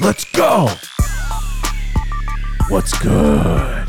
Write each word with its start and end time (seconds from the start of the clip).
Let's 0.00 0.24
go. 0.32 0.68
What's 2.68 2.98
good? 3.00 3.86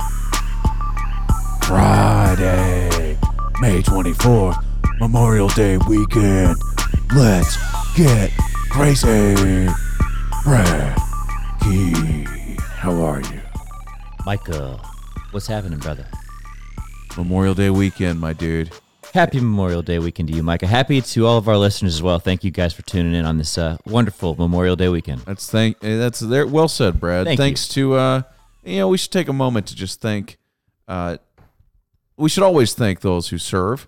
Friday, 1.64 3.18
May 3.62 3.82
24th, 3.82 4.62
Memorial 5.00 5.48
Day 5.50 5.78
weekend. 5.88 6.58
Let's 7.16 7.58
get 7.96 8.32
crazy. 8.70 9.68
Brad 10.44 10.98
Key, 11.62 12.58
how 12.60 13.02
are 13.02 13.22
you? 13.22 13.42
Micah, 14.26 14.82
what's 15.32 15.48
happening, 15.48 15.80
brother? 15.80 16.08
Memorial 17.18 17.54
Day 17.54 17.70
weekend, 17.70 18.20
my 18.20 18.34
dude. 18.34 18.72
Happy 19.16 19.40
Memorial 19.40 19.82
Day 19.82 19.98
weekend 19.98 20.28
to 20.28 20.36
you, 20.36 20.44
Micah. 20.44 20.68
Happy 20.68 21.00
to 21.00 21.26
all 21.26 21.38
of 21.38 21.48
our 21.48 21.56
listeners 21.56 21.96
as 21.96 22.04
well. 22.04 22.20
Thank 22.20 22.44
you 22.44 22.52
guys 22.52 22.74
for 22.74 22.82
tuning 22.82 23.14
in 23.14 23.26
on 23.26 23.38
this 23.38 23.58
uh, 23.58 23.78
wonderful 23.86 24.36
Memorial 24.36 24.76
Day 24.76 24.90
weekend. 24.90 25.22
That's 25.22 25.50
thank. 25.50 25.82
eh, 25.86 25.96
That's 25.96 26.20
there. 26.20 26.46
Well 26.46 26.68
said, 26.68 27.00
Brad. 27.00 27.26
Thank 27.26 27.40
Thanks 27.40 27.70
to 27.70 27.94
uh, 27.94 28.24
you 28.66 28.80
know, 28.80 28.90
we 28.90 28.98
should 28.98 29.14
take 29.14 29.30
a 29.30 29.34
moment 29.34 29.68
to 29.68 29.76
just 29.76 30.02
thank. 30.02 30.38
Uh, 30.86 31.16
we 32.18 32.28
should 32.28 32.44
always 32.44 32.74
thank 32.74 33.00
those 33.00 33.30
who 33.30 33.38
serve, 33.38 33.88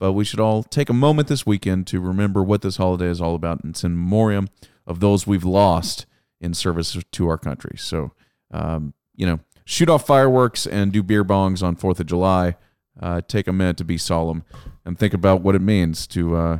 but 0.00 0.14
we 0.14 0.24
should 0.24 0.40
all 0.40 0.62
take 0.62 0.88
a 0.88 0.94
moment 0.94 1.28
this 1.28 1.44
weekend 1.44 1.86
to 1.88 2.00
remember 2.00 2.42
what 2.42 2.62
this 2.62 2.78
holiday 2.78 3.08
is 3.08 3.20
all 3.20 3.34
about. 3.34 3.62
And 3.62 3.74
it's 3.74 3.84
in 3.84 3.94
memoriam 3.94 4.48
of 4.86 5.00
those 5.00 5.26
we've 5.26 5.44
lost 5.44 6.06
in 6.40 6.54
service 6.54 6.96
to 7.12 7.28
our 7.28 7.36
country. 7.36 7.76
So, 7.76 8.12
um, 8.50 8.94
you 9.14 9.26
know, 9.26 9.40
shoot 9.66 9.90
off 9.90 10.06
fireworks 10.06 10.66
and 10.66 10.90
do 10.92 11.02
beer 11.02 11.26
bongs 11.26 11.62
on 11.62 11.76
Fourth 11.76 12.00
of 12.00 12.06
July. 12.06 12.56
Uh, 13.00 13.20
take 13.26 13.46
a 13.46 13.52
minute 13.52 13.76
to 13.78 13.84
be 13.84 13.96
solemn 13.96 14.44
and 14.84 14.98
think 14.98 15.14
about 15.14 15.40
what 15.40 15.54
it 15.54 15.62
means 15.62 16.06
to 16.08 16.36
uh, 16.36 16.58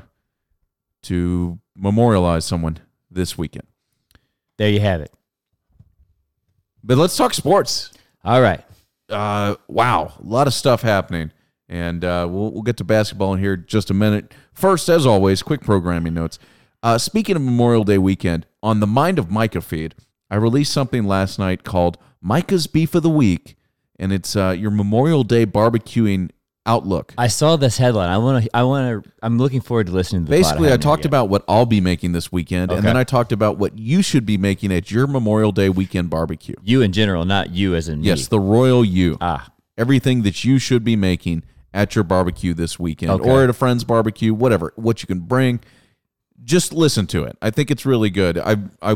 to 1.02 1.58
memorialize 1.76 2.44
someone 2.44 2.78
this 3.10 3.36
weekend. 3.36 3.66
There 4.56 4.70
you 4.70 4.80
have 4.80 5.00
it. 5.00 5.12
But 6.82 6.98
let's 6.98 7.16
talk 7.16 7.34
sports. 7.34 7.90
All 8.24 8.40
right. 8.40 8.64
Uh, 9.08 9.56
wow, 9.68 10.14
a 10.18 10.26
lot 10.26 10.46
of 10.46 10.54
stuff 10.54 10.82
happening, 10.82 11.32
and 11.68 12.04
uh, 12.04 12.26
we'll 12.30 12.50
we'll 12.50 12.62
get 12.62 12.78
to 12.78 12.84
basketball 12.84 13.34
in 13.34 13.40
here 13.40 13.54
in 13.54 13.64
just 13.66 13.90
a 13.90 13.94
minute. 13.94 14.32
First, 14.54 14.88
as 14.88 15.04
always, 15.04 15.42
quick 15.42 15.60
programming 15.60 16.14
notes. 16.14 16.38
Uh, 16.82 16.98
speaking 16.98 17.36
of 17.36 17.42
Memorial 17.42 17.84
Day 17.84 17.98
weekend, 17.98 18.46
on 18.62 18.80
the 18.80 18.86
Mind 18.86 19.18
of 19.18 19.30
Micah 19.30 19.60
feed, 19.60 19.94
I 20.30 20.36
released 20.36 20.72
something 20.72 21.04
last 21.04 21.38
night 21.38 21.62
called 21.62 21.98
Micah's 22.20 22.66
Beef 22.66 22.94
of 22.94 23.02
the 23.02 23.10
Week, 23.10 23.56
and 24.02 24.12
it's 24.12 24.36
uh, 24.36 24.50
your 24.50 24.70
Memorial 24.70 25.24
Day 25.24 25.46
barbecuing 25.46 26.30
outlook. 26.66 27.14
I 27.16 27.28
saw 27.28 27.56
this 27.56 27.78
headline. 27.78 28.10
I 28.10 28.18
want 28.18 28.44
to. 28.44 28.56
I 28.56 28.64
want 28.64 29.04
to. 29.04 29.10
I'm 29.22 29.38
looking 29.38 29.60
forward 29.60 29.86
to 29.86 29.92
listening 29.92 30.24
to 30.26 30.30
the. 30.30 30.36
Basically, 30.36 30.72
I 30.72 30.76
talked 30.76 31.04
about 31.04 31.28
what 31.28 31.44
I'll 31.48 31.66
be 31.66 31.80
making 31.80 32.12
this 32.12 32.30
weekend, 32.30 32.72
and 32.72 32.84
then 32.84 32.96
I 32.96 33.04
talked 33.04 33.32
about 33.32 33.58
what 33.58 33.78
you 33.78 34.02
should 34.02 34.26
be 34.26 34.36
making 34.36 34.72
at 34.72 34.90
your 34.90 35.06
Memorial 35.06 35.52
Day 35.52 35.68
weekend 35.68 36.10
barbecue. 36.10 36.56
you 36.62 36.82
in 36.82 36.92
general, 36.92 37.24
not 37.24 37.50
you 37.50 37.74
as 37.74 37.88
in 37.88 38.00
me. 38.00 38.08
Yes, 38.08 38.28
the 38.28 38.40
royal 38.40 38.84
you. 38.84 39.16
Ah, 39.20 39.50
everything 39.78 40.22
that 40.22 40.44
you 40.44 40.58
should 40.58 40.84
be 40.84 40.96
making 40.96 41.44
at 41.74 41.94
your 41.94 42.04
barbecue 42.04 42.52
this 42.54 42.78
weekend 42.78 43.10
Okay. 43.12 43.30
or 43.30 43.44
at 43.44 43.50
a 43.50 43.52
friend's 43.54 43.84
barbecue, 43.84 44.34
whatever, 44.34 44.72
what 44.76 45.02
you 45.02 45.06
can 45.06 45.20
bring. 45.20 45.60
Just 46.44 46.72
listen 46.72 47.06
to 47.06 47.24
it. 47.24 47.38
I 47.40 47.50
think 47.50 47.70
it's 47.70 47.86
really 47.86 48.10
good. 48.10 48.36
I, 48.36 48.56
I, 48.82 48.92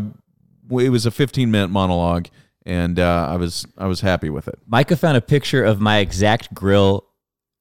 it 0.70 0.90
was 0.90 1.06
a 1.06 1.10
15 1.10 1.50
minute 1.50 1.68
monologue, 1.68 2.26
and 2.66 2.98
uh, 2.98 3.28
I 3.30 3.36
was, 3.36 3.64
I 3.78 3.86
was 3.86 4.00
happy 4.02 4.28
with 4.28 4.48
it. 4.48 4.58
Micah 4.66 4.96
found 4.96 5.16
a 5.16 5.22
picture 5.22 5.64
of 5.64 5.80
my 5.80 5.98
exact 5.98 6.52
grill 6.52 7.06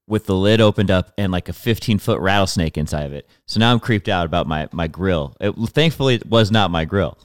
with 0.07 0.25
the 0.25 0.35
lid 0.35 0.61
opened 0.61 0.91
up 0.91 1.13
and 1.17 1.31
like 1.31 1.49
a 1.49 1.53
15 1.53 1.99
foot 1.99 2.19
rattlesnake 2.19 2.77
inside 2.77 3.05
of 3.05 3.13
it. 3.13 3.27
So 3.45 3.59
now 3.59 3.71
I'm 3.71 3.79
creeped 3.79 4.09
out 4.09 4.25
about 4.25 4.47
my 4.47 4.67
my 4.71 4.87
grill. 4.87 5.35
It, 5.39 5.53
thankfully, 5.69 6.15
it 6.15 6.25
was 6.25 6.51
not 6.51 6.71
my 6.71 6.85
grill. 6.85 7.17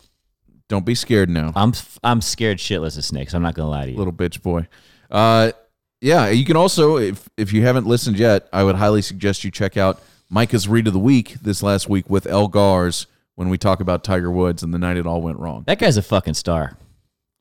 Don't 0.68 0.86
be 0.86 0.94
scared 0.94 1.28
now, 1.28 1.52
I'm 1.56 1.72
I'm 2.04 2.20
scared 2.20 2.58
shitless 2.58 2.96
of 2.96 3.04
snakes. 3.04 3.34
I'm 3.34 3.42
not 3.42 3.54
gonna 3.54 3.68
lie 3.68 3.86
to 3.86 3.90
you. 3.90 3.98
little 3.98 4.12
bitch 4.12 4.40
boy. 4.42 4.68
Uh, 5.10 5.52
yeah, 6.00 6.28
you 6.28 6.44
can 6.44 6.56
also, 6.56 6.96
if 6.96 7.28
if 7.36 7.52
you 7.52 7.62
haven't 7.62 7.86
listened 7.86 8.18
yet, 8.18 8.48
I 8.52 8.64
would 8.64 8.76
highly 8.76 9.02
suggest 9.02 9.44
you 9.44 9.50
check 9.50 9.76
out 9.76 10.00
Micah's 10.30 10.68
read 10.68 10.86
of 10.86 10.92
the 10.92 10.98
week 11.00 11.34
this 11.42 11.62
last 11.62 11.88
week 11.88 12.08
with 12.08 12.26
El 12.26 12.48
Gars 12.48 13.06
when 13.34 13.48
we 13.48 13.58
talk 13.58 13.80
about 13.80 14.04
Tiger 14.04 14.30
Woods 14.30 14.62
and 14.62 14.72
the 14.72 14.78
night 14.78 14.96
it 14.96 15.06
all 15.06 15.20
went 15.20 15.38
wrong. 15.38 15.64
That 15.66 15.78
guy's 15.78 15.96
a 15.96 16.02
fucking 16.02 16.34
star. 16.34 16.76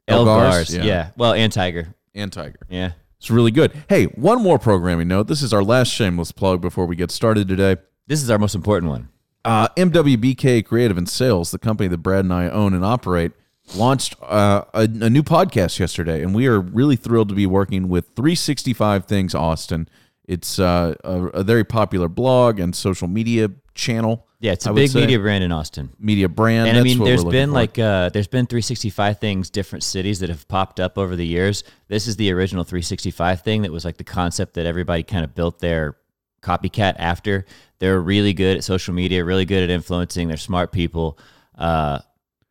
El 0.09 0.25
Gars? 0.25 0.55
Gars, 0.55 0.75
Yeah. 0.75 0.83
yeah. 0.83 1.09
Well, 1.17 1.33
and 1.33 1.51
Tiger. 1.51 1.93
And 2.15 2.31
Tiger. 2.31 2.59
Yeah. 2.69 2.91
It's 3.17 3.29
really 3.29 3.51
good. 3.51 3.71
Hey, 3.89 4.05
one 4.05 4.41
more 4.41 4.57
programming 4.57 5.07
note. 5.09 5.27
This 5.27 5.41
is 5.41 5.53
our 5.53 5.63
last 5.63 5.89
shameless 5.91 6.31
plug 6.31 6.61
before 6.61 6.85
we 6.85 6.95
get 6.95 7.11
started 7.11 7.47
today. 7.47 7.77
This 8.07 8.23
is 8.23 8.29
our 8.29 8.39
most 8.39 8.55
important 8.55 8.89
one. 8.91 9.09
Uh, 9.45 9.67
MWBK 9.69 10.65
Creative 10.65 10.97
and 10.97 11.07
Sales, 11.07 11.51
the 11.51 11.59
company 11.59 11.87
that 11.89 11.99
Brad 11.99 12.23
and 12.25 12.33
I 12.33 12.49
own 12.49 12.73
and 12.73 12.83
operate, 12.83 13.31
launched 13.75 14.15
uh, 14.21 14.63
a, 14.73 14.81
a 14.83 15.09
new 15.09 15.21
podcast 15.23 15.79
yesterday, 15.79 16.23
and 16.23 16.33
we 16.33 16.47
are 16.47 16.59
really 16.59 16.95
thrilled 16.95 17.29
to 17.29 17.35
be 17.35 17.45
working 17.45 17.87
with 17.89 18.05
365 18.15 19.05
Things 19.05 19.35
Austin. 19.35 19.87
It's 20.25 20.59
uh, 20.59 20.95
a, 21.03 21.25
a 21.27 21.43
very 21.43 21.63
popular 21.63 22.07
blog 22.07 22.59
and 22.59 22.75
social 22.75 23.07
media 23.07 23.49
channel. 23.75 24.25
Yeah, 24.41 24.53
it's 24.53 24.65
a 24.65 24.69
I 24.69 24.73
big 24.73 24.95
media 24.95 25.19
brand 25.19 25.43
in 25.43 25.51
Austin. 25.51 25.89
media 25.99 26.29
brand. 26.29 26.69
And 26.69 26.77
I 26.77 26.81
mean, 26.81 27.03
there's 27.03 27.25
been 27.25 27.51
like 27.51 27.77
uh, 27.77 28.09
there's 28.09 28.27
been 28.27 28.45
365 28.45 29.19
things, 29.19 29.49
different 29.49 29.83
cities 29.83 30.19
that 30.21 30.29
have 30.29 30.47
popped 30.47 30.79
up 30.79 30.97
over 30.97 31.17
the 31.17 31.25
years. 31.25 31.65
This 31.89 32.07
is 32.07 32.15
the 32.15 32.31
original 32.31 32.63
365 32.63 33.41
thing 33.41 33.63
that 33.63 33.71
was 33.71 33.83
like 33.83 33.97
the 33.97 34.05
concept 34.05 34.53
that 34.53 34.65
everybody 34.65 35.03
kind 35.03 35.25
of 35.25 35.35
built 35.35 35.59
their 35.59 35.97
copycat 36.41 36.95
after. 36.97 37.45
They're 37.79 37.99
really 37.99 38.33
good 38.33 38.57
at 38.57 38.63
social 38.63 38.93
media, 38.93 39.25
really 39.25 39.45
good 39.45 39.63
at 39.63 39.69
influencing. 39.69 40.29
They're 40.29 40.37
smart 40.37 40.71
people. 40.71 41.19
Uh, 41.57 41.99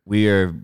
we 0.05 0.29
are 0.29 0.55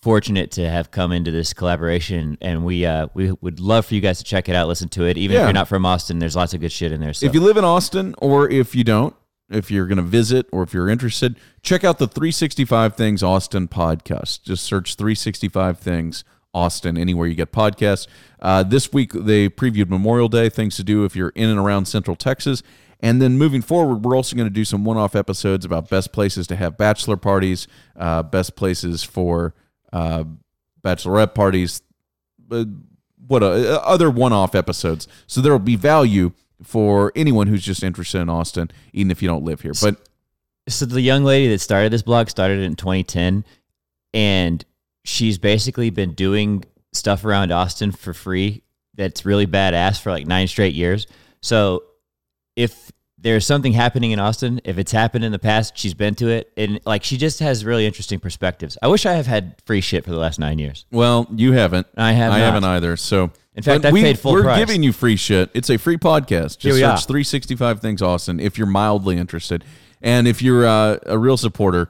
fortunate 0.00 0.52
to 0.52 0.68
have 0.68 0.90
come 0.90 1.12
into 1.12 1.30
this 1.30 1.52
collaboration, 1.52 2.36
and 2.40 2.64
we 2.64 2.84
uh, 2.84 3.06
we 3.14 3.30
would 3.40 3.60
love 3.60 3.86
for 3.86 3.94
you 3.94 4.00
guys 4.00 4.18
to 4.18 4.24
check 4.24 4.48
it 4.48 4.56
out, 4.56 4.66
listen 4.66 4.88
to 4.90 5.04
it. 5.04 5.16
Even 5.18 5.36
if 5.36 5.42
you're 5.42 5.52
not 5.52 5.68
from 5.68 5.86
Austin, 5.86 6.18
there's 6.18 6.34
lots 6.34 6.54
of 6.54 6.60
good 6.60 6.72
shit 6.72 6.90
in 6.90 7.00
there. 7.00 7.12
So 7.12 7.26
If 7.26 7.34
you 7.34 7.40
live 7.40 7.56
in 7.56 7.64
Austin 7.64 8.14
or 8.18 8.48
if 8.50 8.74
you 8.74 8.82
don't, 8.84 9.14
if 9.50 9.70
you're 9.70 9.86
going 9.86 9.96
to 9.96 10.02
visit 10.02 10.46
or 10.52 10.62
if 10.62 10.74
you're 10.74 10.88
interested, 10.88 11.36
check 11.62 11.84
out 11.84 11.98
the 11.98 12.08
365 12.08 12.96
Things 12.96 13.22
Austin 13.22 13.68
podcast. 13.68 14.42
Just 14.42 14.64
search 14.64 14.94
365 14.94 15.78
Things 15.78 16.24
Austin 16.54 16.96
anywhere 16.96 17.26
you 17.26 17.34
get 17.34 17.52
podcasts. 17.52 18.06
Uh, 18.40 18.62
this 18.62 18.92
week 18.92 19.12
they 19.12 19.48
previewed 19.48 19.88
Memorial 19.88 20.28
Day, 20.28 20.48
things 20.48 20.76
to 20.76 20.84
do 20.84 21.04
if 21.04 21.14
you're 21.14 21.30
in 21.30 21.48
and 21.48 21.58
around 21.58 21.86
Central 21.86 22.16
Texas. 22.16 22.62
And 23.00 23.22
then 23.22 23.38
moving 23.38 23.62
forward, 23.62 24.04
we're 24.04 24.16
also 24.16 24.34
going 24.34 24.48
to 24.48 24.54
do 24.54 24.64
some 24.64 24.84
one 24.84 24.96
off 24.96 25.14
episodes 25.14 25.64
about 25.64 25.88
best 25.88 26.12
places 26.12 26.46
to 26.48 26.56
have 26.56 26.76
bachelor 26.76 27.16
parties, 27.16 27.68
uh, 27.96 28.24
best 28.24 28.56
places 28.56 29.04
for 29.04 29.54
uh, 29.92 30.24
bachelorette 30.82 31.34
parties, 31.34 31.82
uh, 32.50 32.64
what 33.26 33.42
uh, 33.42 33.80
other 33.84 34.10
one-off 34.10 34.54
episodes. 34.54 35.06
So 35.26 35.40
there 35.40 35.52
will 35.52 35.58
be 35.58 35.76
value 35.76 36.32
for 36.62 37.12
anyone 37.14 37.46
who's 37.46 37.62
just 37.62 37.82
interested 37.82 38.20
in 38.20 38.28
Austin, 38.28 38.70
even 38.92 39.10
if 39.10 39.22
you 39.22 39.28
don't 39.28 39.44
live 39.44 39.60
here. 39.60 39.72
But 39.80 39.96
so 40.68 40.86
the 40.86 41.00
young 41.00 41.24
lady 41.24 41.48
that 41.48 41.60
started 41.60 41.92
this 41.92 42.02
blog 42.02 42.28
started 42.28 42.60
it 42.60 42.64
in 42.64 42.76
2010 42.76 43.44
and 44.14 44.64
she's 45.04 45.38
basically 45.38 45.90
been 45.90 46.12
doing 46.12 46.64
stuff 46.92 47.24
around 47.24 47.50
austin 47.52 47.90
for 47.92 48.12
free 48.12 48.62
that's 48.94 49.24
really 49.24 49.46
badass 49.46 50.00
for 50.00 50.10
like 50.10 50.26
nine 50.26 50.46
straight 50.46 50.74
years 50.74 51.06
so 51.40 51.82
if 52.56 52.92
there's 53.16 53.46
something 53.46 53.72
happening 53.72 54.10
in 54.10 54.18
austin 54.18 54.60
if 54.64 54.78
it's 54.78 54.92
happened 54.92 55.24
in 55.24 55.32
the 55.32 55.38
past 55.38 55.76
she's 55.76 55.94
been 55.94 56.14
to 56.14 56.28
it 56.28 56.52
and 56.56 56.80
like 56.84 57.02
she 57.02 57.16
just 57.16 57.40
has 57.40 57.64
really 57.64 57.86
interesting 57.86 58.20
perspectives 58.20 58.76
i 58.82 58.88
wish 58.88 59.06
i 59.06 59.12
have 59.12 59.26
had 59.26 59.54
free 59.64 59.80
shit 59.80 60.04
for 60.04 60.10
the 60.10 60.18
last 60.18 60.38
nine 60.38 60.58
years 60.58 60.86
well, 60.90 61.26
you 61.34 61.52
haven't. 61.52 61.86
I 61.96 62.12
have 62.12 62.32
I 62.32 62.38
not. 62.38 62.44
haven't 62.44 62.64
either. 62.64 62.96
So 62.96 63.30
In 63.58 63.62
fact, 63.62 63.82
but 63.82 63.88
I 63.88 63.92
we, 63.92 64.02
paid 64.02 64.18
full 64.18 64.32
We're 64.32 64.42
price. 64.44 64.58
giving 64.58 64.82
you 64.82 64.92
free 64.92 65.16
shit. 65.16 65.50
It's 65.52 65.68
a 65.68 65.76
free 65.76 65.96
podcast. 65.98 66.58
Just 66.58 66.78
search 66.78 66.82
are. 66.84 66.96
365 66.98 67.80
Things 67.80 68.00
Austin 68.00 68.40
if 68.40 68.56
you're 68.56 68.66
mildly 68.66 69.18
interested, 69.18 69.64
and 70.00 70.26
if 70.26 70.40
you're 70.40 70.66
uh, 70.66 70.98
a 71.06 71.18
real 71.18 71.36
supporter, 71.36 71.88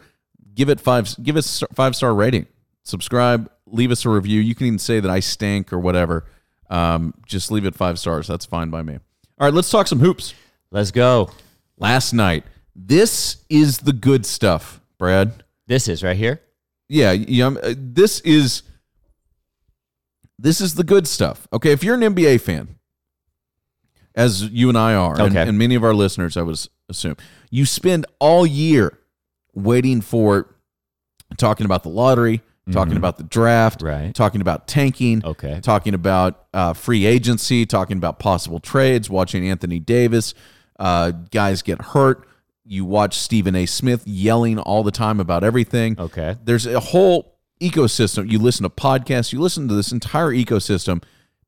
give 0.55 0.69
it 0.69 0.81
five. 0.81 1.15
Give 1.23 1.37
us 1.37 1.62
five 1.75 1.94
star 1.94 2.15
rating. 2.15 2.47
Subscribe. 2.85 3.50
Leave 3.67 3.91
us 3.91 4.05
a 4.05 4.09
review. 4.09 4.41
You 4.41 4.55
can 4.55 4.67
even 4.67 4.79
say 4.79 4.99
that 4.99 5.11
I 5.11 5.20
stink 5.20 5.73
or 5.73 5.79
whatever. 5.79 6.25
Um, 6.70 7.12
just 7.26 7.50
leave 7.50 7.67
it 7.67 7.75
five 7.75 7.99
stars. 7.99 8.26
That's 8.26 8.47
fine 8.47 8.71
by 8.71 8.82
me. 8.82 8.94
All 8.94 9.47
right, 9.47 9.53
let's 9.55 9.71
talk 9.71 9.87
some 9.87 10.00
hoops. 10.00 10.35
let's 10.71 10.91
go 10.91 11.31
last 11.79 12.12
night. 12.14 12.44
This 12.75 13.44
is 13.50 13.79
the 13.79 13.93
good 13.93 14.25
stuff, 14.25 14.81
Brad. 14.99 15.44
this 15.67 15.87
is 15.88 16.03
right 16.03 16.17
here 16.17 16.41
Yeah, 16.88 17.12
yeah. 17.12 17.49
uh, 17.49 17.75
This 17.76 18.21
is 18.21 18.62
this 20.38 20.61
is 20.61 20.75
the 20.75 20.85
good 20.85 21.06
stuff. 21.06 21.46
Okay, 21.52 21.73
if 21.73 21.82
you're 21.82 21.94
an 21.94 22.02
NBA 22.14 22.40
fan, 22.40 22.76
as 24.14 24.43
you 24.50 24.69
and 24.69 24.76
I 24.79 24.94
are, 24.94 25.12
and, 25.20 25.37
Okay. 25.37 25.49
and 25.49 25.58
many 25.58 25.75
of 25.75 25.85
our 25.85 25.94
listeners, 25.94 26.37
I 26.37 26.43
would 26.43 26.58
assume, 26.88 27.17
you 27.50 27.64
spend 27.67 28.06
all 28.19 28.46
year 28.46 28.99
waiting 29.55 30.00
for 30.00 30.55
talking 31.37 31.64
about 31.67 31.82
the 31.82 31.88
lottery, 31.88 32.43
talking 32.73 32.96
about 32.96 33.17
the 33.17 33.23
draft, 33.25 33.81
Right. 33.82 34.14
talking 34.14 34.40
about 34.40 34.67
tanking, 34.67 35.23
Okay. 35.25 35.61
talking 35.62 35.94
about 35.94 36.44
uh, 36.52 36.73
free 36.75 37.06
agency, 37.06 37.64
talking 37.64 37.96
about 37.96 38.19
possible 38.19 38.61
trades, 38.61 39.08
watching 39.08 39.49
Anthony 39.49 39.79
Davis, 39.79 40.35
uh, 40.79 41.12
guys 41.31 41.62
get 41.62 41.81
hurt. 41.81 42.26
You 42.64 42.85
watch 42.85 43.17
Stephen 43.17 43.55
A. 43.56 43.64
Smith 43.67 44.06
yelling 44.06 44.58
all 44.58 44.82
the 44.82 44.90
time 44.90 45.20
about 45.20 45.44
everything. 45.44 45.96
Okay. 45.99 46.37
There's 46.44 46.67
a 46.67 46.79
whole 46.81 47.38
ecosystem. 47.60 48.31
You 48.31 48.38
listen 48.38 48.62
to 48.64 48.70
podcasts, 48.70 49.32
you 49.32 49.40
listen 49.40 49.69
to 49.69 49.75
this 49.75 49.93
entire 49.93 50.31
ecosystem 50.31 51.02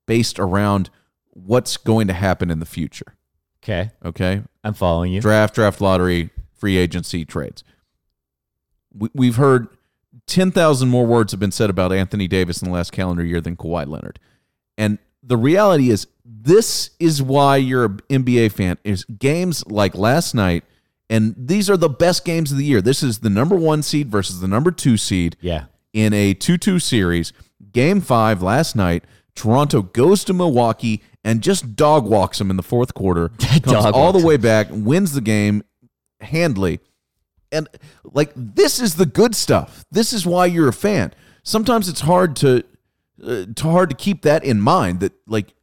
based 0.05 0.39
around 0.39 0.89
what's 1.29 1.77
going 1.77 2.07
to 2.07 2.13
happen 2.13 2.49
in 2.49 2.59
the 2.59 2.65
future. 2.65 3.15
Okay. 3.63 3.91
Okay. 4.03 4.41
I'm 4.63 4.73
following 4.73 5.13
you. 5.13 5.21
Draft, 5.21 5.55
draft 5.55 5.81
lottery, 5.81 6.29
free 6.53 6.77
agency, 6.77 7.25
trades. 7.25 7.63
We, 8.93 9.09
we've 9.13 9.35
heard 9.35 9.67
10,000 10.27 10.89
more 10.89 11.05
words 11.05 11.31
have 11.31 11.39
been 11.39 11.51
said 11.51 11.69
about 11.69 11.91
Anthony 11.91 12.27
Davis 12.27 12.61
in 12.61 12.67
the 12.67 12.73
last 12.73 12.91
calendar 12.91 13.23
year 13.23 13.41
than 13.41 13.55
Kawhi 13.55 13.87
Leonard. 13.87 14.19
And 14.77 14.97
the 15.23 15.37
reality 15.37 15.89
is, 15.89 16.07
this 16.25 16.91
is 16.99 17.21
why 17.21 17.57
you're 17.57 17.85
an 17.85 17.99
NBA 18.09 18.51
fan. 18.53 18.77
Is 18.83 19.03
games 19.05 19.65
like 19.67 19.93
last 19.93 20.33
night, 20.33 20.63
and 21.09 21.35
these 21.37 21.69
are 21.69 21.77
the 21.77 21.89
best 21.89 22.25
games 22.25 22.51
of 22.51 22.57
the 22.57 22.65
year. 22.65 22.81
This 22.81 23.03
is 23.03 23.19
the 23.19 23.29
number 23.29 23.55
one 23.55 23.83
seed 23.83 24.09
versus 24.09 24.39
the 24.39 24.47
number 24.47 24.71
two 24.71 24.97
seed 24.97 25.35
Yeah. 25.41 25.65
In 25.93 26.13
a 26.13 26.33
2 26.33 26.57
2 26.57 26.79
series. 26.79 27.33
Game 27.71 28.01
five 28.01 28.41
last 28.41 28.75
night, 28.75 29.05
Toronto 29.35 29.81
goes 29.81 30.23
to 30.25 30.33
Milwaukee 30.33 31.01
and 31.23 31.41
just 31.41 31.75
dog 31.75 32.05
walks 32.05 32.37
them 32.37 32.49
in 32.49 32.57
the 32.57 32.63
fourth 32.63 32.93
quarter. 32.93 33.29
comes 33.63 33.85
all 33.85 34.11
the 34.11 34.25
way 34.25 34.37
back, 34.37 34.67
wins 34.71 35.13
the 35.13 35.21
game 35.21 35.63
handily. 36.19 36.79
And 37.51 37.67
like 38.03 38.31
this 38.35 38.79
is 38.79 38.95
the 38.95 39.05
good 39.05 39.35
stuff. 39.35 39.85
This 39.91 40.13
is 40.13 40.25
why 40.25 40.45
you're 40.45 40.69
a 40.69 40.73
fan. 40.73 41.13
Sometimes 41.43 41.89
it's 41.89 42.01
hard 42.01 42.35
to 42.37 42.63
uh, 43.23 43.45
to 43.55 43.69
hard 43.69 43.89
to 43.89 43.95
keep 43.95 44.21
that 44.23 44.43
in 44.43 44.61
mind 44.61 44.99
that 45.01 45.13
like 45.27 45.53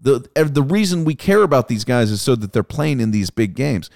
the 0.00 0.28
the 0.34 0.62
reason 0.62 1.04
we 1.04 1.14
care 1.14 1.42
about 1.42 1.68
these 1.68 1.84
guys 1.84 2.10
is 2.10 2.22
so 2.22 2.36
that 2.36 2.52
they're 2.52 2.62
playing 2.62 3.00
in 3.00 3.10
these 3.10 3.30
big 3.30 3.54
games. 3.54 3.90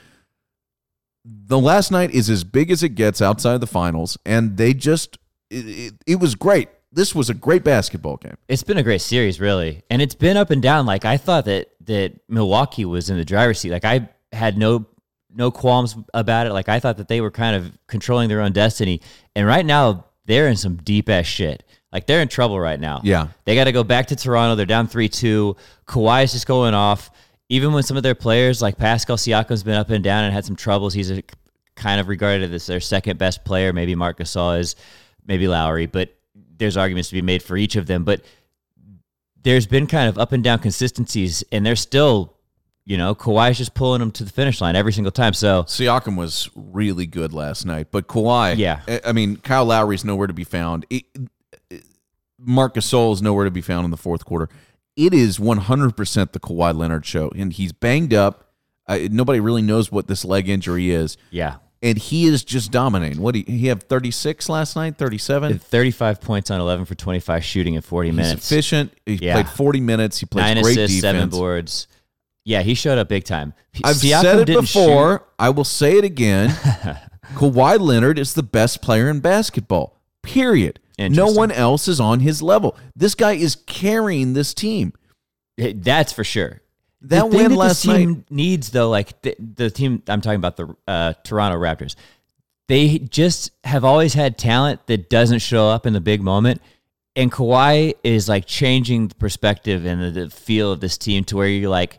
The 1.25 1.59
last 1.59 1.91
night 1.91 2.11
is 2.13 2.31
as 2.31 2.45
big 2.45 2.71
as 2.71 2.83
it 2.83 2.91
gets 2.91 3.21
outside 3.21 3.61
the 3.61 3.67
finals, 3.67 4.19
and 4.25 4.57
they 4.57 4.73
just 4.75 5.19
it, 5.51 5.67
it, 5.67 5.95
it 6.07 6.21
was 6.21 6.35
great. 6.35 6.69
This 6.93 7.15
was 7.15 7.31
a 7.31 7.35
great 7.35 7.63
basketball 7.63 8.17
game. 8.17 8.37
It's 8.49 8.63
been 8.63 8.79
a 8.79 8.83
great 8.83 9.01
series, 9.01 9.41
really, 9.41 9.83
and 9.91 10.03
it's 10.03 10.15
been 10.15 10.37
up 10.37 10.51
and 10.51 10.61
down. 10.61 10.87
Like 10.87 11.05
I 11.05 11.17
thought 11.17 11.45
that 11.45 11.71
that 11.87 12.19
Milwaukee 12.29 12.85
was 12.85 13.11
in 13.11 13.17
the 13.17 13.25
driver's 13.25 13.61
seat. 13.61 13.71
Like 13.71 13.85
I 13.85 14.09
had 14.33 14.59
no 14.59 14.87
no 15.33 15.51
qualms 15.51 15.97
about 16.15 16.47
it. 16.47 16.53
Like 16.53 16.69
I 16.69 16.81
thought 16.81 16.97
that 16.97 17.09
they 17.09 17.21
were 17.21 17.31
kind 17.31 17.55
of 17.55 17.79
controlling 17.87 18.29
their 18.29 18.41
own 18.41 18.53
destiny, 18.53 19.01
and 19.37 19.47
right 19.47 19.65
now 19.65 20.07
they're 20.27 20.49
in 20.49 20.57
some 20.57 20.77
deep 20.77 21.09
ass 21.09 21.27
shit. 21.27 21.65
Like 21.93 22.07
they're 22.07 22.23
in 22.23 22.29
trouble 22.29 22.59
right 22.59 22.79
now. 22.79 23.01
Yeah. 23.03 23.29
they 23.45 23.55
got 23.55 23.65
to 23.65 23.73
go 23.73 23.83
back 23.83 24.07
to 24.09 24.17
Toronto. 24.17 24.55
They're 24.55 24.67
down 24.67 24.87
three 24.87 25.09
two. 25.09 25.57
Kawhi 25.87 26.25
is 26.25 26.33
just 26.33 26.47
going 26.47 26.75
off. 26.75 27.11
Even 27.49 27.73
when 27.73 27.83
some 27.83 27.97
of 27.97 28.05
their 28.05 28.15
players, 28.15 28.63
like 28.63 28.79
Pascal 28.79 29.17
Siakam's 29.17 29.65
been 29.65 29.75
up 29.75 29.91
and 29.91 30.05
down 30.05 30.25
and 30.25 30.33
had 30.33 30.45
some 30.45 30.55
troubles. 30.55 30.95
He's 30.95 31.11
a, 31.11 31.23
kind 31.75 32.01
of 32.01 32.07
regarded 32.09 32.55
as 32.55 32.67
their 32.67 32.79
second 32.79 33.19
best 33.19 33.45
player. 33.45 33.73
Maybe 33.73 33.97
Marc 33.97 34.19
Gasol 34.19 34.61
is, 34.61 34.77
maybe 35.27 35.49
Lowry, 35.49 35.87
but 35.87 36.15
there's 36.59 36.77
arguments 36.77 37.09
to 37.11 37.15
be 37.15 37.23
made 37.23 37.43
for 37.43 37.57
each 37.57 37.77
of 37.77 37.87
them. 37.87 38.05
But 38.05 38.23
there's 39.43 39.67
been 39.67 39.87
kind 39.87 40.09
of 40.09 40.19
up 40.19 40.33
and 40.33 40.45
down 40.45 40.59
consistencies, 40.59 41.43
and 41.51 41.65
they're 41.65 41.77
still, 41.77 42.35
you 42.85 42.99
know, 42.99 43.15
Kawhi's 43.15 43.57
just 43.59 43.75
pulling 43.75 44.01
them 44.01 44.11
to 44.13 44.25
the 44.25 44.31
finish 44.31 44.61
line 44.61 44.77
every 44.77 44.93
single 44.93 45.11
time. 45.13 45.33
So 45.33 45.63
Siakam 45.65 46.17
was 46.17 46.51
really 46.55 47.07
good 47.07 47.33
last 47.33 47.65
night, 47.65 47.89
but 47.91 48.07
Kawhi, 48.07 48.57
Yeah. 48.59 48.81
I- 49.05 49.13
mean, 49.13 49.37
Kyle 49.37 49.65
Lowry's 49.65 50.05
nowhere 50.05 50.27
to 50.27 50.33
be 50.35 50.45
found. 50.45 50.85
It, 50.91 51.05
it, 51.71 51.85
Marc 52.39 52.75
Gasol 52.75 53.13
is 53.13 53.23
nowhere 53.23 53.45
to 53.45 53.51
be 53.51 53.61
found 53.63 53.85
in 53.85 53.91
the 53.91 53.97
fourth 53.97 54.25
quarter. 54.25 54.49
It 54.97 55.15
is 55.15 55.39
100% 55.39 56.33
the 56.33 56.41
Kawhi 56.41 56.77
Leonard 56.77 57.07
show, 57.07 57.31
and 57.37 57.53
he's 57.53 57.73
banged 57.73 58.13
up. 58.13 58.47
Uh, 58.87 58.99
nobody 59.11 59.41
really 59.41 59.63
knows 59.63 59.93
what 59.93 60.09
this 60.09 60.25
leg 60.25 60.49
injury 60.49 60.91
is, 60.91 61.17
yeah, 61.31 61.57
and 61.83 61.97
he 61.99 62.27
is 62.27 62.45
just 62.45 62.71
dominating. 62.71 63.21
What 63.23 63.35
he 63.35 63.45
he 63.47 63.67
have 63.69 63.83
36 63.85 64.49
last 64.49 64.77
night, 64.77 64.97
37. 64.99 65.59
35 65.59 66.21
points 66.21 66.51
on 66.51 66.61
11 66.61 66.85
for 66.85 66.95
25 66.95 67.45
shooting 67.45 67.75
in 67.75 67.83
40 67.83 68.09
He's 68.11 68.17
minutes. 68.17 68.51
efficient. 68.53 68.93
He 69.07 69.15
Yeah. 69.15 69.35
played 69.35 69.49
40 69.49 69.81
minutes. 69.81 70.19
He 70.19 70.27
played 70.27 70.43
Nine 70.43 70.63
great 70.63 70.73
assists, 70.77 70.97
defense. 70.97 71.17
seven 71.19 71.29
boards. 71.31 71.89
Yeah, 72.45 72.63
he 72.63 72.75
showed 72.75 72.99
up 72.99 73.09
big 73.09 73.25
time. 73.25 73.53
I've 73.85 73.97
Siakam 73.97 74.23
said 74.23 74.49
it 74.51 74.61
before. 74.61 75.27
I 75.39 75.51
will 75.51 75.65
say 75.65 75.99
it 75.99 76.05
again. 76.05 76.51
Kawhi 77.35 77.79
Leonard 77.79 78.19
is 78.19 78.35
the 78.35 78.43
best 78.43 78.83
player 78.83 79.09
in 79.09 79.21
basketball. 79.21 80.01
Period. 80.23 80.81
No 80.99 81.29
one 81.29 81.51
else 81.51 81.87
is 81.89 82.01
on 82.01 82.21
his 82.21 82.43
level. 82.43 82.77
This 82.97 83.15
guy 83.15 83.33
is 83.33 83.57
carrying 83.67 84.33
this 84.35 84.53
team. 84.53 84.93
That's 85.57 86.13
for 86.13 86.25
sure. 86.25 86.61
That 87.03 87.31
the 87.31 87.37
win 87.37 87.51
that 87.51 87.57
last 87.57 87.83
team 87.83 88.13
night- 88.13 88.31
needs 88.31 88.71
though, 88.71 88.91
like 88.91 89.21
the, 89.23 89.35
the 89.39 89.71
team 89.71 90.03
I'm 90.07 90.21
talking 90.21 90.37
about, 90.37 90.57
the 90.57 90.77
uh, 90.87 91.15
Toronto 91.25 91.59
Raptors, 91.59 91.95
they 92.69 92.99
just 92.99 93.51
have 93.65 93.85
always 93.85 94.15
had 94.15 94.39
talent 94.39 94.87
that 94.87 95.09
doesn't 95.11 95.41
show 95.41 95.69
up 95.69 95.87
in 95.87 95.93
the 95.93 96.01
big 96.01 96.23
moment. 96.23 96.61
And 97.17 97.33
Kawhi 97.33 97.95
is 98.05 98.29
like 98.29 98.47
changing 98.47 99.09
the 99.09 99.15
perspective 99.17 99.85
and 99.85 100.01
the, 100.03 100.11
the 100.11 100.31
feel 100.31 100.73
of 100.73 100.81
this 100.81 100.97
team 100.97 101.25
to 101.25 101.37
where 101.37 101.49
you're 101.49 101.71
like, 101.71 101.99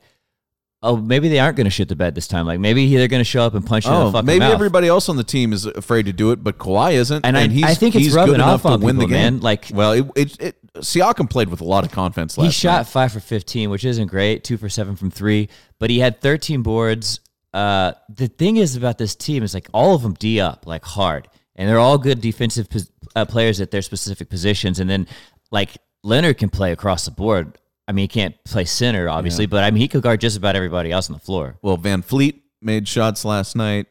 oh, 0.83 0.97
maybe 0.97 1.29
they 1.29 1.39
aren't 1.39 1.55
going 1.57 1.65
to 1.65 1.69
shit 1.71 1.87
the 1.89 1.95
bed 1.95 2.15
this 2.15 2.27
time. 2.27 2.45
Like 2.45 2.59
maybe 2.59 2.95
they're 2.95 3.07
going 3.07 3.19
to 3.21 3.23
show 3.23 3.41
up 3.43 3.53
and 3.53 3.65
punch 3.65 3.85
you 3.85 3.91
in 3.91 3.99
the 3.99 4.05
Oh, 4.05 4.11
fucking 4.11 4.25
maybe 4.25 4.39
mouth. 4.39 4.53
everybody 4.53 4.87
else 4.87 5.09
on 5.09 5.15
the 5.17 5.23
team 5.23 5.53
is 5.53 5.65
afraid 5.65 6.07
to 6.07 6.13
do 6.13 6.31
it, 6.31 6.43
but 6.43 6.57
Kawhi 6.57 6.93
isn't. 6.93 7.25
And 7.25 7.37
I- 7.37 7.47
he's, 7.47 7.63
I 7.63 7.73
think 7.75 7.95
it's 7.95 8.05
he's 8.05 8.13
rubbing 8.15 8.33
good 8.33 8.41
enough 8.41 8.65
off 8.65 8.71
on 8.73 8.79
to 8.79 8.85
win 8.85 8.97
the 8.97 9.05
game. 9.05 9.11
man. 9.11 9.39
Like- 9.41 9.67
well, 9.73 9.91
it, 9.93 10.05
it, 10.15 10.41
it, 10.41 10.55
Siakam 10.75 11.29
played 11.29 11.49
with 11.49 11.61
a 11.61 11.65
lot 11.65 11.83
of 11.83 11.91
confidence 11.91 12.37
last 12.37 12.45
he 12.47 12.51
shot 12.51 12.77
night. 12.79 12.87
five 12.87 13.11
for 13.11 13.19
15, 13.19 13.69
which 13.69 13.83
isn't 13.85 14.07
great, 14.07 14.43
two 14.43 14.57
for 14.57 14.69
seven 14.69 14.95
from 14.95 15.11
three, 15.11 15.49
but 15.79 15.89
he 15.89 15.99
had 15.99 16.21
13 16.21 16.61
boards. 16.63 17.19
Uh, 17.53 17.91
the 18.07 18.27
thing 18.29 18.55
is 18.57 18.75
about 18.77 18.97
this 18.97 19.13
team 19.15 19.43
is 19.43 19.53
like 19.53 19.67
all 19.73 19.93
of 19.93 20.01
them 20.01 20.13
D 20.13 20.39
up 20.39 20.65
like 20.65 20.85
hard, 20.85 21.27
and 21.57 21.67
they're 21.67 21.79
all 21.79 21.97
good 21.97 22.21
defensive 22.21 22.69
pos- 22.69 22.89
uh, 23.15 23.25
players 23.25 23.59
at 23.59 23.69
their 23.71 23.81
specific 23.81 24.29
positions. 24.29 24.79
And 24.79 24.89
then 24.89 25.05
like 25.51 25.77
Leonard 26.01 26.37
can 26.37 26.49
play 26.49 26.71
across 26.71 27.03
the 27.03 27.11
board. 27.11 27.57
I 27.91 27.93
mean, 27.93 28.03
he 28.03 28.07
can't 28.07 28.41
play 28.45 28.63
center, 28.63 29.09
obviously, 29.09 29.47
but 29.47 29.65
I 29.65 29.69
mean, 29.69 29.81
he 29.81 29.89
could 29.89 30.01
guard 30.01 30.21
just 30.21 30.37
about 30.37 30.55
everybody 30.55 30.93
else 30.93 31.09
on 31.09 31.13
the 31.13 31.19
floor. 31.19 31.57
Well, 31.61 31.77
VanVleet 31.77 32.39
made 32.61 32.87
shots 32.87 33.25
last 33.25 33.53
night. 33.53 33.87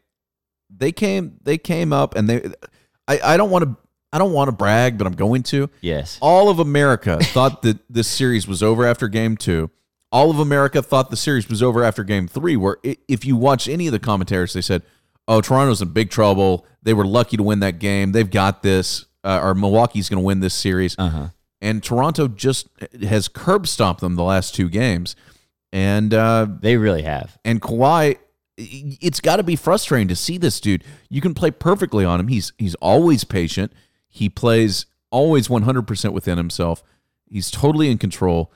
They 0.75 0.91
came 0.91 1.37
they 1.43 1.59
came 1.59 1.93
up 1.93 2.17
and 2.17 2.27
they 2.27 2.51
I, 3.07 3.21
I 3.23 3.37
don't 3.37 3.51
want 3.51 3.65
to 3.65 3.77
I 4.11 4.17
don't 4.17 4.33
want 4.33 4.49
to 4.49 4.53
brag, 4.53 4.97
but 4.97 5.07
I'm 5.07 5.13
going 5.13 5.43
to. 5.45 5.69
Yes. 5.83 6.17
All 6.23 6.49
of 6.49 6.61
America 6.61 7.19
thought 7.21 7.61
that 7.61 7.79
this 7.91 8.09
series 8.09 8.49
was 8.49 8.63
over 8.63 8.87
after 8.87 9.07
game 9.07 9.37
2. 9.37 9.71
All 10.11 10.31
of 10.31 10.39
America 10.39 10.81
thought 10.81 11.11
the 11.11 11.17
series 11.17 11.51
was 11.51 11.63
over 11.63 11.85
after 11.85 12.03
game 12.03 12.27
3 12.27 12.57
where 12.57 12.79
if 12.83 13.27
you 13.27 13.37
watch 13.37 13.69
any 13.69 13.87
of 13.87 13.93
the 13.93 13.99
commentators 13.99 14.55
they 14.55 14.63
said, 14.63 14.81
"Oh, 15.29 15.43
Toronto's 15.43 15.83
in 15.83 15.91
big 15.91 16.09
trouble. 16.09 16.65
They 16.83 16.95
were 16.95 17.07
lucky 17.07 17.37
to 17.37 17.43
win 17.43 17.61
that 17.61 17.79
game. 17.79 18.13
They've 18.13 18.31
got 18.31 18.63
this." 18.63 19.05
Uh, 19.23 19.39
or 19.43 19.55
Milwaukee's 19.55 20.09
going 20.09 20.23
to 20.23 20.25
win 20.25 20.41
this 20.41 20.55
series. 20.55 20.97
Uh 20.99 21.09
huh. 21.11 21.27
And 21.63 21.83
Toronto 21.83 22.27
just 22.29 22.69
has 23.03 23.29
curb 23.29 23.67
stomped 23.67 24.01
them 24.01 24.17
the 24.17 24.23
last 24.25 24.55
two 24.55 24.69
games. 24.69 25.15
And 25.73 26.13
uh, 26.15 26.47
They 26.61 26.77
really 26.77 27.03
have. 27.03 27.39
and 27.45 27.61
Kawhi, 27.63 28.17
it's 28.57 29.21
got 29.21 29.37
to 29.37 29.43
be 29.43 29.57
frustrating 29.57 30.09
to 30.09 30.17
see 30.17 30.37
this 30.37 30.61
dude. 30.61 30.85
You 31.09 31.21
can 31.21 31.33
play 31.35 31.51
perfectly 31.51 32.05
on 32.05 32.21
him. 32.21 32.29
He's 32.29 32.53
he's 32.59 32.75
always 32.77 33.25
patient. 33.25 33.73
He 34.09 34.29
plays 34.29 34.87
always 35.11 35.49
100% 35.49 36.13
within 36.13 36.37
himself. 36.39 36.83
He's 37.27 37.51
totally 37.51 37.91
in 37.91 37.99
control. 37.99 38.53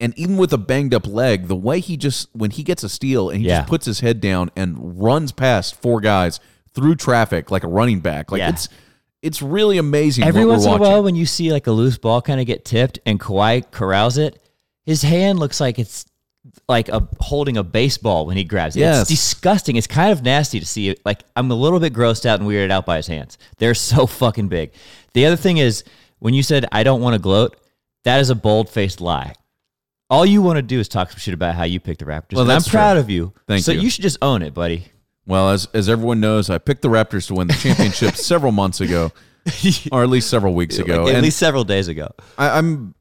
And 0.00 0.16
even 0.16 0.36
with 0.36 0.52
a 0.52 0.58
banged 0.58 0.94
up 0.94 1.06
leg, 1.06 1.48
the 1.48 1.56
way 1.56 1.80
he 1.80 1.96
just 1.96 2.28
when 2.34 2.50
he 2.52 2.62
gets 2.62 2.84
a 2.84 2.88
steal 2.88 3.30
and 3.30 3.40
he 3.40 3.48
Yeah. 3.48 3.60
just 3.60 3.68
puts 3.70 3.86
his 3.86 4.00
head 4.00 4.20
down 4.20 4.50
and 4.54 5.00
runs 5.02 5.32
past 5.32 5.80
four 5.80 6.00
guys 6.00 6.38
through 6.72 6.94
traffic 6.96 7.50
like 7.50 7.64
a 7.64 7.68
running 7.68 7.98
back. 8.00 8.30
Like 8.30 8.38
Yeah. 8.40 8.50
it's 8.50 8.68
it's 9.22 9.42
really 9.42 9.78
amazing 9.78 10.24
Every 10.24 10.44
what 10.44 10.52
once 10.52 10.66
in 10.66 10.72
a 10.72 10.76
while, 10.76 11.02
when 11.02 11.16
you 11.16 11.26
see 11.26 11.52
like 11.52 11.66
a 11.66 11.72
loose 11.72 11.98
ball 11.98 12.22
kind 12.22 12.40
of 12.40 12.46
get 12.46 12.64
tipped 12.64 12.98
and 13.04 13.18
Kawhi 13.18 13.70
corrals 13.70 14.18
it, 14.18 14.40
his 14.84 15.02
hand 15.02 15.38
looks 15.38 15.60
like 15.60 15.78
it's 15.78 16.06
like 16.68 16.88
a 16.88 17.06
holding 17.20 17.56
a 17.56 17.62
baseball 17.62 18.26
when 18.26 18.36
he 18.36 18.44
grabs 18.44 18.76
it. 18.76 18.80
Yes. 18.80 19.02
It's 19.02 19.10
disgusting. 19.10 19.76
It's 19.76 19.86
kind 19.86 20.12
of 20.12 20.22
nasty 20.22 20.60
to 20.60 20.66
see 20.66 20.88
it. 20.88 21.00
Like 21.04 21.24
I'm 21.36 21.50
a 21.50 21.54
little 21.54 21.80
bit 21.80 21.92
grossed 21.92 22.26
out 22.26 22.40
and 22.40 22.48
weirded 22.48 22.70
out 22.70 22.86
by 22.86 22.96
his 22.96 23.06
hands. 23.06 23.38
They're 23.58 23.74
so 23.74 24.06
fucking 24.06 24.48
big. 24.48 24.72
The 25.14 25.26
other 25.26 25.36
thing 25.36 25.58
is 25.58 25.84
when 26.20 26.34
you 26.34 26.42
said 26.42 26.66
I 26.72 26.82
don't 26.82 27.00
want 27.00 27.14
to 27.14 27.18
gloat, 27.18 27.56
that 28.04 28.20
is 28.20 28.30
a 28.30 28.34
bold 28.34 28.70
faced 28.70 29.00
lie. 29.00 29.34
All 30.10 30.24
you 30.24 30.40
want 30.40 30.56
to 30.56 30.62
do 30.62 30.80
is 30.80 30.88
talk 30.88 31.10
some 31.10 31.18
shit 31.18 31.34
about 31.34 31.54
how 31.54 31.64
you 31.64 31.80
picked 31.80 31.98
the 31.98 32.06
Raptors. 32.06 32.36
Well, 32.36 32.50
I'm 32.50 32.62
proud 32.62 32.94
true. 32.94 33.00
of 33.00 33.10
you. 33.10 33.34
Thank 33.46 33.62
so 33.62 33.72
you. 33.72 33.78
So 33.78 33.82
you 33.82 33.90
should 33.90 34.02
just 34.02 34.16
own 34.22 34.42
it, 34.42 34.54
buddy. 34.54 34.86
Well, 35.28 35.50
as 35.50 35.68
as 35.74 35.88
everyone 35.88 36.18
knows, 36.20 36.48
I 36.50 36.58
picked 36.58 36.82
the 36.82 36.88
Raptors 36.88 37.26
to 37.28 37.34
win 37.34 37.46
the 37.46 37.54
championship 37.54 38.16
several 38.16 38.50
months 38.50 38.80
ago, 38.80 39.12
or 39.92 40.02
at 40.02 40.08
least 40.08 40.28
several 40.30 40.54
weeks 40.54 40.78
ago. 40.78 41.06
At 41.06 41.14
and 41.14 41.22
least 41.22 41.38
several 41.38 41.64
days 41.64 41.86
ago. 41.86 42.08
I, 42.36 42.58
I'm 42.58 42.94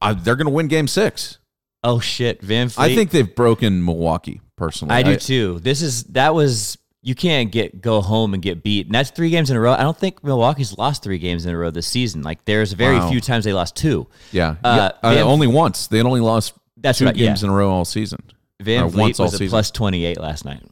I, 0.00 0.14
they're 0.14 0.36
going 0.36 0.46
to 0.46 0.52
win 0.52 0.68
Game 0.68 0.86
Six. 0.88 1.38
Oh 1.84 1.98
shit, 1.98 2.40
VanVleet. 2.40 2.78
I 2.78 2.94
think 2.94 3.10
they've 3.10 3.34
broken 3.34 3.84
Milwaukee 3.84 4.40
personally. 4.56 4.94
I 4.94 5.02
do 5.02 5.16
too. 5.16 5.58
This 5.58 5.82
is 5.82 6.04
that 6.04 6.32
was 6.34 6.78
you 7.02 7.16
can't 7.16 7.50
get 7.50 7.80
go 7.80 8.00
home 8.00 8.32
and 8.32 8.40
get 8.40 8.62
beat. 8.62 8.86
And 8.86 8.94
that's 8.94 9.10
three 9.10 9.30
games 9.30 9.50
in 9.50 9.56
a 9.56 9.60
row. 9.60 9.72
I 9.72 9.82
don't 9.82 9.98
think 9.98 10.22
Milwaukee's 10.22 10.78
lost 10.78 11.02
three 11.02 11.18
games 11.18 11.44
in 11.46 11.52
a 11.52 11.58
row 11.58 11.72
this 11.72 11.88
season. 11.88 12.22
Like 12.22 12.44
there's 12.44 12.72
very 12.74 12.96
Wow. 12.98 13.10
few 13.10 13.20
times 13.20 13.44
they 13.44 13.52
lost 13.52 13.74
two. 13.74 14.06
Yeah, 14.30 14.54
Uh, 14.62 14.90
yeah. 15.02 15.08
Uh, 15.10 15.24
only 15.24 15.48
once. 15.48 15.88
They 15.88 16.00
only 16.00 16.20
lost 16.20 16.54
That's 16.76 17.00
two 17.00 17.08
I- 17.08 17.12
games 17.12 17.42
yeah. 17.42 17.48
in 17.48 17.52
a 17.52 17.56
row 17.56 17.72
all 17.72 17.84
season. 17.84 18.20
Van 18.60 18.92
once 18.92 19.18
all 19.18 19.26
was 19.26 19.40
a 19.40 19.48
plus 19.48 19.72
twenty 19.72 20.04
eight 20.04 20.20
last 20.20 20.44
night. 20.44 20.62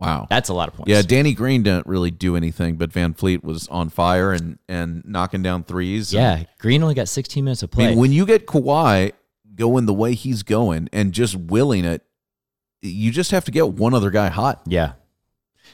Wow. 0.00 0.26
That's 0.30 0.48
a 0.48 0.54
lot 0.54 0.68
of 0.68 0.74
points. 0.74 0.88
Yeah, 0.90 1.02
Danny 1.02 1.34
Green 1.34 1.62
didn't 1.62 1.86
really 1.86 2.10
do 2.10 2.34
anything, 2.36 2.76
but 2.76 2.90
VanVleet 2.90 3.42
was 3.44 3.68
on 3.68 3.90
fire 3.90 4.32
and 4.32 4.58
and 4.68 5.02
knocking 5.04 5.42
down 5.42 5.62
threes. 5.64 6.12
and- 6.14 6.20
Yeah, 6.40 6.44
Green 6.58 6.82
only 6.82 6.94
got 6.94 7.08
16 7.08 7.44
minutes 7.44 7.62
of 7.62 7.70
I 7.72 7.74
play. 7.74 7.88
mean, 7.90 7.98
when 7.98 8.12
you 8.12 8.24
get 8.26 8.46
Kawhi 8.46 9.12
going 9.54 9.84
the 9.86 9.92
way 9.94 10.14
he's 10.14 10.42
going 10.42 10.88
and 10.92 11.12
just 11.12 11.36
willing 11.36 11.84
it, 11.84 12.02
you 12.82 13.10
just 13.12 13.30
have 13.30 13.44
to 13.44 13.50
get 13.50 13.68
one 13.74 13.92
other 13.92 14.10
guy 14.10 14.28
hot. 14.30 14.62
yeah, 14.66 14.92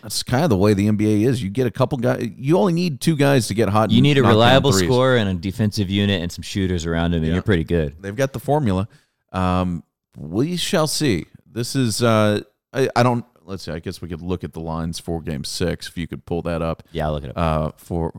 That's 0.03 0.25
kind 0.25 0.43
of 0.43 0.51
the 0.51 0.57
way 0.57 0.75
the 0.75 0.89
NBA 0.89 1.23
is. 1.23 1.41
You 1.41 1.49
get 1.49 1.69
a 1.69 1.71
couple 1.71 1.97
guys. 1.99 2.29
You 2.37 2.59
only 2.59 2.73
need 2.73 3.01
two 3.01 3.15
guys 3.15 3.47
to 3.47 3.55
get 3.55 3.69
hot. 3.69 3.93
you 3.93 4.03
need 4.03 4.19
a 4.19 4.23
reliable 4.25 4.73
scorer 4.73 5.17
and 5.17 5.29
a 5.29 5.35
defensive 5.35 5.89
unit 5.89 6.21
and 6.21 6.33
some 6.33 6.43
shooters 6.43 6.85
around 6.85 7.13
him, 7.15 7.19
and 7.19 7.29
Yeah. 7.29 7.35
you're 7.35 7.43
pretty 7.43 7.63
good. 7.65 7.95
They've 8.03 8.17
got 8.17 8.33
the 8.33 8.41
formula. 8.41 8.89
Um, 9.33 9.85
we 10.19 10.57
shall 10.57 10.89
see. 10.89 11.27
This 11.51 11.77
is. 11.77 12.03
Uh, 12.03 12.41
I, 12.73 12.89
I 12.97 13.03
don't. 13.05 13.25
Let's 13.47 13.63
see. 13.63 13.73
I 13.73 13.79
guess 13.79 14.03
we 14.03 14.09
could 14.09 14.23
look 14.23 14.43
at 14.45 14.53
the 14.53 14.61
lines 14.61 14.99
for 14.99 15.23
Game 15.23 15.45
Six 15.45 15.89
if 15.89 15.97
you 15.97 16.07
could 16.07 16.27
pull 16.27 16.43
that 16.43 16.63
up. 16.63 16.83
Yeah, 16.93 17.07
I'll 17.07 17.13
look 17.13 17.25
it 17.25 17.31
up. 17.31 17.37
uh, 17.37 17.71
for 17.77 18.13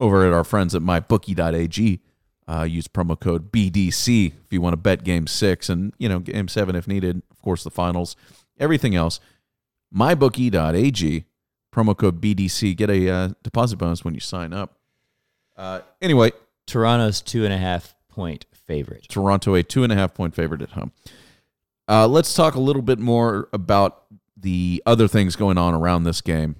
over 0.00 0.26
at 0.26 0.32
our 0.32 0.44
friends 0.44 0.74
at 0.74 0.82
mybookie.ag. 0.82 2.00
Uh, 2.48 2.64
use 2.64 2.88
promo 2.88 3.18
code 3.18 3.52
BDC 3.52 4.26
if 4.26 4.52
you 4.52 4.60
want 4.60 4.72
to 4.72 4.76
bet 4.76 5.04
game 5.04 5.28
six 5.28 5.68
and, 5.68 5.94
you 5.98 6.08
know, 6.08 6.18
game 6.18 6.48
seven 6.48 6.74
if 6.74 6.88
needed. 6.88 7.22
Of 7.30 7.40
course, 7.40 7.62
the 7.62 7.70
finals, 7.70 8.16
everything 8.58 8.96
else. 8.96 9.20
Mybookie.ag, 9.94 11.24
promo 11.72 11.96
code 11.96 12.20
BDC. 12.20 12.76
Get 12.76 12.90
a 12.90 13.08
uh, 13.08 13.28
deposit 13.44 13.76
bonus 13.76 14.04
when 14.04 14.14
you 14.14 14.20
sign 14.20 14.52
up. 14.52 14.76
Uh, 15.56 15.80
anyway, 16.00 16.32
Toronto's 16.66 17.20
two 17.20 17.44
and 17.44 17.52
a 17.54 17.58
half 17.58 17.94
point 18.08 18.46
favorite. 18.52 19.06
Toronto 19.08 19.54
a 19.54 19.62
two 19.62 19.84
and 19.84 19.92
a 19.92 19.96
half 19.96 20.12
point 20.14 20.34
favorite 20.34 20.62
at 20.62 20.70
home. 20.70 20.92
Uh, 21.88 22.08
let's 22.08 22.34
talk 22.34 22.54
a 22.54 22.60
little 22.60 22.82
bit 22.82 22.98
more 22.98 23.48
about 23.52 24.04
the 24.42 24.82
other 24.84 25.08
things 25.08 25.36
going 25.36 25.58
on 25.58 25.74
around 25.74 26.04
this 26.04 26.20
game. 26.20 26.56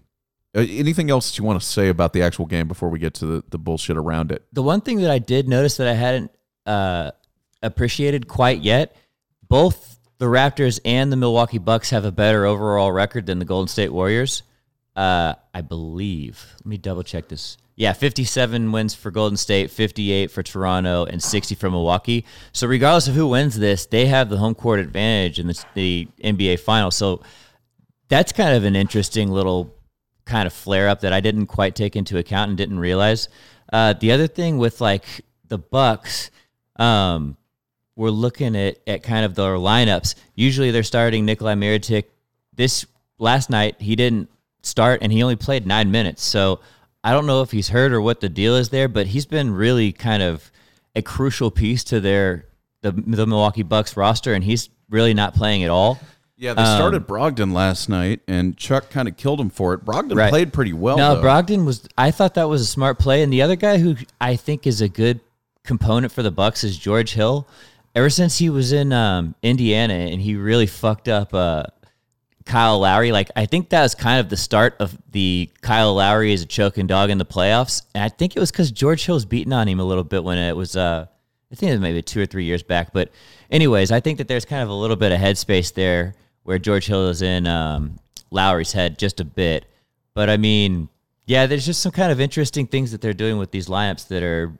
Uh, 0.54 0.60
anything 0.68 1.10
else 1.10 1.30
that 1.30 1.38
you 1.38 1.44
want 1.44 1.60
to 1.60 1.66
say 1.66 1.88
about 1.88 2.12
the 2.12 2.22
actual 2.22 2.46
game 2.46 2.68
before 2.68 2.88
we 2.88 2.98
get 2.98 3.14
to 3.14 3.26
the, 3.26 3.44
the 3.50 3.58
bullshit 3.58 3.96
around 3.96 4.30
it? 4.32 4.44
The 4.52 4.62
one 4.62 4.80
thing 4.80 5.00
that 5.00 5.10
I 5.10 5.18
did 5.18 5.48
notice 5.48 5.76
that 5.78 5.88
I 5.88 5.94
hadn't 5.94 6.30
uh, 6.66 7.12
appreciated 7.62 8.28
quite 8.28 8.60
yet, 8.60 8.96
both 9.48 9.98
the 10.18 10.26
Raptors 10.26 10.78
and 10.84 11.10
the 11.10 11.16
Milwaukee 11.16 11.58
Bucks 11.58 11.90
have 11.90 12.04
a 12.04 12.12
better 12.12 12.44
overall 12.44 12.92
record 12.92 13.26
than 13.26 13.38
the 13.38 13.44
Golden 13.44 13.68
State 13.68 13.92
Warriors. 13.92 14.42
Uh, 14.94 15.34
I 15.54 15.62
believe. 15.62 16.54
Let 16.58 16.66
me 16.66 16.76
double 16.76 17.02
check 17.02 17.28
this. 17.28 17.56
Yeah, 17.74 17.94
57 17.94 18.70
wins 18.70 18.94
for 18.94 19.10
Golden 19.10 19.38
State, 19.38 19.70
58 19.70 20.30
for 20.30 20.42
Toronto, 20.42 21.06
and 21.06 21.22
60 21.22 21.54
for 21.54 21.70
Milwaukee. 21.70 22.26
So 22.52 22.66
regardless 22.66 23.08
of 23.08 23.14
who 23.14 23.28
wins 23.28 23.58
this, 23.58 23.86
they 23.86 24.06
have 24.06 24.28
the 24.28 24.36
home 24.36 24.54
court 24.54 24.80
advantage 24.80 25.38
in 25.38 25.46
the, 25.46 25.64
the 25.72 26.08
NBA 26.22 26.60
Finals. 26.60 26.94
So 26.94 27.22
that's 28.12 28.30
kind 28.30 28.54
of 28.54 28.64
an 28.64 28.76
interesting 28.76 29.30
little 29.30 29.74
kind 30.26 30.46
of 30.46 30.52
flare 30.52 30.86
up 30.86 31.00
that 31.00 31.14
I 31.14 31.20
didn't 31.20 31.46
quite 31.46 31.74
take 31.74 31.96
into 31.96 32.18
account 32.18 32.50
and 32.50 32.58
didn't 32.58 32.78
realize. 32.78 33.30
Uh, 33.72 33.94
the 33.94 34.12
other 34.12 34.26
thing 34.26 34.58
with 34.58 34.82
like 34.82 35.22
the 35.48 35.56
Bucks, 35.56 36.30
um, 36.76 37.38
we're 37.96 38.10
looking 38.10 38.54
at 38.54 38.76
at 38.86 39.02
kind 39.02 39.24
of 39.24 39.34
their 39.34 39.54
lineups. 39.54 40.14
Usually 40.34 40.70
they're 40.70 40.82
starting 40.82 41.24
Nikolai 41.24 41.54
Mirotic. 41.54 42.04
This 42.52 42.84
last 43.18 43.48
night 43.48 43.76
he 43.80 43.96
didn't 43.96 44.28
start 44.60 45.00
and 45.00 45.10
he 45.10 45.22
only 45.22 45.36
played 45.36 45.66
nine 45.66 45.90
minutes. 45.90 46.22
So 46.22 46.60
I 47.02 47.12
don't 47.12 47.26
know 47.26 47.40
if 47.40 47.50
he's 47.50 47.70
hurt 47.70 47.92
or 47.92 48.02
what 48.02 48.20
the 48.20 48.28
deal 48.28 48.56
is 48.56 48.68
there, 48.68 48.88
but 48.88 49.06
he's 49.06 49.24
been 49.24 49.54
really 49.54 49.90
kind 49.90 50.22
of 50.22 50.52
a 50.94 51.00
crucial 51.00 51.50
piece 51.50 51.82
to 51.84 51.98
their 51.98 52.44
the 52.82 52.92
the 52.92 53.26
Milwaukee 53.26 53.62
Bucks 53.62 53.96
roster, 53.96 54.34
and 54.34 54.44
he's 54.44 54.68
really 54.90 55.14
not 55.14 55.32
playing 55.32 55.64
at 55.64 55.70
all. 55.70 55.98
Yeah, 56.42 56.54
they 56.54 56.64
started 56.64 57.06
Brogdon 57.06 57.52
last 57.52 57.88
night, 57.88 58.20
and 58.26 58.56
Chuck 58.56 58.90
kind 58.90 59.06
of 59.06 59.16
killed 59.16 59.40
him 59.40 59.48
for 59.48 59.74
it. 59.74 59.84
Brogdon 59.84 60.16
Right. 60.16 60.28
played 60.28 60.52
pretty 60.52 60.72
well. 60.72 60.96
No, 60.96 61.14
though. 61.14 61.22
Brogdon 61.22 61.64
was. 61.64 61.86
I 61.96 62.10
thought 62.10 62.34
that 62.34 62.48
was 62.48 62.60
a 62.60 62.66
smart 62.66 62.98
play, 62.98 63.22
and 63.22 63.32
the 63.32 63.42
other 63.42 63.54
guy 63.54 63.78
who 63.78 63.94
I 64.20 64.34
think 64.34 64.66
is 64.66 64.80
a 64.80 64.88
good 64.88 65.20
component 65.62 66.12
for 66.12 66.24
the 66.24 66.32
Bucks 66.32 66.64
is 66.64 66.76
George 66.76 67.12
Hill. 67.12 67.46
Ever 67.94 68.10
since 68.10 68.38
he 68.38 68.50
was 68.50 68.72
in 68.72 68.92
um, 68.92 69.36
Indiana 69.40 69.94
and 69.94 70.20
he 70.20 70.34
really 70.34 70.66
fucked 70.66 71.06
up 71.06 71.32
uh, 71.32 71.62
Kyle 72.44 72.80
Lowry, 72.80 73.12
like 73.12 73.30
I 73.36 73.46
think 73.46 73.68
that 73.68 73.82
was 73.84 73.94
kind 73.94 74.18
of 74.18 74.28
the 74.28 74.36
start 74.36 74.74
of 74.80 74.98
the 75.12 75.48
Kyle 75.60 75.94
Lowry 75.94 76.32
as 76.32 76.42
a 76.42 76.46
choking 76.46 76.88
dog 76.88 77.10
in 77.10 77.18
the 77.18 77.24
playoffs. 77.24 77.82
And 77.94 78.02
I 78.02 78.08
think 78.08 78.34
it 78.34 78.40
was 78.40 78.50
because 78.50 78.72
George 78.72 79.06
Hill 79.06 79.14
was 79.14 79.26
beating 79.26 79.52
on 79.52 79.68
him 79.68 79.78
a 79.78 79.84
little 79.84 80.02
bit 80.02 80.24
when 80.24 80.38
it 80.38 80.56
was. 80.56 80.74
Uh, 80.74 81.06
I 81.52 81.54
think 81.54 81.70
it 81.70 81.74
was 81.74 81.80
maybe 81.80 82.02
two 82.02 82.20
or 82.20 82.26
three 82.26 82.46
years 82.46 82.64
back. 82.64 82.92
But, 82.92 83.10
anyways, 83.48 83.92
I 83.92 84.00
think 84.00 84.18
that 84.18 84.26
there's 84.26 84.44
kind 84.46 84.62
of 84.62 84.70
a 84.70 84.74
little 84.74 84.96
bit 84.96 85.12
of 85.12 85.20
headspace 85.20 85.72
there 85.74 86.14
where 86.44 86.58
George 86.58 86.86
Hill 86.86 87.08
is 87.08 87.22
in 87.22 87.46
um, 87.46 87.98
Lowry's 88.30 88.72
head 88.72 88.98
just 88.98 89.20
a 89.20 89.24
bit. 89.24 89.66
But 90.14 90.28
I 90.28 90.36
mean, 90.36 90.88
yeah, 91.26 91.46
there's 91.46 91.64
just 91.66 91.80
some 91.80 91.92
kind 91.92 92.10
of 92.12 92.20
interesting 92.20 92.66
things 92.66 92.92
that 92.92 93.00
they're 93.00 93.12
doing 93.14 93.38
with 93.38 93.50
these 93.50 93.68
lineups 93.68 94.08
that 94.08 94.22
are 94.22 94.52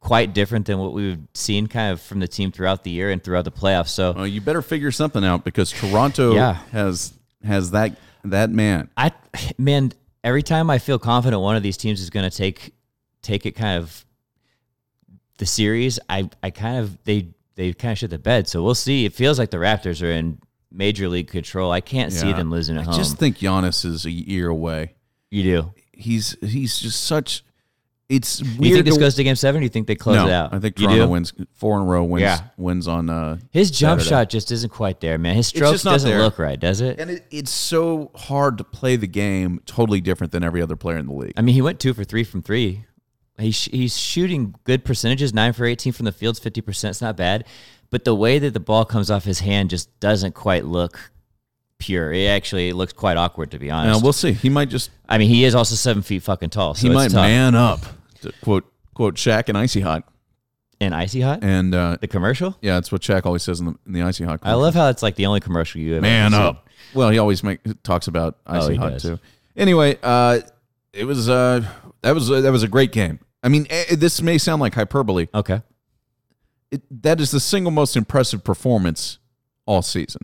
quite 0.00 0.34
different 0.34 0.66
than 0.66 0.78
what 0.78 0.92
we've 0.92 1.18
seen 1.32 1.66
kind 1.66 1.92
of 1.92 2.00
from 2.00 2.20
the 2.20 2.28
team 2.28 2.52
throughout 2.52 2.84
the 2.84 2.90
year 2.90 3.10
and 3.10 3.22
throughout 3.24 3.44
the 3.44 3.50
playoffs. 3.52 3.88
So 3.88 4.12
Well, 4.12 4.26
you 4.26 4.40
better 4.40 4.62
figure 4.62 4.90
something 4.92 5.24
out 5.24 5.44
because 5.44 5.70
Toronto 5.70 6.34
Yeah. 6.34 6.54
has 6.72 7.14
has 7.44 7.70
that 7.72 7.96
that 8.24 8.50
man. 8.50 8.88
I 8.96 9.12
man, 9.58 9.92
every 10.22 10.42
time 10.42 10.70
I 10.70 10.78
feel 10.78 10.98
confident 10.98 11.40
one 11.42 11.56
of 11.56 11.62
these 11.62 11.76
teams 11.76 12.00
is 12.00 12.10
going 12.10 12.28
to 12.28 12.34
take 12.36 12.74
take 13.22 13.46
it 13.46 13.52
kind 13.52 13.82
of 13.82 14.04
the 15.38 15.46
series, 15.46 15.98
I 16.08 16.28
I 16.42 16.50
kind 16.50 16.78
of 16.78 17.02
they 17.04 17.28
they 17.56 17.72
kind 17.72 17.92
of 17.92 17.98
shit 17.98 18.10
the 18.10 18.18
bed. 18.18 18.46
So 18.48 18.62
we'll 18.62 18.74
see. 18.74 19.04
It 19.06 19.14
feels 19.14 19.38
like 19.38 19.50
the 19.50 19.56
Raptors 19.58 20.02
are 20.02 20.10
in 20.10 20.38
major 20.74 21.08
league 21.08 21.28
control. 21.28 21.70
I 21.70 21.80
can't 21.80 22.12
see 22.12 22.32
them 22.32 22.50
losing 22.50 22.76
at 22.76 22.82
I 22.82 22.84
home. 22.84 22.94
just 22.96 23.16
think 23.16 23.38
Giannis 23.38 23.84
is 23.84 24.04
a 24.04 24.10
year 24.10 24.48
away. 24.48 24.94
you 25.30 25.42
do. 25.42 25.74
He's 25.92 26.36
he's 26.40 26.78
just 26.78 27.04
such. 27.04 27.44
It's 28.08 28.42
weird. 28.42 28.60
You 28.60 28.74
think 28.74 28.84
this 28.84 28.94
to- 28.96 29.00
goes 29.00 29.14
to 29.14 29.24
game 29.24 29.34
seven? 29.36 29.60
Or 29.60 29.62
you 29.62 29.70
think 29.70 29.86
they 29.86 29.94
close 29.94 30.16
no, 30.16 30.26
it 30.26 30.32
out? 30.32 30.52
I 30.52 30.58
think 30.58 30.76
Toronto 30.76 31.06
wins 31.08 31.32
four 31.54 31.76
in 31.80 31.82
a 31.84 31.86
row. 31.86 32.04
Wins 32.04 32.20
Yeah. 32.22 32.40
wins 32.58 32.86
on. 32.86 33.08
Uh, 33.08 33.38
His 33.50 33.70
jump 33.70 34.00
Saturday. 34.00 34.10
shot 34.10 34.28
just 34.30 34.52
isn't 34.52 34.70
quite 34.70 35.00
there, 35.00 35.16
man. 35.16 35.36
His 35.36 35.46
stroke 35.46 35.80
doesn't 35.80 36.08
there. 36.10 36.20
look 36.20 36.38
right, 36.38 36.60
does 36.60 36.82
it? 36.82 37.00
and 37.00 37.10
it, 37.10 37.24
it's 37.30 37.50
so 37.50 38.10
hard 38.14 38.58
to 38.58 38.64
play 38.64 38.96
the 38.96 39.06
game 39.06 39.60
totally 39.64 40.02
different 40.02 40.32
than 40.32 40.44
every 40.44 40.60
other 40.60 40.76
player 40.76 40.98
in 40.98 41.06
the 41.06 41.14
league. 41.14 41.32
I 41.36 41.40
mean, 41.42 41.54
he 41.54 41.62
went 41.62 41.80
two 41.80 41.94
for 41.94 42.04
three 42.04 42.24
from 42.24 42.42
three. 42.42 42.84
He's 43.38 43.64
he's 43.64 43.98
shooting 43.98 44.54
good 44.64 44.84
percentages, 44.84 45.34
nine 45.34 45.52
for 45.52 45.64
eighteen 45.64 45.92
from 45.92 46.04
the 46.04 46.12
fields, 46.12 46.38
fifty 46.38 46.60
percent. 46.60 46.90
It's 46.92 47.00
not 47.02 47.16
bad, 47.16 47.44
but 47.90 48.04
the 48.04 48.14
way 48.14 48.38
that 48.38 48.52
the 48.54 48.60
ball 48.60 48.84
comes 48.84 49.10
off 49.10 49.24
his 49.24 49.40
hand 49.40 49.70
just 49.70 49.98
doesn't 50.00 50.34
quite 50.34 50.64
look 50.64 51.10
pure. 51.78 52.12
It 52.12 52.26
actually 52.26 52.72
looks 52.72 52.92
quite 52.92 53.16
awkward, 53.16 53.50
to 53.50 53.58
be 53.58 53.68
Now 53.68 53.78
honest. 53.78 54.02
we'll 54.04 54.12
see. 54.12 54.32
He 54.32 54.48
might 54.48 54.68
just 54.68 54.90
I 55.08 55.18
mean, 55.18 55.28
he 55.28 55.44
is 55.44 55.54
also 55.56 55.74
seven 55.74 56.02
feet 56.02 56.22
fucking 56.22 56.50
tall. 56.50 56.74
So 56.74 56.86
he 56.88 56.94
might 56.94 57.10
tough. 57.10 57.22
man 57.26 57.54
up. 57.56 57.80
To 58.22 58.32
quote 58.42 58.72
quote 58.94 59.16
Shaq 59.16 59.48
and 59.48 59.58
Icy 59.58 59.80
Hot, 59.80 60.04
And 60.80 60.94
icy 60.94 61.20
hot, 61.20 61.40
and 61.42 61.74
uh, 61.74 61.96
the 62.00 62.06
commercial. 62.06 62.56
yeah, 62.62 62.74
that's 62.74 62.92
what 62.92 63.02
Shaq 63.02 63.26
always 63.26 63.42
says 63.42 63.58
in 63.58 63.66
the 63.66 63.74
in 63.86 63.92
the 63.94 64.02
Icy 64.02 64.22
Hot. 64.24 64.40
I 64.44 64.54
love 64.54 64.74
how 64.74 64.88
it's 64.90 65.02
like 65.02 65.16
the 65.16 65.26
only 65.26 65.40
commercial 65.40 65.80
you 65.80 65.94
ever 65.94 66.02
man 66.02 66.30
seen. 66.30 66.40
up. 66.40 66.68
Well, 66.94 67.10
he 67.10 67.18
always 67.18 67.42
make 67.42 67.58
talks 67.82 68.06
about 68.06 68.38
Oh, 68.46 68.58
icy 68.60 68.72
he 68.74 68.78
hot 68.78 68.92
does. 68.92 69.02
too. 69.02 69.18
Anyway, 69.56 69.98
uh, 70.04 70.38
it 70.92 71.04
was 71.04 71.28
uh, 71.28 71.66
that 72.02 72.14
was 72.14 72.28
that 72.28 72.52
was 72.52 72.62
a 72.62 72.68
great 72.68 72.92
game. 72.92 73.18
I 73.44 73.48
mean, 73.48 73.66
eh, 73.70 73.94
this 73.94 74.20
may 74.22 74.38
sound 74.38 74.60
like 74.60 74.74
hyperbole. 74.74 75.28
Okay, 75.34 75.62
It, 76.70 76.82
that 77.02 77.20
is 77.20 77.30
the 77.30 77.38
single 77.40 77.70
most 77.70 77.96
impressive 77.96 78.42
performance 78.42 79.18
all 79.66 79.82
season 79.82 80.22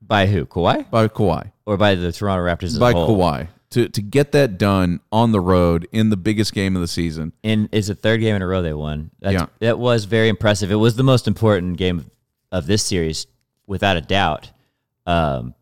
by 0.00 0.26
who? 0.26 0.46
Kawhi 0.46 0.88
by 0.90 1.08
Kawhi. 1.08 1.50
or 1.66 1.76
by 1.76 1.94
the 1.96 2.12
Toronto 2.12 2.44
Raptors 2.44 2.64
as 2.74 2.78
By? 2.78 2.92
Kawhi 2.92 3.48
to 3.70 3.88
to 3.88 4.00
get 4.02 4.32
that 4.32 4.56
done 4.58 5.00
on 5.12 5.32
the 5.32 5.40
road 5.40 5.86
in 5.92 6.08
the 6.10 6.16
biggest 6.16 6.52
game 6.54 6.76
of 6.76 6.80
the 6.82 6.88
season. 6.88 7.32
and 7.42 7.68
it's 7.72 7.88
the 7.88 7.94
third 7.94 8.20
game 8.20 8.36
in 8.36 8.42
a 8.42 8.46
row 8.46 8.62
they 8.62 8.72
won. 8.72 9.10
That's, 9.20 9.34
Yeah. 9.34 9.46
that 9.60 9.78
was 9.78 10.04
very 10.04 10.28
impressive. 10.28 10.70
It 10.70 10.76
was 10.76 10.96
the 10.96 11.02
most 11.02 11.26
important 11.28 11.76
game 11.76 12.10
of 12.52 12.66
this 12.66 12.82
series, 12.82 13.26
without 13.66 13.96
a 13.98 14.00
doubt. 14.00 14.50
Um, 15.06 15.54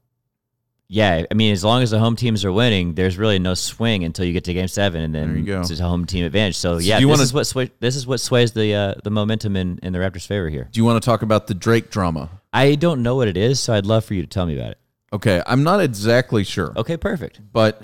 yeah, 0.89 1.25
I 1.31 1.35
mean, 1.35 1.53
as 1.53 1.65
long 1.65 1.83
as 1.83 1.91
the 1.91 1.99
home 1.99 2.15
teams 2.17 2.45
are 2.45 2.53
winning, 2.53 2.95
there's 2.95 3.19
really 3.19 3.39
no 3.39 3.55
swing 3.55 4.05
until 4.05 4.25
you 4.25 4.33
get 4.33 4.45
to 4.45 4.53
Game 4.55 4.69
Seven, 4.69 5.03
and 5.03 5.15
then 5.15 5.29
There 5.29 5.39
you 5.39 5.45
go. 5.47 5.61
it's 5.61 5.71
a 5.79 5.83
home 5.83 6.05
team 6.05 6.25
advantage. 6.25 6.57
So, 6.57 6.79
do 6.79 6.85
yeah, 6.85 6.99
this 6.99 7.07
wanna- 7.07 7.23
is 7.23 7.33
what 7.35 7.47
sway, 7.47 7.71
this 7.81 7.97
is 7.97 8.07
what 8.07 8.21
sways 8.21 8.53
the 8.53 8.75
uh, 8.75 8.95
the 9.03 9.11
momentum 9.11 9.57
in, 9.57 9.79
in 9.83 9.93
the 9.93 9.99
Raptors' 9.99 10.27
favor 10.27 10.49
here. 10.49 10.69
Do 10.71 10.79
you 10.81 10.85
want 10.85 11.03
to 11.03 11.05
talk 11.05 11.23
about 11.23 11.47
the 11.49 11.55
Drake 11.55 11.91
drama? 11.91 12.31
I 12.53 12.75
don't 12.77 13.03
know 13.03 13.17
what 13.17 13.29
it 13.29 13.37
is, 13.37 13.59
so 13.61 13.75
I'd 13.75 13.87
love 13.87 14.05
for 14.05 14.15
you 14.15 14.23
to 14.23 14.29
tell 14.29 14.47
me 14.47 14.57
about 14.59 14.71
it. 14.73 14.79
Okay, 15.13 15.43
I'm 15.47 15.63
not 15.63 15.81
exactly 15.81 16.45
sure. 16.45 16.73
Okay, 16.77 16.97
perfect. 16.97 17.41
but 17.53 17.83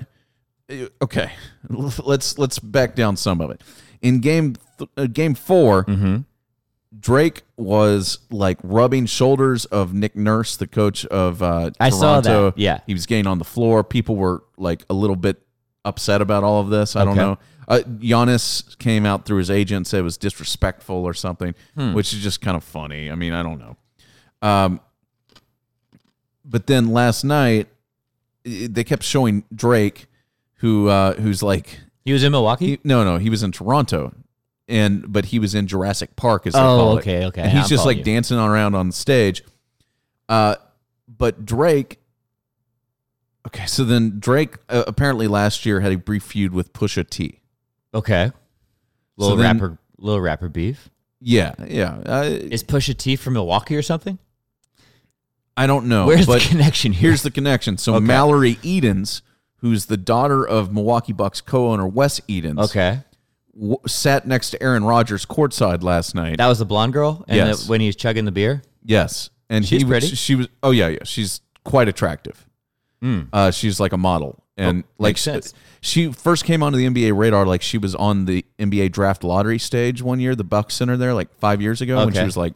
uh, 0.71 0.85
okay, 1.01 1.31
let's 1.69 2.37
let's 2.37 2.59
back 2.59 2.95
down 2.95 3.17
some 3.17 3.41
of 3.41 3.49
it. 3.51 3.61
In 4.01 4.19
game 4.19 4.55
th- 4.77 4.89
uh, 4.97 5.07
game 5.07 5.33
4 5.35 5.85
Mm-hmm. 5.85 6.17
Drake 6.99 7.41
was 7.57 8.19
like 8.29 8.57
rubbing 8.63 9.05
shoulders 9.05 9.65
of 9.65 9.93
Nick 9.93 10.15
Nurse, 10.15 10.55
the 10.57 10.67
coach 10.67 11.05
of 11.07 11.41
uh, 11.41 11.71
Toronto. 11.71 11.75
I 11.79 11.89
saw 11.89 12.21
that, 12.21 12.53
yeah. 12.57 12.79
he 12.85 12.93
was 12.93 13.05
getting 13.05 13.27
on 13.27 13.39
the 13.39 13.45
floor. 13.45 13.83
People 13.83 14.15
were 14.15 14.43
like 14.57 14.83
a 14.89 14.93
little 14.93 15.15
bit 15.15 15.41
upset 15.85 16.21
about 16.21 16.43
all 16.43 16.61
of 16.61 16.69
this. 16.69 16.95
I 16.95 17.03
don't 17.03 17.15
know. 17.17 17.37
Uh, 17.67 17.79
Giannis 17.87 18.77
came 18.77 19.05
out 19.05 19.25
through 19.25 19.37
his 19.37 19.49
agent 19.49 19.87
said 19.87 19.99
it 20.01 20.03
was 20.03 20.17
disrespectful 20.17 20.95
or 20.97 21.13
something, 21.13 21.55
Hmm. 21.75 21.93
which 21.93 22.13
is 22.13 22.21
just 22.21 22.41
kind 22.41 22.57
of 22.57 22.63
funny. 22.63 23.09
I 23.09 23.15
mean, 23.15 23.31
I 23.33 23.41
don't 23.41 23.57
know. 23.59 23.77
Um, 24.41 24.81
but 26.45 26.67
then 26.67 26.87
last 26.91 27.23
night, 27.23 27.67
they 28.43 28.83
kept 28.83 29.03
showing 29.03 29.45
Drake, 29.55 30.07
who 30.55 30.89
uh, 30.89 31.13
who's 31.13 31.41
like 31.41 31.79
He 32.03 32.11
was 32.11 32.23
in 32.23 32.31
Milwaukee. 32.33 32.65
he, 32.67 32.79
no 32.83 33.03
no 33.05 33.17
he 33.17 33.29
was 33.29 33.43
in 33.43 33.51
Toronto, 33.53 34.13
and 34.67 35.11
but 35.11 35.25
he 35.25 35.39
was 35.39 35.53
in 35.55 35.67
Jurassic 35.67 36.15
Park 36.15 36.47
as 36.47 36.53
they 36.53 36.59
Oh, 36.59 36.63
call 36.77 36.97
it. 36.97 37.01
okay, 37.01 37.25
okay. 37.25 37.41
And 37.41 37.51
he's 37.51 37.63
I'm 37.63 37.69
just 37.69 37.85
like 37.85 37.97
you. 37.97 38.03
dancing 38.03 38.37
around 38.37 38.75
on 38.75 38.87
the 38.87 38.93
stage. 38.93 39.43
Uh, 40.29 40.55
but 41.07 41.45
Drake. 41.45 41.99
Okay, 43.45 43.65
so 43.65 43.83
then 43.83 44.19
Drake 44.19 44.55
uh, 44.69 44.83
apparently 44.87 45.27
last 45.27 45.65
year 45.65 45.81
had 45.81 45.91
a 45.91 45.97
brief 45.97 46.23
feud 46.23 46.53
with 46.53 46.71
Pusha 46.73 47.07
T. 47.09 47.39
okay. 47.93 48.31
Little 49.17 49.37
then- 49.37 49.57
rapper, 49.59 49.77
little 49.97 50.21
rapper 50.21 50.49
beef. 50.49 50.89
Yeah, 51.25 51.53
yeah. 51.67 52.01
Uh, 52.05 52.23
Is 52.23 52.63
Pusha 52.63 52.97
T 52.97 53.15
from 53.15 53.33
Milwaukee 53.35 53.75
or 53.77 53.81
something? 53.81 54.17
I 55.55 55.67
don't 55.67 55.85
know. 55.85 56.07
Where's 56.07 56.25
but 56.25 56.41
the 56.41 56.49
connection 56.49 56.91
here? 56.93 57.09
Here's 57.11 57.21
the 57.21 57.31
connection. 57.31 57.77
So 57.77 57.95
Okay. 57.95 58.03
Mallory 58.05 58.57
Edens, 58.63 59.21
who's 59.57 59.85
the 59.85 59.95
daughter 59.97 60.45
of 60.45 60.73
Milwaukee 60.73 61.13
Bucks 61.13 61.39
co-owner 61.41 61.87
Wes 61.87 62.19
Edens, 62.27 62.59
okay. 62.59 63.01
W- 63.57 63.77
sat 63.87 64.27
next 64.27 64.51
to 64.51 64.61
Aaron 64.63 64.83
Rodgers 64.83 65.25
courtside 65.25 65.83
last 65.83 66.15
night. 66.15 66.37
That 66.37 66.47
was 66.47 66.59
the 66.59 66.65
blonde 66.65 66.93
girl, 66.93 67.23
and 67.27 67.37
Yes. 67.37 67.63
the, 67.65 67.69
when 67.69 67.81
he 67.81 67.87
was 67.87 67.95
chugging 67.95 68.25
the 68.25 68.31
beer. 68.31 68.61
yes, 68.83 69.29
and 69.49 69.65
She's 69.65 69.81
he 69.81 69.85
was, 69.85 69.89
pretty. 70.01 70.15
She 70.15 70.35
was. 70.35 70.47
Oh 70.61 70.71
yeah, 70.71 70.87
yeah. 70.89 71.03
She's 71.03 71.41
quite 71.63 71.87
attractive. 71.87 72.47
Uh, 73.33 73.51
she's 73.51 73.81
like 73.81 73.91
a 73.91 73.97
model, 73.97 74.41
and 74.55 74.83
Oh, 74.85 74.87
like 74.97 75.09
makes 75.09 75.21
sense. 75.21 75.53
she 75.81 76.09
first 76.13 76.45
came 76.45 76.63
onto 76.63 76.77
the 76.77 76.85
NBA 76.87 77.11
radar 77.17 77.45
like 77.45 77.61
she 77.61 77.77
was 77.77 77.93
on 77.95 78.23
the 78.25 78.45
NBA 78.57 78.93
draft 78.93 79.25
lottery 79.25 79.59
stage 79.59 80.01
one 80.01 80.21
year, 80.21 80.35
the 80.35 80.45
Bucks 80.45 80.75
Center 80.75 80.95
there, 80.95 81.13
like 81.13 81.27
five 81.37 81.61
years 81.61 81.81
ago 81.81 81.97
when 81.97 82.13
she 82.13 82.19
Okay. 82.19 82.25
was 82.25 82.37
like 82.37 82.53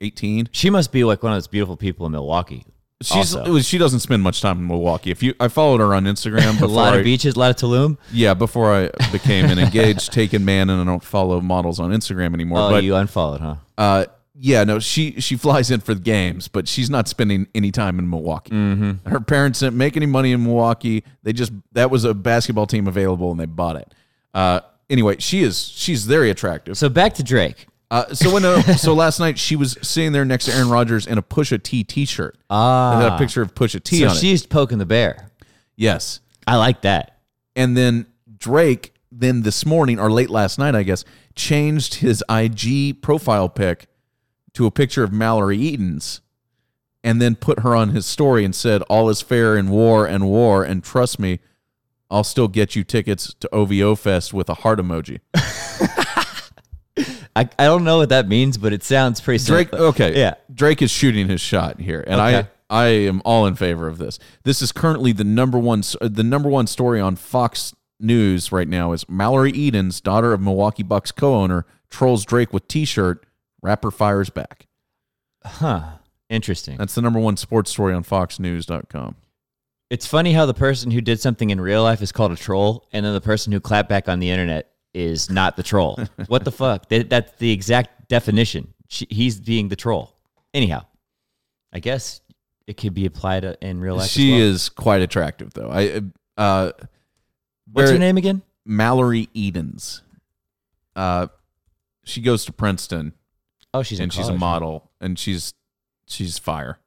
eighteen. 0.00 0.48
She 0.52 0.70
must 0.70 0.90
be 0.90 1.04
like 1.04 1.22
one 1.22 1.32
of 1.32 1.36
those 1.36 1.48
beautiful 1.48 1.76
people 1.76 2.06
in 2.06 2.12
Milwaukee. 2.12 2.64
She's 3.02 3.34
Also. 3.34 3.58
she 3.60 3.78
doesn't 3.78 4.00
spend 4.00 4.22
much 4.22 4.42
time 4.42 4.58
in 4.58 4.66
Milwaukee. 4.66 5.10
If 5.10 5.22
you, 5.22 5.34
I 5.40 5.48
followed 5.48 5.80
her 5.80 5.94
on 5.94 6.04
Instagram 6.04 6.60
A 6.62 6.66
lot 6.66 6.92
I, 6.92 6.98
of 6.98 7.04
beaches, 7.04 7.34
a 7.34 7.38
lot 7.38 7.50
of 7.50 7.56
Tulum. 7.56 7.96
Yeah, 8.12 8.34
before 8.34 8.74
I 8.74 8.90
became 9.10 9.46
an 9.46 9.58
engaged, 9.58 10.12
taken 10.12 10.44
man, 10.44 10.68
and 10.68 10.80
I 10.80 10.84
don't 10.84 11.02
follow 11.02 11.40
models 11.40 11.80
on 11.80 11.92
Instagram 11.92 12.34
anymore. 12.34 12.58
Oh, 12.58 12.70
but 12.70 12.84
you 12.84 12.94
unfollowed, 12.94 13.40
huh? 13.40 13.54
uh, 13.78 14.04
yeah, 14.42 14.64
no, 14.64 14.78
she 14.78 15.20
she 15.20 15.36
flies 15.36 15.70
in 15.70 15.80
for 15.80 15.92
the 15.92 16.00
games, 16.00 16.48
but 16.48 16.66
she's 16.66 16.88
not 16.88 17.08
spending 17.08 17.46
any 17.54 17.70
time 17.70 17.98
in 17.98 18.08
Milwaukee. 18.08 18.52
Mm-hmm. 18.52 19.08
Her 19.08 19.20
parents 19.20 19.60
didn't 19.60 19.76
make 19.76 19.98
any 19.98 20.06
money 20.06 20.32
in 20.32 20.42
Milwaukee. 20.42 21.04
They 21.22 21.34
just 21.34 21.52
that 21.72 21.90
was 21.90 22.04
a 22.04 22.14
basketball 22.14 22.66
team 22.66 22.86
available, 22.86 23.30
and 23.30 23.38
they 23.38 23.44
bought 23.44 23.76
it. 23.76 23.94
Uh, 24.32 24.60
anyway, 24.88 25.16
she 25.18 25.42
is 25.42 25.68
she's 25.68 26.06
very 26.06 26.30
attractive. 26.30 26.78
So 26.78 26.88
back 26.88 27.14
to 27.14 27.22
Drake. 27.22 27.66
Uh, 27.90 28.14
so 28.14 28.32
when 28.32 28.44
uh, 28.44 28.62
so 28.76 28.94
last 28.94 29.18
night 29.18 29.38
she 29.38 29.56
was 29.56 29.76
sitting 29.82 30.12
there 30.12 30.24
next 30.24 30.44
to 30.46 30.52
Aaron 30.54 30.68
Rodgers 30.70 31.06
in 31.06 31.18
a 31.18 31.22
Pusha 31.22 31.62
T 31.62 31.82
T-shirt. 31.84 32.38
Ah, 32.48 32.98
It 32.98 33.02
had 33.02 33.12
a 33.14 33.18
picture 33.18 33.42
of 33.42 33.54
Pusha 33.54 33.82
T 33.82 34.00
so 34.00 34.08
on 34.08 34.12
it. 34.16 34.18
she's 34.18 34.46
poking 34.46 34.78
the 34.78 34.86
bear. 34.86 35.30
Yes. 35.76 36.20
I 36.46 36.56
like 36.56 36.82
that. 36.82 37.18
And 37.56 37.76
then 37.76 38.06
Drake, 38.38 38.94
then 39.10 39.42
this 39.42 39.66
morning 39.66 39.98
or 39.98 40.10
late 40.10 40.30
last 40.30 40.58
night, 40.58 40.74
I 40.74 40.82
guess, 40.82 41.04
changed 41.34 41.94
his 41.96 42.22
IG 42.30 43.02
profile 43.02 43.48
pic 43.48 43.86
to 44.54 44.66
a 44.66 44.70
picture 44.70 45.02
of 45.04 45.12
Mallory 45.12 45.58
Edens, 45.58 46.20
and 47.04 47.20
then 47.20 47.34
put 47.36 47.60
her 47.60 47.74
on 47.74 47.90
his 47.90 48.04
story 48.06 48.44
and 48.44 48.54
said, 48.54 48.82
All 48.82 49.08
is 49.08 49.20
fair 49.20 49.56
in 49.56 49.68
war 49.68 50.06
and 50.06 50.26
war. 50.26 50.64
And 50.64 50.82
trust 50.84 51.18
me, 51.18 51.40
I'll 52.10 52.24
still 52.24 52.48
get 52.48 52.74
you 52.76 52.82
tickets 52.84 53.34
to 53.40 53.54
OVO 53.54 53.94
Fest 53.94 54.32
with 54.34 54.48
a 54.48 54.54
heart 54.54 54.78
emoji. 54.80 55.20
I, 57.36 57.48
I 57.58 57.64
don't 57.66 57.84
know 57.84 57.98
what 57.98 58.08
that 58.08 58.28
means, 58.28 58.58
but 58.58 58.72
it 58.72 58.82
sounds 58.82 59.20
pretty 59.20 59.44
Drake, 59.44 59.70
simple. 59.70 59.86
okay. 59.88 60.18
Yeah. 60.18 60.34
Drake 60.52 60.82
is 60.82 60.90
shooting 60.90 61.28
his 61.28 61.40
shot 61.40 61.80
here. 61.80 62.02
And 62.06 62.20
Okay. 62.20 62.38
I. 62.38 62.48
I 62.72 62.86
am 62.86 63.20
all 63.24 63.46
in 63.46 63.56
favor 63.56 63.88
of 63.88 63.98
this. 63.98 64.20
This 64.44 64.62
is 64.62 64.70
currently 64.70 65.10
the 65.10 65.24
number 65.24 65.58
one 65.58 65.82
the 66.00 66.22
number 66.22 66.48
one 66.48 66.68
story 66.68 67.00
on 67.00 67.16
Fox 67.16 67.74
News 67.98 68.52
right 68.52 68.68
now 68.68 68.92
is 68.92 69.08
Mallory 69.08 69.50
Edens, 69.50 70.00
daughter 70.00 70.32
of 70.32 70.40
Milwaukee 70.40 70.84
Bucks 70.84 71.10
co-owner, 71.10 71.66
trolls 71.90 72.24
Drake 72.24 72.52
with 72.52 72.68
T-shirt. 72.68 73.26
Rapper 73.60 73.90
fires 73.90 74.30
back. 74.30 74.68
Huh. 75.44 75.82
Interesting. 76.28 76.76
That's 76.76 76.94
the 76.94 77.02
number 77.02 77.18
one 77.18 77.36
sports 77.36 77.72
story 77.72 77.92
on 77.92 78.04
FoxNews.com. 78.04 79.16
It's 79.90 80.06
funny 80.06 80.32
how 80.32 80.46
the 80.46 80.54
person 80.54 80.92
who 80.92 81.00
did 81.00 81.18
something 81.20 81.50
in 81.50 81.60
real 81.60 81.82
life 81.82 82.00
is 82.02 82.12
called 82.12 82.30
a 82.30 82.36
troll, 82.36 82.86
and 82.92 83.04
then 83.04 83.12
the 83.14 83.20
person 83.20 83.52
who 83.52 83.58
clapped 83.58 83.88
back 83.88 84.08
on 84.08 84.20
the 84.20 84.30
internet 84.30 84.69
is 84.94 85.30
not 85.30 85.56
the 85.56 85.62
troll. 85.62 85.98
what 86.26 86.44
the 86.44 86.52
fuck? 86.52 86.88
That, 86.88 87.10
that's 87.10 87.32
the 87.38 87.50
exact 87.50 88.08
definition. 88.08 88.74
She, 88.88 89.06
he's 89.10 89.40
being 89.40 89.68
the 89.68 89.76
troll. 89.76 90.16
Anyhow, 90.52 90.84
I 91.72 91.80
guess 91.80 92.20
it 92.66 92.76
could 92.76 92.94
be 92.94 93.06
applied 93.06 93.44
uh, 93.44 93.54
in 93.60 93.80
real 93.80 93.96
life. 93.96 94.10
She 94.10 94.32
well. 94.32 94.40
is 94.40 94.68
quite 94.68 95.02
attractive, 95.02 95.54
though. 95.54 95.70
I 95.70 96.02
uh, 96.36 96.72
What's 97.72 97.90
her 97.90 97.98
name 97.98 98.16
again? 98.16 98.42
Mallory 98.64 99.28
Edens. 99.34 100.02
Uh, 100.96 101.28
she 102.04 102.20
goes 102.20 102.44
to 102.46 102.52
Princeton. 102.52 103.12
Oh, 103.72 103.82
she's 103.82 104.00
and 104.00 104.12
she's 104.12 104.28
a 104.28 104.36
model, 104.36 104.90
and 105.00 105.18
she's 105.18 105.54
she's 106.06 106.38
fire. 106.38 106.78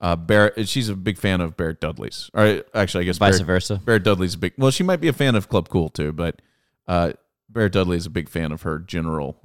Uh, 0.00 0.16
Barrett, 0.16 0.68
she's 0.68 0.88
a 0.88 0.96
big 0.96 1.18
fan 1.18 1.40
of 1.40 1.56
Barrett 1.56 1.80
Dudley's. 1.80 2.30
Or 2.32 2.62
actually, 2.74 3.04
I 3.04 3.06
guess 3.06 3.18
Vice 3.18 3.34
Barrett, 3.34 3.46
versa. 3.46 3.80
Barrett 3.84 4.04
Dudley's 4.04 4.34
a 4.34 4.38
big. 4.38 4.54
Well, 4.56 4.70
she 4.70 4.82
might 4.82 5.00
be 5.00 5.08
a 5.08 5.12
fan 5.12 5.34
of 5.34 5.48
Club 5.48 5.68
Cool 5.68 5.88
too, 5.88 6.12
but 6.12 6.40
uh, 6.86 7.12
Barrett 7.52 7.72
Dudley 7.72 7.96
is 7.96 8.06
a 8.06 8.10
big 8.10 8.28
fan 8.28 8.52
of 8.52 8.62
her 8.62 8.78
general 8.78 9.36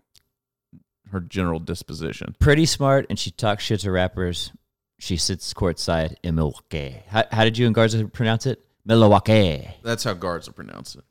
her 1.11 1.19
general 1.19 1.59
disposition. 1.59 2.35
Pretty 2.39 2.65
smart, 2.65 3.05
and 3.09 3.17
she 3.17 3.31
talks 3.31 3.63
shit 3.63 3.81
to 3.81 3.91
rappers. 3.91 4.51
She 4.99 5.17
sits 5.17 5.53
courtside 5.53 6.15
in 6.23 6.35
Milwaukee. 6.35 7.03
How, 7.07 7.25
how 7.31 7.43
did 7.43 7.57
you 7.57 7.65
and 7.65 7.75
Garza 7.75 8.05
pronounce 8.07 8.45
it? 8.45 8.63
Milwaukee. 8.85 9.67
That's 9.83 10.03
how 10.03 10.13
guards 10.13 10.47
pronounce 10.49 10.95
it. 10.95 11.03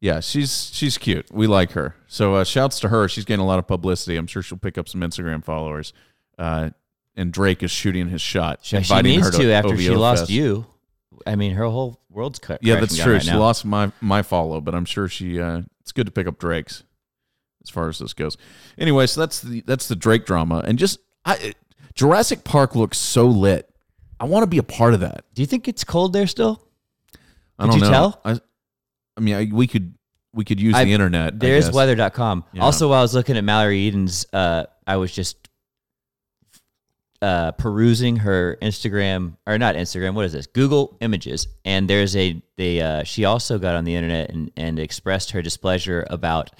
Yeah, 0.00 0.20
she's 0.20 0.70
she's 0.72 0.96
cute. 0.96 1.26
We 1.32 1.46
like 1.46 1.72
her. 1.72 1.96
So 2.06 2.36
uh, 2.36 2.44
shouts 2.44 2.78
to 2.80 2.88
her. 2.88 3.08
She's 3.08 3.24
getting 3.24 3.42
a 3.42 3.46
lot 3.46 3.58
of 3.58 3.66
publicity. 3.66 4.16
I'm 4.16 4.28
sure 4.28 4.42
she'll 4.42 4.58
pick 4.58 4.78
up 4.78 4.88
some 4.88 5.00
Instagram 5.00 5.44
followers. 5.44 5.92
Uh, 6.38 6.70
and 7.16 7.32
Drake 7.32 7.64
is 7.64 7.72
shooting 7.72 8.08
his 8.08 8.20
shot. 8.20 8.60
She, 8.62 8.80
she 8.80 9.02
needs 9.02 9.26
her 9.26 9.32
to, 9.32 9.52
after 9.52 9.76
she 9.76 9.90
lost 9.90 10.22
Fest. 10.22 10.30
you. 10.30 10.66
I 11.28 11.36
mean, 11.36 11.52
her 11.52 11.64
whole 11.64 12.00
world's 12.08 12.38
cut. 12.38 12.60
Yeah, 12.62 12.80
that's 12.80 12.96
true. 12.96 13.20
she 13.20 13.32
lost 13.32 13.66
my 13.66 13.92
my 14.00 14.22
follow, 14.22 14.62
but 14.62 14.74
I'm 14.74 14.86
sure 14.86 15.08
she. 15.08 15.38
Uh, 15.38 15.62
it's 15.82 15.92
good 15.92 16.06
to 16.06 16.12
pick 16.12 16.26
up 16.26 16.38
Drake's 16.38 16.84
as 17.62 17.68
far 17.68 17.88
as 17.90 17.98
this 17.98 18.14
goes. 18.14 18.38
Anyway, 18.78 19.06
so 19.06 19.20
that's 19.20 19.42
the 19.42 19.62
that's 19.66 19.88
the 19.88 19.96
Drake 19.96 20.24
drama, 20.24 20.62
and 20.66 20.78
just 20.78 21.00
I 21.26 21.52
Jurassic 21.94 22.44
Park 22.44 22.74
looks 22.74 22.96
so 22.96 23.26
lit. 23.26 23.68
I 24.18 24.24
want 24.24 24.42
to 24.42 24.46
be 24.46 24.56
a 24.58 24.62
part 24.62 24.94
of 24.94 25.00
that. 25.00 25.26
Do 25.34 25.42
you 25.42 25.46
think 25.46 25.68
it's 25.68 25.84
cold 25.84 26.14
there 26.14 26.26
still? 26.26 26.66
I 27.58 27.66
don't 27.66 27.74
you 27.74 27.82
know. 27.82 27.90
tell? 27.90 28.20
I, 28.24 28.40
I 29.16 29.20
mean, 29.20 29.34
I, 29.34 29.48
we 29.52 29.66
could 29.66 29.94
we 30.32 30.44
could 30.46 30.60
use 30.60 30.74
I- 30.74 30.84
the 30.84 30.92
internet. 30.94 31.38
There's 31.38 31.70
weather.com. 31.70 32.44
Yeah. 32.54 32.62
Also, 32.62 32.88
while 32.88 33.00
I 33.00 33.02
was 33.02 33.14
looking 33.14 33.36
at 33.36 33.44
Mallory 33.44 33.80
Edens, 33.80 34.24
uh, 34.32 34.64
I 34.86 34.96
was 34.96 35.12
just 35.12 35.47
uh, 37.20 37.52
perusing 37.52 38.16
her 38.16 38.56
Instagram 38.62 39.36
or 39.46 39.58
not 39.58 39.74
Instagram. 39.74 40.14
What 40.14 40.24
is 40.24 40.32
this? 40.32 40.46
Google 40.46 40.96
Images, 41.00 41.48
and 41.64 41.88
there's 41.90 42.14
a 42.16 42.40
they. 42.56 42.80
Uh, 42.80 43.02
she 43.02 43.24
also 43.24 43.58
got 43.58 43.74
on 43.74 43.84
the 43.84 43.94
internet 43.94 44.30
and 44.30 44.50
and 44.56 44.78
expressed 44.78 45.32
her 45.32 45.42
displeasure 45.42 46.06
about 46.10 46.50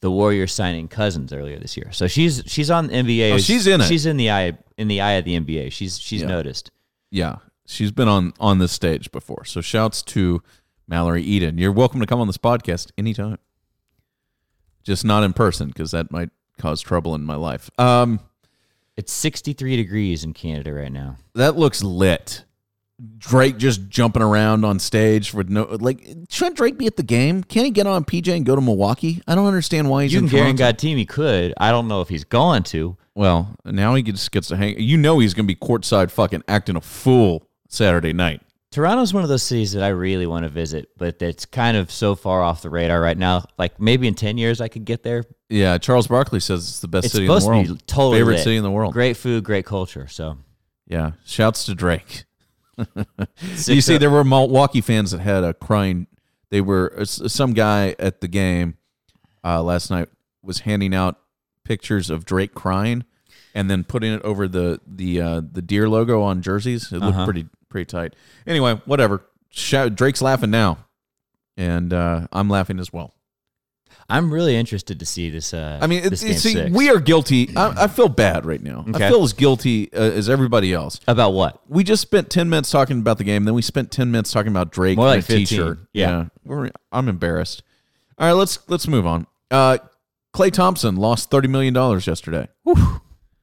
the 0.00 0.10
Warriors 0.10 0.52
signing 0.52 0.88
Cousins 0.88 1.32
earlier 1.32 1.58
this 1.58 1.76
year. 1.76 1.90
So 1.92 2.06
she's 2.06 2.42
she's 2.46 2.70
on 2.70 2.88
the 2.88 2.94
NBA. 2.94 3.32
Oh, 3.32 3.38
she's 3.38 3.66
in 3.66 3.80
it. 3.80 3.86
She's 3.86 4.04
in 4.06 4.16
the 4.18 4.30
eye 4.30 4.58
in 4.76 4.88
the 4.88 5.00
eye 5.00 5.12
of 5.12 5.24
the 5.24 5.38
NBA. 5.40 5.72
She's 5.72 5.98
she's 5.98 6.20
Yeah. 6.22 6.28
noticed. 6.28 6.70
Yeah, 7.10 7.36
she's 7.66 7.92
been 7.92 8.08
on 8.08 8.34
on 8.38 8.58
this 8.58 8.72
stage 8.72 9.10
before. 9.10 9.44
So 9.46 9.60
shouts 9.62 10.02
to 10.02 10.42
Mallory 10.86 11.22
Eden. 11.22 11.56
You're 11.56 11.72
welcome 11.72 12.00
to 12.00 12.06
come 12.06 12.20
on 12.20 12.26
this 12.26 12.36
podcast 12.36 12.90
anytime. 12.98 13.38
Just 14.84 15.04
not 15.04 15.24
in 15.24 15.32
person 15.32 15.68
because 15.68 15.90
that 15.92 16.10
might 16.12 16.30
cause 16.58 16.80
trouble 16.80 17.14
in 17.14 17.24
my 17.24 17.34
life. 17.34 17.70
Um, 17.78 18.20
It's 18.96 19.12
63 19.12 19.76
degrees 19.76 20.24
in 20.24 20.32
Canada 20.32 20.72
right 20.72 20.92
now. 20.92 21.16
that 21.34 21.56
looks 21.56 21.82
lit. 21.82 22.44
Drake 23.18 23.58
just 23.58 23.88
jumping 23.90 24.22
around 24.22 24.64
on 24.64 24.78
stage 24.78 25.34
with 25.34 25.50
no 25.50 25.64
like. 25.80 26.08
Shouldn't 26.30 26.56
Drake 26.56 26.78
be 26.78 26.86
at 26.86 26.96
the 26.96 27.02
game? 27.02 27.44
Can't 27.44 27.66
he 27.66 27.70
get 27.70 27.86
on 27.86 28.06
PJ 28.06 28.34
and 28.34 28.46
go 28.46 28.54
to 28.56 28.62
Milwaukee? 28.62 29.20
I 29.26 29.34
don't 29.34 29.46
understand 29.46 29.90
why 29.90 30.04
he's 30.04 30.14
You 30.14 30.20
in 30.20 30.28
can. 30.30 30.56
God 30.56 30.78
team 30.78 30.96
he 30.96 31.04
could. 31.04 31.52
I 31.58 31.72
don't 31.72 31.88
know 31.88 32.00
if 32.00 32.08
he's 32.08 32.24
going 32.24 32.62
to. 32.64 32.96
Well, 33.14 33.54
now 33.66 33.94
he 33.96 34.02
just 34.02 34.32
gets 34.32 34.48
to 34.48 34.56
hang. 34.56 34.80
You 34.80 34.96
know 34.96 35.18
he's 35.18 35.34
gonna 35.34 35.46
be 35.46 35.54
courtside, 35.54 36.10
fucking 36.10 36.42
acting 36.48 36.76
a 36.76 36.80
fool 36.80 37.46
Saturday 37.68 38.14
night. 38.14 38.40
Toronto's 38.76 39.14
one 39.14 39.22
of 39.22 39.30
those 39.30 39.42
cities 39.42 39.72
that 39.72 39.82
I 39.82 39.88
really 39.88 40.26
want 40.26 40.42
to 40.42 40.50
visit, 40.50 40.90
but 40.98 41.22
it's 41.22 41.46
kind 41.46 41.78
of 41.78 41.90
so 41.90 42.14
far 42.14 42.42
off 42.42 42.60
the 42.60 42.68
radar 42.68 43.00
right 43.00 43.16
now. 43.16 43.42
Like 43.56 43.80
maybe 43.80 44.06
in 44.06 44.14
10 44.14 44.36
years 44.36 44.60
I 44.60 44.68
could 44.68 44.84
get 44.84 45.02
there. 45.02 45.24
Yeah, 45.48 45.78
Charles 45.78 46.08
Barkley 46.08 46.40
says 46.40 46.68
it's 46.68 46.80
the 46.80 46.88
best 46.88 47.06
It's 47.06 47.14
city 47.14 47.24
in 47.24 47.28
the 47.30 47.40
supposed 47.40 47.46
to 47.66 47.70
world. 47.70 47.78
be 47.78 47.84
totally 47.86 48.18
Favorite 48.18 48.34
lit. 48.34 48.44
city 48.44 48.56
in 48.56 48.62
the 48.62 48.70
world. 48.70 48.92
Great 48.92 49.16
food, 49.16 49.44
great 49.44 49.64
culture. 49.64 50.06
So 50.08 50.36
Yeah, 50.86 51.12
shouts 51.24 51.64
to 51.64 51.74
Drake. 51.74 52.24
You 53.66 53.80
see, 53.80 53.96
there 53.96 54.10
were 54.10 54.24
Milwaukee 54.24 54.82
fans 54.82 55.12
that 55.12 55.20
had 55.20 55.42
a 55.42 55.54
crying. 55.54 56.06
They 56.50 56.60
were 56.60 57.04
some 57.06 57.54
guy 57.54 57.96
at 57.98 58.20
the 58.20 58.28
game 58.28 58.76
uh, 59.42 59.62
last 59.62 59.90
night 59.90 60.10
was 60.42 60.60
handing 60.60 60.94
out 60.94 61.18
pictures 61.64 62.10
of 62.10 62.26
Drake 62.26 62.52
crying, 62.54 63.04
and 63.54 63.70
then 63.70 63.82
putting 63.84 64.12
it 64.12 64.20
over 64.22 64.46
the 64.46 64.80
the 64.86 65.20
uh, 65.22 65.40
the 65.50 65.62
deer 65.62 65.88
logo 65.88 66.20
on 66.20 66.42
jerseys. 66.42 66.92
It 66.92 66.98
looked 66.98 67.16
Uh-huh. 67.16 67.24
pretty 67.24 67.46
pretty 67.76 67.86
tight. 67.86 68.14
Anyway, 68.46 68.80
whatever. 68.86 69.22
shout, 69.50 69.94
Drake's 69.96 70.22
laughing 70.22 70.50
now, 70.50 70.78
and 71.58 71.92
uh, 71.92 72.26
I'm 72.32 72.48
laughing 72.48 72.78
as 72.80 72.90
well. 72.92 73.12
I'm 74.08 74.32
really 74.32 74.54
interested 74.56 75.00
to 75.00 75.06
see 75.06 75.30
this. 75.30 75.52
Uh, 75.52 75.78
I 75.82 75.86
mean, 75.88 76.02
this 76.08 76.22
it- 76.22 76.38
see, 76.38 76.52
six. 76.54 76.70
we 76.70 76.88
are 76.90 77.00
guilty. 77.00 77.50
I, 77.56 77.84
I 77.84 77.86
feel 77.88 78.08
bad 78.08 78.46
right 78.46 78.62
now. 78.62 78.84
Okay. 78.88 79.04
I 79.04 79.08
feel 79.10 79.24
as 79.24 79.32
guilty 79.32 79.92
uh, 79.92 79.96
as 80.00 80.30
everybody 80.30 80.72
else. 80.72 81.00
about 81.08 81.32
what? 81.32 81.60
We 81.68 81.82
just 81.84 82.02
spent 82.02 82.30
ten 82.30 82.48
minutes 82.48 82.70
talking 82.70 83.00
about 83.00 83.18
the 83.18 83.24
game, 83.24 83.44
then 83.44 83.54
we 83.54 83.62
spent 83.62 83.90
ten 83.90 84.10
minutes 84.10 84.30
talking 84.32 84.50
about 84.52 84.70
Drake 84.70 84.96
More 84.96 85.06
and 85.08 85.16
like 85.16 85.24
a 85.24 85.26
15. 85.26 85.46
T-shirt. 85.46 85.78
Yeah. 85.92 86.26
We're- 86.44 86.70
I'm 86.92 87.08
embarrassed. 87.08 87.62
All 88.18 88.26
right, 88.28 88.32
let's 88.32 88.58
let's 88.68 88.86
move 88.88 89.06
on. 89.06 89.26
Uh, 89.50 89.78
Klay 90.34 90.50
Thompson 90.52 90.96
lost 90.96 91.30
thirty 91.30 91.48
million 91.48 91.74
dollars 91.74 92.06
yesterday, 92.06 92.48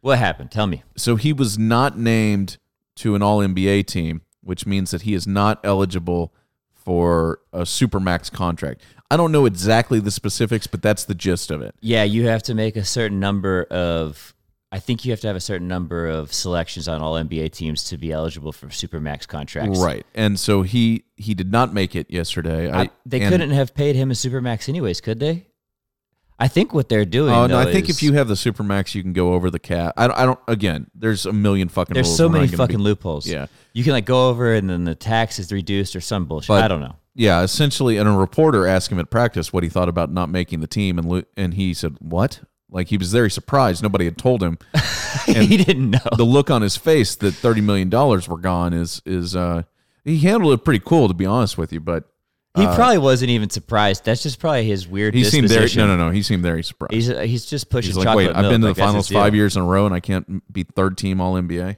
What 0.01 0.17
happened? 0.19 0.51
Tell 0.51 0.67
me. 0.67 0.83
so 0.97 1.15
he 1.17 1.33
was 1.33 1.57
not 1.59 1.97
named 1.97 2.57
to 2.97 3.15
an 3.15 3.21
All 3.21 3.39
NBA 3.39 3.85
team, 3.87 4.21
which 4.41 4.65
means 4.65 4.91
that 4.91 5.03
he 5.03 5.13
is 5.13 5.27
not 5.27 5.59
eligible 5.63 6.33
for 6.73 7.39
a 7.51 7.61
supermax 7.61 8.31
contract. 8.31 8.81
I 9.09 9.17
don't 9.17 9.31
know 9.31 9.45
exactly 9.45 9.99
the 9.99 10.11
specifics, 10.11 10.67
but 10.67 10.81
that's 10.81 11.05
the 11.05 11.15
gist 11.15 11.51
of 11.51 11.61
it. 11.61 11.75
Yeah, 11.81 12.03
you 12.03 12.27
have 12.27 12.43
to 12.43 12.53
make 12.53 12.75
a 12.75 12.83
certain 12.83 13.19
number 13.19 13.63
of. 13.63 14.33
I 14.71 14.79
think 14.79 15.05
you 15.05 15.11
have 15.11 15.21
to 15.21 15.27
have 15.27 15.35
a 15.35 15.41
certain 15.41 15.67
number 15.67 16.07
of 16.07 16.33
selections 16.33 16.87
on 16.87 16.99
all 16.99 17.13
NBA 17.13 17.51
teams 17.51 17.83
to 17.85 17.97
be 17.97 18.11
eligible 18.11 18.51
for 18.51 18.67
supermax 18.67 19.27
contracts. 19.27 19.79
Right, 19.79 20.03
and 20.15 20.39
so 20.39 20.63
he 20.63 21.05
he 21.15 21.35
did 21.35 21.51
not 21.51 21.73
make 21.73 21.95
it 21.95 22.09
yesterday. 22.09 22.71
I, 22.71 22.89
they 23.05 23.19
couldn't 23.19 23.51
have 23.51 23.75
paid 23.75 23.95
him 23.95 24.09
a 24.09 24.15
supermax 24.15 24.67
anyways, 24.67 24.99
could 24.99 25.19
they? 25.19 25.45
I 26.43 26.49
think 26.49 26.73
what 26.73 26.89
they're 26.89 27.05
doing. 27.05 27.33
Oh 27.33 27.47
no! 27.47 27.57
I 27.57 27.71
think 27.71 27.87
is- 27.89 27.95
if 27.95 28.03
you 28.03 28.13
have 28.13 28.27
the 28.27 28.33
supermax, 28.33 28.93
you 28.95 29.01
can 29.01 29.13
go 29.13 29.33
over 29.33 29.49
the 29.49 29.59
cap. 29.59 29.93
I 29.95 30.07
don't. 30.07 30.19
I 30.19 30.25
don't 30.25 30.39
again, 30.47 30.87
there's 30.93 31.25
a 31.25 31.31
million 31.31 31.69
fucking. 31.69 31.93
there's 31.93 32.13
so 32.13 32.27
many 32.27 32.47
fucking 32.47 32.77
be- 32.77 32.83
loopholes. 32.83 33.25
Yeah. 33.25 33.45
you 33.71 33.83
can 33.83 33.93
like 33.93 34.05
go 34.05 34.29
over 34.29 34.53
and 34.53 34.69
then 34.69 34.83
the 34.83 34.93
tax 34.95 35.39
is 35.39 35.51
reduced 35.53 35.95
or 35.95 36.01
some 36.01 36.25
bullshit. 36.25 36.49
But- 36.49 36.63
I 36.63 36.67
don't 36.67 36.81
know. 36.81 36.95
Yeah, 37.15 37.43
essentially, 37.43 37.97
and 37.97 38.09
a 38.09 38.11
reporter 38.11 38.65
asked 38.67 38.91
him 38.91 38.97
at 38.99 39.09
practice 39.11 39.53
what 39.53 39.61
he 39.63 39.69
thought 39.69 39.87
about 39.87 40.11
not 40.11 40.29
making 40.29 40.59
the 40.61 40.67
team, 40.67 40.97
and 40.99 41.25
and 41.37 41.53
he 41.53 41.73
said, 41.73 41.95
"What?" 41.99 42.41
Like 42.69 42.87
he 42.89 42.97
was 42.97 43.11
very 43.11 43.29
surprised. 43.31 43.81
Nobody 43.83 44.05
had 44.05 44.17
told 44.17 44.41
him. 44.43 44.57
And 45.27 45.37
he 45.47 45.55
didn't 45.57 45.91
know. 45.91 45.99
the 46.17 46.25
look 46.25 46.49
on 46.51 46.61
his 46.63 46.75
face 46.75 47.15
that 47.17 47.33
thirty 47.35 47.61
million 47.61 47.87
dollars 47.89 48.27
were 48.27 48.37
gone 48.39 48.73
is 48.73 49.01
is 49.05 49.35
uh 49.37 49.61
he 50.03 50.17
handled 50.19 50.53
it 50.59 50.65
pretty 50.65 50.83
cool 50.83 51.07
to 51.07 51.13
be 51.13 51.25
honest 51.25 51.57
with 51.57 51.71
you, 51.71 51.79
but 51.79 52.09
he 52.55 52.65
probably 52.65 52.99
wasn't 52.99 53.31
even 53.31 53.49
surprised. 53.49 54.05
That's 54.05 54.21
just 54.23 54.39
probably 54.39 54.65
his 54.65 54.87
weird. 54.87 55.13
he 55.15 55.23
seemed 55.23 55.49
very 55.49 55.69
no 55.75 55.87
no 55.87 55.97
no 55.97 56.09
he 56.11 56.21
seemed 56.21 56.43
very 56.43 56.63
surprised. 56.63 56.93
He's 56.93 57.07
he's 57.07 57.45
just 57.45 57.69
pushing 57.69 57.89
He's 57.89 57.97
like, 57.97 58.05
chocolate 58.05 58.27
wait, 58.27 58.35
I've 58.35 58.43
milk, 58.43 58.51
been 58.53 58.61
to 58.61 58.65
the 58.65 58.69
like 58.71 58.77
that's 58.77 58.87
finals 58.87 59.09
five 59.09 59.33
years 59.35 59.55
in 59.57 59.63
a 59.63 59.65
row, 59.65 59.85
and 59.85 59.93
I 59.95 59.99
can't 59.99 60.43
be 60.53 60.63
third 60.63 60.97
team 60.97 61.19
All 61.19 61.33
NBA. 61.33 61.77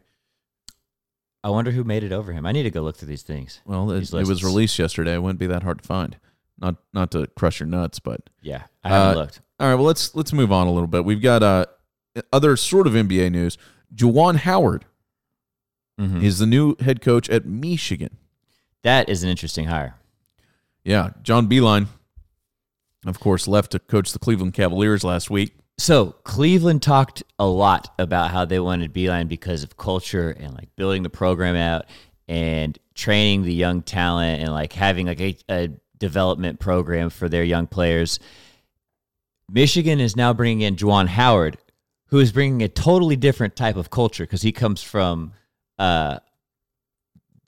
I 1.43 1.49
wonder 1.49 1.71
who 1.71 1.83
made 1.83 2.03
it 2.03 2.11
over 2.11 2.33
him. 2.33 2.45
I 2.45 2.51
need 2.51 2.63
to 2.63 2.71
go 2.71 2.81
look 2.81 2.97
through 2.97 3.07
these 3.07 3.21
things. 3.21 3.61
Well, 3.65 3.91
it, 3.91 3.99
These 3.99 4.13
it 4.15 4.27
was 4.27 4.43
released 4.43 4.79
yesterday. 4.79 5.13
It 5.13 5.21
wouldn't 5.21 5.39
be 5.39 5.45
that 5.47 5.61
hard 5.63 5.79
to 5.81 5.88
find. 5.88 6.17
Not 6.59 6.75
not 6.93 7.11
to 7.11 7.27
crush 7.38 7.59
your 7.59 7.67
nuts, 7.67 7.99
but 7.99 8.21
Yeah, 8.41 8.63
I 8.83 8.89
haven't 8.89 9.17
Uh, 9.17 9.21
looked. 9.21 9.41
all 9.59 9.67
right. 9.69 9.75
Well, 9.75 9.83
let's 9.85 10.15
let's 10.15 10.33
move 10.33 10.51
on 10.51 10.67
a 10.67 10.71
little 10.71 10.88
bit. 10.88 11.05
We've 11.05 11.21
got 11.21 11.43
uh 11.43 11.65
other 12.33 12.57
sort 12.57 12.88
of 12.88 12.93
NBA 12.93 13.29
news. 13.31 13.57
Juwan 13.93 14.38
Howard 14.38 14.85
Mhm. 16.01 16.21
is 16.23 16.39
the 16.39 16.45
new 16.45 16.75
head 16.81 16.99
coach 17.01 17.29
at 17.29 17.45
Michigan. 17.45 18.17
That 18.83 19.07
is 19.09 19.23
an 19.23 19.29
interesting 19.29 19.65
hire. 19.65 19.95
Yeah, 20.86 21.10
John 21.24 21.50
Beilein, 21.50 21.88
of 23.06 23.19
course, 23.19 23.48
left 23.48 23.71
to 23.71 23.80
coach 23.80 24.13
the 24.13 24.19
Cleveland 24.19 24.54
Cavaliers 24.54 25.04
last 25.04 25.32
week. 25.32 25.56
So 25.78 26.12
Cleveland 26.24 26.84
talked 26.84 27.24
a 27.38 27.45
lot 27.45 27.93
about 28.00 28.32
how 28.32 28.45
they 28.45 28.60
wanted 28.60 28.93
Beilein 28.93 29.28
because 29.28 29.63
of 29.63 29.76
culture 29.76 30.30
and 30.30 30.54
like 30.54 30.74
building 30.78 31.04
the 31.04 31.10
program 31.10 31.56
out 31.56 31.86
and 32.28 32.78
training 32.93 33.43
the 33.43 33.54
young 33.54 33.82
talent 33.82 34.41
and 34.41 34.54
like 34.54 34.71
having 34.74 35.08
like 35.08 35.19
a, 35.19 35.38
a 35.50 35.69
development 35.98 36.60
program 36.60 37.10
for 37.10 37.28
their 37.28 37.43
young 37.43 37.67
players. 37.67 38.19
Michigan 39.50 40.00
is 40.00 40.15
now 40.15 40.34
bringing 40.34 40.62
in 40.62 40.76
Juwan 40.76 41.08
Howard, 41.08 41.58
who 42.08 42.19
is 42.19 42.32
bringing 42.32 42.62
a 42.62 42.69
totally 42.69 43.15
different 43.15 43.56
type 43.56 43.76
of 43.76 43.89
culture 43.89 44.24
because 44.24 44.43
he 44.43 44.52
comes 44.52 44.82
from 44.82 45.34
uh 45.78 46.19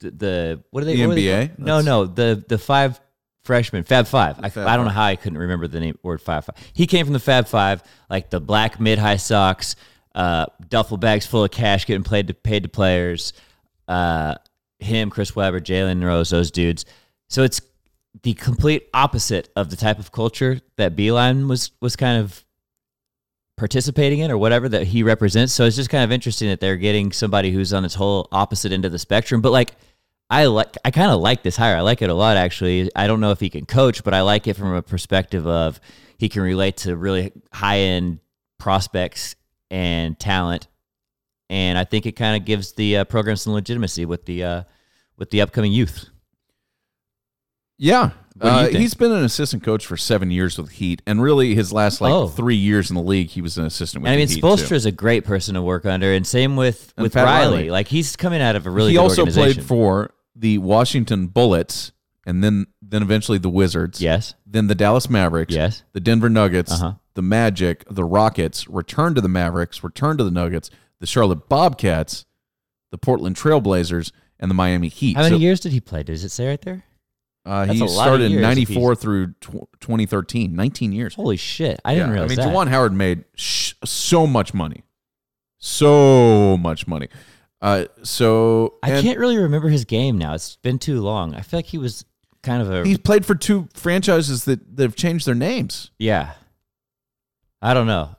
the, 0.00 0.10
the 0.10 0.62
what 0.70 0.82
are 0.82 0.86
they? 0.86 0.96
The 0.96 1.06
what 1.06 1.12
are 1.12 1.20
they 1.20 1.48
NBA? 1.48 1.58
No, 1.58 1.80
no, 1.80 2.04
the 2.04 2.44
the 2.46 2.58
five 2.58 3.00
freshmen, 3.48 3.82
Fab 3.82 4.06
Five. 4.06 4.38
I, 4.42 4.50
Fab 4.50 4.68
I 4.68 4.76
don't 4.76 4.84
know 4.84 4.92
how 4.92 5.04
I 5.04 5.16
couldn't 5.16 5.38
remember 5.38 5.66
the 5.66 5.80
name 5.80 5.98
word 6.02 6.20
Five 6.20 6.44
Five. 6.44 6.54
He 6.74 6.86
came 6.86 7.06
from 7.06 7.14
the 7.14 7.18
Fab 7.18 7.48
Five, 7.48 7.82
like 8.10 8.28
the 8.28 8.40
black 8.40 8.78
mid 8.78 8.98
high 8.98 9.16
socks, 9.16 9.74
uh, 10.14 10.44
duffel 10.68 10.98
bags 10.98 11.24
full 11.24 11.44
of 11.44 11.50
cash 11.50 11.86
getting 11.86 12.02
played 12.02 12.28
to 12.28 12.34
paid 12.34 12.64
to 12.64 12.68
players. 12.68 13.32
Uh, 13.88 14.34
him, 14.80 15.08
Chris 15.08 15.34
Webber, 15.34 15.60
Jalen 15.60 16.04
Rose, 16.04 16.28
those 16.28 16.50
dudes. 16.50 16.84
So 17.28 17.42
it's 17.42 17.62
the 18.22 18.34
complete 18.34 18.86
opposite 18.92 19.48
of 19.56 19.70
the 19.70 19.76
type 19.76 19.98
of 19.98 20.12
culture 20.12 20.60
that 20.76 20.94
Beilein 20.94 21.48
was 21.48 21.70
was 21.80 21.96
kind 21.96 22.20
of 22.20 22.44
participating 23.56 24.18
in 24.18 24.30
or 24.30 24.36
whatever 24.36 24.68
that 24.68 24.88
he 24.88 25.02
represents. 25.02 25.54
So 25.54 25.64
it's 25.64 25.74
just 25.74 25.88
kind 25.88 26.04
of 26.04 26.12
interesting 26.12 26.48
that 26.50 26.60
they're 26.60 26.76
getting 26.76 27.12
somebody 27.12 27.50
who's 27.50 27.72
on 27.72 27.82
this 27.82 27.94
whole 27.94 28.28
opposite 28.30 28.72
end 28.72 28.84
of 28.84 28.92
the 28.92 28.98
spectrum. 28.98 29.40
But 29.40 29.52
like 29.52 29.72
I 30.30 30.44
like 30.46 30.76
I 30.84 30.90
kind 30.90 31.10
of 31.10 31.20
like 31.20 31.42
this 31.42 31.56
hire. 31.56 31.76
I 31.76 31.80
like 31.80 32.02
it 32.02 32.10
a 32.10 32.14
lot 32.14 32.36
actually. 32.36 32.90
I 32.94 33.06
don't 33.06 33.20
know 33.20 33.30
if 33.30 33.40
he 33.40 33.48
can 33.48 33.64
coach, 33.66 34.04
but 34.04 34.12
I 34.14 34.20
like 34.22 34.46
it 34.46 34.54
from 34.56 34.74
a 34.74 34.82
perspective 34.82 35.46
of 35.46 35.80
he 36.18 36.28
can 36.28 36.42
relate 36.42 36.76
to 36.78 36.96
really 36.96 37.32
high 37.52 37.78
end 37.78 38.18
prospects 38.58 39.36
and 39.70 40.18
talent. 40.18 40.68
And 41.48 41.78
I 41.78 41.84
think 41.84 42.04
it 42.04 42.12
kind 42.12 42.36
of 42.40 42.44
gives 42.46 42.72
the 42.72 42.98
uh, 42.98 43.04
program 43.04 43.36
some 43.36 43.54
legitimacy 43.54 44.04
with 44.04 44.26
the 44.26 44.44
uh, 44.44 44.62
with 45.16 45.30
the 45.30 45.40
upcoming 45.40 45.72
youth. 45.72 46.10
Yeah. 47.78 48.10
What 48.36 48.50
do 48.50 48.56
you 48.72 48.76
Uh, 48.76 48.80
he's 48.80 48.94
been 48.94 49.12
an 49.12 49.24
assistant 49.24 49.62
coach 49.64 49.84
for 49.86 49.96
seven 49.96 50.30
years 50.30 50.58
with 50.58 50.70
Heat, 50.72 51.02
and 51.06 51.22
really 51.22 51.54
his 51.54 51.72
last 51.72 52.00
like 52.00 52.12
Oh. 52.12 52.28
three 52.28 52.54
years 52.56 52.90
in 52.90 52.94
the 52.96 53.02
league, 53.02 53.30
he 53.30 53.40
was 53.40 53.56
an 53.58 53.64
assistant 53.64 54.02
with 54.02 54.12
And 54.12 54.20
I 54.20 54.24
mean. 54.26 54.28
Spoelstra 54.28 54.72
is 54.72 54.84
a 54.86 54.92
great 54.92 55.24
person 55.24 55.54
to 55.54 55.62
work 55.62 55.86
under, 55.86 56.12
and 56.12 56.26
same 56.26 56.54
with 56.56 56.92
And 56.96 57.04
with 57.04 57.16
Riley. 57.16 57.54
Riley. 57.56 57.70
Like 57.70 57.88
he's 57.88 58.14
coming 58.16 58.40
out 58.42 58.56
of 58.56 58.66
a 58.66 58.70
really 58.70 58.90
he 58.90 58.96
good 58.96 59.02
also 59.02 59.22
organization. 59.22 59.54
played 59.54 59.66
for 59.66 60.10
the 60.38 60.58
Washington 60.58 61.26
Bullets, 61.26 61.92
and 62.24 62.44
then 62.44 62.66
then 62.80 63.02
eventually 63.02 63.38
the 63.38 63.48
Wizards. 63.50 64.00
yes, 64.00 64.34
Then 64.46 64.66
the 64.68 64.74
Dallas 64.74 65.10
Mavericks. 65.10 65.52
yes. 65.54 65.82
The 65.92 66.00
Denver 66.00 66.28
Nuggets. 66.30 66.72
Uh-huh. 66.72 66.94
The 67.14 67.22
Magic. 67.22 67.84
The 67.90 68.04
Rockets. 68.04 68.68
Return 68.68 69.14
to 69.14 69.20
the 69.20 69.28
Mavericks. 69.28 69.82
Return 69.82 70.16
to 70.18 70.24
the 70.24 70.30
Nuggets. 70.30 70.70
The 71.00 71.06
Charlotte 71.06 71.48
Bobcats. 71.48 72.24
The 72.92 72.98
Portland 72.98 73.36
Trailblazers. 73.36 74.12
And 74.40 74.48
the 74.50 74.54
Miami 74.54 74.88
Heat. 74.88 75.16
How 75.16 75.22
many 75.24 75.34
So, 75.36 75.40
years 75.40 75.58
did 75.60 75.72
he 75.72 75.80
play? 75.80 76.04
Does 76.04 76.22
it 76.22 76.28
say 76.30 76.46
right 76.48 76.60
there? 76.62 76.84
Uh, 77.44 77.66
he 77.66 77.80
a 77.80 77.84
lot 77.84 77.88
of 77.88 77.90
started 77.90 78.30
in 78.32 78.40
'94 78.40 78.94
through 78.94 79.32
tw- 79.40 79.66
2013. 79.80 80.54
19 80.54 80.92
years. 80.92 81.14
Holy 81.14 81.36
shit! 81.36 81.80
I 81.84 81.94
didn't 81.94 82.08
Yeah, 82.10 82.12
realize 82.14 82.38
I 82.38 82.42
mean, 82.44 82.46
that. 82.52 82.54
Juwan 82.56 82.68
Howard 82.68 82.92
made 82.92 83.24
sh- 83.34 83.72
so 83.84 84.26
much 84.26 84.52
money, 84.54 84.82
so 85.58 86.56
much 86.58 86.86
money. 86.86 87.08
Uh, 87.60 87.86
so 88.04 88.74
I 88.82 88.90
and 88.92 89.02
can't 89.04 89.18
really 89.18 89.36
remember 89.38 89.68
his 89.68 89.84
game 89.84 90.16
now. 90.18 90.34
It's 90.34 90.56
been 90.56 90.78
too 90.78 91.00
long. 91.00 91.34
I 91.34 91.40
feel 91.40 91.58
like 91.58 91.66
he 91.66 91.78
was 91.78 92.04
kind 92.42 92.62
of 92.62 92.70
a 92.70 92.84
He's 92.86 92.98
played 92.98 93.26
for 93.26 93.34
two 93.34 93.68
franchises 93.74 94.44
that, 94.44 94.76
that 94.76 94.82
have 94.84 94.96
changed 94.96 95.26
their 95.26 95.34
names. 95.34 95.90
yeah. 95.98 96.32
I 97.60 97.74
don't 97.74 97.88
know. 97.88 98.10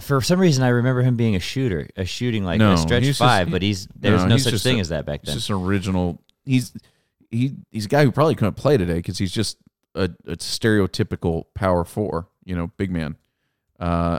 For 0.00 0.20
some 0.20 0.40
reason, 0.40 0.64
I 0.64 0.68
remember 0.68 1.02
him 1.02 1.16
being 1.16 1.36
a 1.36 1.40
shooter, 1.40 1.88
a 1.96 2.04
shooting 2.04 2.44
like 2.44 2.58
No, 2.58 2.72
a 2.72 2.76
stretch 2.78 3.00
he's 3.04 3.10
just- 3.10 3.18
five. 3.20 3.50
but 3.50 3.62
he's 3.62 3.86
there's 3.96 4.22
no, 4.22 4.28
no, 4.28 4.34
he's 4.34 4.44
such 4.44 4.60
thing 4.62 4.78
a- 4.78 4.80
as 4.80 4.88
that 4.88 5.06
back 5.06 5.20
He's 5.20 5.28
then. 5.28 5.36
just 5.36 5.50
an 5.50 5.56
original. 5.56 6.20
He's 6.44 6.72
he 7.30 7.54
he's 7.70 7.84
a 7.84 7.88
guy 7.88 8.04
who 8.04 8.10
probably 8.12 8.34
couldn't 8.34 8.54
play 8.54 8.76
today 8.76 8.94
because 8.94 9.18
he's 9.18 9.30
just 9.32 9.56
a, 9.94 10.04
a 10.26 10.36
stereotypical 10.36 11.44
power 11.54 11.84
four, 11.84 12.26
you 12.44 12.56
know, 12.56 12.70
big 12.76 12.90
man. 12.90 13.16
Uh, 13.78 14.18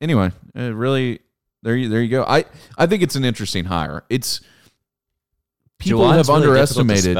anyway, 0.00 0.32
uh, 0.56 0.74
really, 0.74 1.20
there 1.62 1.76
you 1.76 1.88
there 1.88 2.00
you 2.02 2.08
go. 2.08 2.24
I 2.24 2.44
I 2.78 2.86
think 2.86 3.02
it's 3.02 3.16
an 3.16 3.24
interesting 3.24 3.66
hire. 3.66 4.04
It's 4.08 4.40
people 5.78 6.00
Juwan's 6.02 6.16
have 6.16 6.28
really 6.28 6.42
underestimated. 6.48 7.16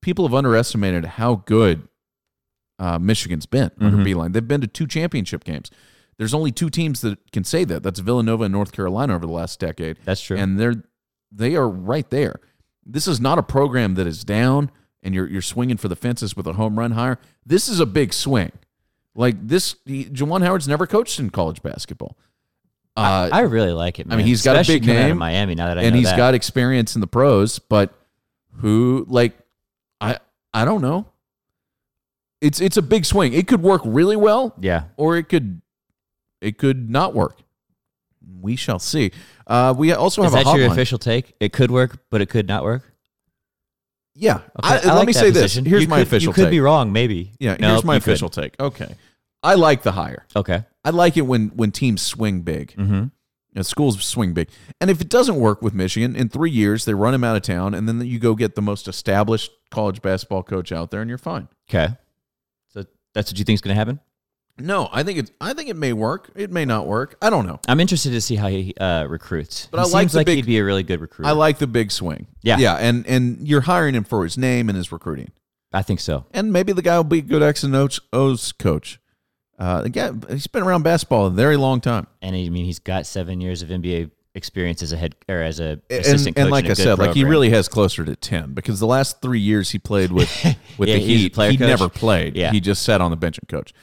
people 0.00 0.26
have 0.26 0.34
underestimated 0.34 1.04
how 1.04 1.36
good 1.46 1.88
uh, 2.78 2.98
Michigan's 2.98 3.46
been 3.46 3.70
under 3.80 3.96
Mhm. 3.98 4.04
Beilein. 4.06 4.32
They've 4.32 4.46
been 4.46 4.60
to 4.60 4.66
two 4.66 4.86
championship 4.86 5.44
games. 5.44 5.70
There's 6.18 6.34
only 6.34 6.52
two 6.52 6.70
teams 6.70 7.00
that 7.02 7.18
can 7.32 7.44
say 7.44 7.64
that. 7.64 7.82
That's 7.82 8.00
Villanova 8.00 8.44
and 8.44 8.52
North 8.52 8.72
Carolina 8.72 9.14
over 9.14 9.26
the 9.26 9.32
last 9.32 9.58
decade, 9.60 9.96
That's 10.04 10.20
true. 10.20 10.36
and 10.36 10.58
they're 10.58 10.82
they 11.32 11.56
are 11.56 11.68
right 11.68 12.08
there. 12.10 12.40
This 12.84 13.08
is 13.08 13.20
not 13.20 13.38
a 13.38 13.42
program 13.42 13.94
that 13.94 14.06
is 14.06 14.24
down 14.24 14.70
and 15.02 15.14
you're 15.14 15.26
you're 15.28 15.42
swinging 15.42 15.76
for 15.76 15.88
the 15.88 15.96
fences 15.96 16.36
with 16.36 16.46
a 16.46 16.54
home 16.54 16.78
run 16.78 16.92
hire. 16.92 17.18
This 17.44 17.68
is 17.68 17.80
a 17.80 17.86
big 17.86 18.12
swing. 18.12 18.52
Like 19.14 19.48
this, 19.48 19.76
Juwan 19.86 20.42
Howard's 20.44 20.68
never 20.68 20.86
coached 20.86 21.18
in 21.18 21.30
college 21.30 21.62
basketball. 21.62 22.18
Uh, 22.96 23.28
I 23.32 23.40
really 23.40 23.72
like 23.72 23.98
it. 23.98 24.06
I 24.06 24.10
mean, 24.10 24.18
man. 24.18 24.26
he's 24.26 24.42
got 24.42 24.56
a 24.56 24.66
big 24.66 24.86
name 24.86 25.12
of 25.12 25.16
Miami. 25.18 25.54
Now 25.54 25.66
that 25.68 25.78
I 25.78 25.82
and 25.82 25.94
he's 25.94 26.06
that. 26.06 26.16
got 26.16 26.34
experience 26.34 26.94
in 26.94 27.00
the 27.00 27.06
pros, 27.06 27.58
but 27.58 27.92
who 28.60 29.04
like 29.08 29.36
I 30.00 30.18
I 30.54 30.64
don't 30.64 30.80
know. 30.80 31.06
It's 32.40 32.60
it's 32.60 32.76
a 32.76 32.82
big 32.82 33.04
swing. 33.04 33.32
It 33.32 33.48
could 33.48 33.62
work 33.62 33.82
really 33.84 34.16
well, 34.16 34.54
yeah. 34.60 34.84
or 34.96 35.16
it 35.16 35.24
could 35.28 35.60
it 36.40 36.58
could 36.58 36.88
not 36.90 37.14
work. 37.14 37.36
We 38.40 38.56
shall 38.56 38.78
see. 38.78 39.12
Uh, 39.46 39.74
we 39.76 39.92
also 39.92 40.22
Is 40.22 40.32
have 40.34 40.44
that 40.44 40.54
a 40.54 40.58
your 40.58 40.70
official 40.72 40.98
take? 40.98 41.34
It 41.40 41.52
could 41.52 41.70
work, 41.70 41.98
but 42.10 42.20
it 42.20 42.26
could 42.26 42.46
not 42.48 42.62
work. 42.64 42.92
Yeah. 44.14 44.36
Okay, 44.36 44.42
I 44.62 44.74
let 44.76 44.86
like 44.94 45.06
me 45.06 45.12
say 45.12 45.28
position. 45.30 45.64
this. 45.64 45.70
Here's 45.70 45.82
You 45.82 45.88
my 45.88 45.98
could- 45.98 46.06
official 46.06 46.30
You 46.30 46.34
could 46.34 46.42
take. 46.44 46.50
be 46.50 46.60
wrong, 46.60 46.92
maybe. 46.92 47.32
Yeah, 47.38 47.52
Nope, 47.52 47.70
here's 47.70 47.84
my 47.84 47.96
official 47.96 48.28
take. 48.28 48.58
Okay. 48.58 48.94
I 49.42 49.54
like 49.54 49.82
the 49.82 49.92
hire. 49.92 50.26
Okay. 50.34 50.64
I 50.84 50.90
like 50.90 51.16
it 51.16 51.22
when 51.22 51.48
when 51.48 51.72
teams 51.72 52.02
swing 52.02 52.42
big. 52.42 52.74
Mm-hmm. 52.76 53.62
Schools 53.62 54.02
swing 54.04 54.34
big. 54.34 54.50
And 54.82 54.90
if 54.90 55.00
it 55.00 55.08
doesn't 55.08 55.36
work 55.36 55.62
with 55.62 55.72
Michigan, 55.72 56.14
in 56.14 56.28
three 56.28 56.50
years 56.50 56.84
they 56.84 56.92
run 56.94 57.14
him 57.14 57.24
out 57.24 57.36
of 57.36 57.42
town, 57.42 57.72
and 57.74 57.88
then 57.88 58.00
you 58.06 58.18
go 58.18 58.34
get 58.34 58.54
the 58.54 58.60
most 58.62 58.86
established 58.86 59.50
college 59.70 60.02
basketball 60.02 60.42
coach 60.42 60.72
out 60.72 60.90
there, 60.90 61.00
and 61.00 61.08
you're 61.08 61.16
fine. 61.18 61.48
Okay. 61.70 61.88
So 62.68 62.84
that's 63.14 63.30
what 63.32 63.38
you 63.38 63.44
think 63.44 63.54
is 63.56 63.60
going 63.62 63.74
to 63.74 63.78
happen? 63.78 64.00
No, 64.58 64.88
I 64.92 65.02
think 65.02 65.18
it's. 65.18 65.30
I 65.40 65.52
think 65.54 65.68
it 65.70 65.76
may 65.76 65.92
work. 65.92 66.30
It 66.34 66.50
may 66.50 66.64
not 66.64 66.86
work. 66.86 67.16
I 67.20 67.28
don't 67.30 67.46
know. 67.46 67.60
I'm 67.68 67.78
interested 67.80 68.10
to 68.10 68.20
see 68.20 68.36
how 68.36 68.48
he 68.48 68.74
uh, 68.78 69.04
recruits. 69.06 69.68
But 69.70 69.78
he 69.78 69.90
I 69.90 69.92
like 69.92 70.14
like 70.14 70.26
big- 70.26 70.36
he'd 70.36 70.46
be 70.46 70.58
a 70.58 70.64
really 70.64 70.82
good 70.82 71.00
recruiter. 71.00 71.28
I 71.28 71.32
like 71.32 71.58
the 71.58 71.66
big 71.66 71.90
swing. 71.92 72.26
Yeah. 72.42 72.58
yeah, 72.58 72.74
and 72.76 73.06
and 73.06 73.46
you're 73.46 73.60
hiring 73.62 73.94
him 73.94 74.04
for 74.04 74.22
his 74.24 74.36
name 74.38 74.68
and 74.70 74.76
his 74.76 74.90
recruiting, 74.92 75.30
I 75.72 75.82
think 75.82 76.00
so. 76.00 76.24
and 76.32 76.52
maybe 76.52 76.72
the 76.72 76.80
guy 76.82 76.96
will 76.96 77.04
be 77.04 77.18
a 77.18 77.22
good 77.22 77.42
X 77.42 77.64
and 77.64 77.74
O's 77.74 78.52
coach. 78.52 78.98
Uh, 79.58 79.82
the 79.82 79.88
guy, 79.88 80.10
he's 80.28 80.46
been 80.46 80.62
around 80.62 80.82
basketball 80.82 81.26
a 81.26 81.30
very 81.30 81.56
long 81.56 81.80
time. 81.80 82.06
And 82.20 82.36
I 82.36 82.48
mean, 82.48 82.64
he's 82.64 82.78
got 82.78 83.06
seven 83.06 83.40
years 83.40 83.62
of 83.62 83.70
NBA 83.70 84.10
experience 84.34 84.82
as 84.82 84.92
a 84.92 84.98
head 84.98 85.14
or 85.30 85.40
as 85.40 85.60
a 85.60 85.80
and, 85.88 86.00
assistant 86.00 86.36
coach. 86.36 86.42
and 86.42 86.50
like 86.50 86.64
I 86.66 86.68
a 86.68 86.70
I 86.72 86.74
good 86.74 86.82
said, 86.82 86.98
like 86.98 87.14
he 87.14 87.24
really 87.24 87.48
has 87.50 87.68
closer 87.68 88.04
to 88.04 88.14
ten 88.16 88.52
because 88.52 88.80
the 88.80 88.86
last 88.86 89.22
three 89.22 89.40
years 89.40 89.70
he 89.70 89.78
played 89.78 90.12
with 90.12 90.28
with 90.78 90.88
Yeah, 90.90 90.96
the 90.96 91.00
he 91.00 91.16
Heat, 91.16 91.22
he 91.22 91.28
coach. 91.30 91.58
never 91.58 91.88
played. 91.88 92.36
Yeah. 92.36 92.50
he 92.52 92.60
just 92.60 92.82
sat 92.82 93.00
on 93.00 93.10
the 93.10 93.16
bench 93.16 93.38
and 93.38 93.48
coached. 93.48 93.74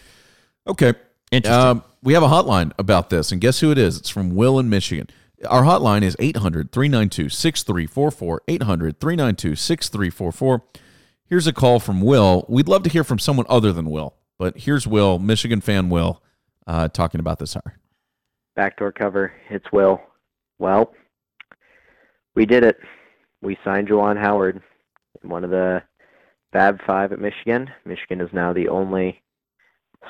Okay, 0.68 0.94
Interesting. 1.32 1.60
Um, 1.68 1.84
we 2.04 2.14
have 2.14 2.22
a 2.24 2.28
hotline 2.28 2.72
about 2.78 3.10
this, 3.10 3.32
and 3.32 3.42
guess 3.42 3.62
who 3.62 3.72
it 3.72 3.78
is? 3.80 3.98
It's 3.98 4.10
from 4.10 4.36
Will 4.36 4.60
in 4.60 4.70
Michigan. 4.70 5.08
Our 5.50 5.64
hotline 5.64 6.04
is 6.04 6.16
800 6.20 6.72
392 6.72 7.30
6344. 7.30 8.42
800 8.48 9.00
392 9.00 9.56
6344. 9.56 10.64
Here's 11.26 11.48
a 11.48 11.54
call 11.54 11.80
from 11.80 12.00
Will. 12.02 12.46
We'd 12.48 12.68
love 12.68 12.84
to 12.84 12.90
hear 12.90 13.04
from 13.04 13.18
someone 13.20 13.46
other 13.50 13.74
than 13.74 13.90
Will, 13.90 14.14
but 14.44 14.58
here's 14.58 14.86
Will, 14.86 15.20
Michigan 15.20 15.62
fan 15.62 15.90
Will, 15.90 16.22
uh, 16.68 16.90
talking 16.90 17.22
about 17.22 17.40
this 17.40 17.54
hire. 17.54 17.80
backdoor 18.58 18.92
cover. 18.92 19.32
It's 19.50 19.72
Will. 19.72 20.02
Well, 20.60 20.94
we 22.36 22.46
did 22.46 22.66
it. 22.66 22.78
We 23.42 23.58
signed 23.64 23.88
Juwan 23.88 24.20
Howard, 24.20 24.62
one 25.22 25.46
of 25.46 25.50
the 25.50 25.82
Fab 26.52 26.82
Five 26.86 27.14
at 27.14 27.22
Michigan. 27.22 27.70
Michigan 27.86 28.20
is 28.20 28.28
now 28.34 28.52
the 28.52 28.68
only 28.68 29.22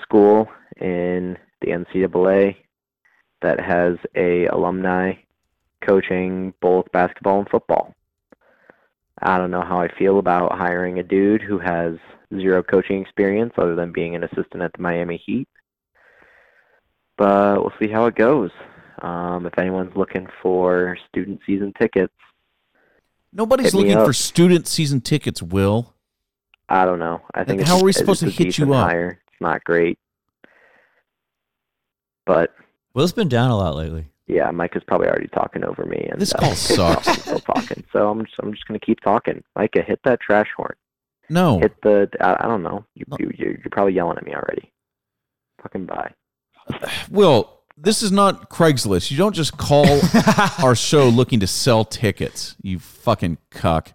school 0.01 0.49
in 0.81 1.37
the 1.61 1.67
NCAA 1.67 2.55
that 3.43 3.59
has 3.59 3.97
a 4.15 4.47
alumni 4.47 5.13
coaching 5.85 6.55
both 6.59 6.91
basketball 6.91 7.37
and 7.37 7.49
football. 7.49 7.93
I 9.21 9.37
don't 9.37 9.51
know 9.51 9.61
how 9.61 9.79
I 9.79 9.95
feel 9.95 10.17
about 10.17 10.57
hiring 10.57 10.97
a 10.97 11.03
dude 11.03 11.43
who 11.43 11.59
has 11.59 11.97
zero 12.39 12.61
coaching 12.63 13.01
experience 13.01 13.53
other 13.57 13.75
than 13.75 13.91
being 13.91 14.15
an 14.15 14.23
assistant 14.23 14.61
at 14.63 14.71
the 14.73 14.81
Miami 14.81 15.21
Heat 15.25 15.47
but 17.17 17.61
we'll 17.61 17.71
see 17.79 17.87
how 17.87 18.05
it 18.07 18.15
goes. 18.15 18.49
Um, 19.03 19.45
if 19.45 19.57
anyone's 19.59 19.95
looking 19.95 20.27
for 20.41 20.97
student 21.09 21.41
season 21.45 21.71
tickets, 21.79 22.13
Nobody's 23.31 23.67
Hit 23.67 23.73
me 23.75 23.79
looking 23.81 23.97
up. 23.97 24.05
for 24.07 24.13
student 24.13 24.67
season 24.67 24.99
tickets, 25.01 25.41
Will. 25.41 25.93
I 26.69 26.85
don't 26.85 26.97
know. 26.99 27.21
I 27.35 27.39
think 27.43 27.51
And 27.51 27.61
it's 27.61 27.69
how 27.69 27.77
are 27.77 27.83
we 27.83 27.91
supposed 27.91 28.19
to 28.21 28.27
hit 28.31 28.39
you 28.39 28.45
decent 28.45 28.71
up? 28.73 28.89
hire. 28.89 29.19
It's 29.31 29.41
not 29.41 29.63
great, 29.63 29.97
but 32.25 32.51
Will's 32.93 33.13
been 33.13 33.29
down 33.29 33.51
a 33.51 33.57
lot 33.57 33.75
lately. 33.75 34.05
yeah, 34.27 34.49
Mike 34.51 34.75
is 34.75 34.83
probably 34.85 35.07
already 35.07 35.27
talking 35.27 35.63
over 35.63 35.85
me. 35.85 36.07
And, 36.11 36.19
This 36.21 36.33
uh, 36.33 36.39
call 36.39 36.55
sucks. 36.55 37.07
still 37.21 37.39
talking. 37.39 37.83
So 37.91 38.09
I'm 38.09 38.25
just, 38.25 38.35
I'm 38.41 38.51
just 38.53 38.65
gonna 38.67 38.79
keep 38.79 39.01
talking. 39.01 39.43
Micah, 39.55 39.81
hit 39.81 39.99
that 40.03 40.19
trash 40.21 40.49
horn. 40.55 40.73
No. 41.29 41.59
Hit 41.59 41.73
the. 41.81 42.09
I, 42.21 42.45
I 42.45 42.47
don't 42.47 42.63
know. 42.63 42.85
You, 42.95 43.05
No. 43.07 43.17
you 43.19 43.31
you're, 43.37 43.51
you're 43.51 43.69
probably 43.71 43.93
yelling 43.93 44.17
at 44.17 44.25
me 44.25 44.33
already. 44.33 44.71
Fucking 45.61 45.85
bye. 45.85 46.11
Will, 47.09 47.49
this 47.77 48.03
is 48.03 48.11
not 48.11 48.49
Craigslist. 48.49 49.09
You 49.11 49.17
don't 49.17 49.33
just 49.33 49.57
call 49.57 49.85
our 50.63 50.75
show 50.75 51.07
looking 51.09 51.39
to 51.39 51.47
sell 51.47 51.85
tickets, 51.85 52.55
you 52.61 52.79
fucking 52.79 53.37
cuck. 53.51 53.93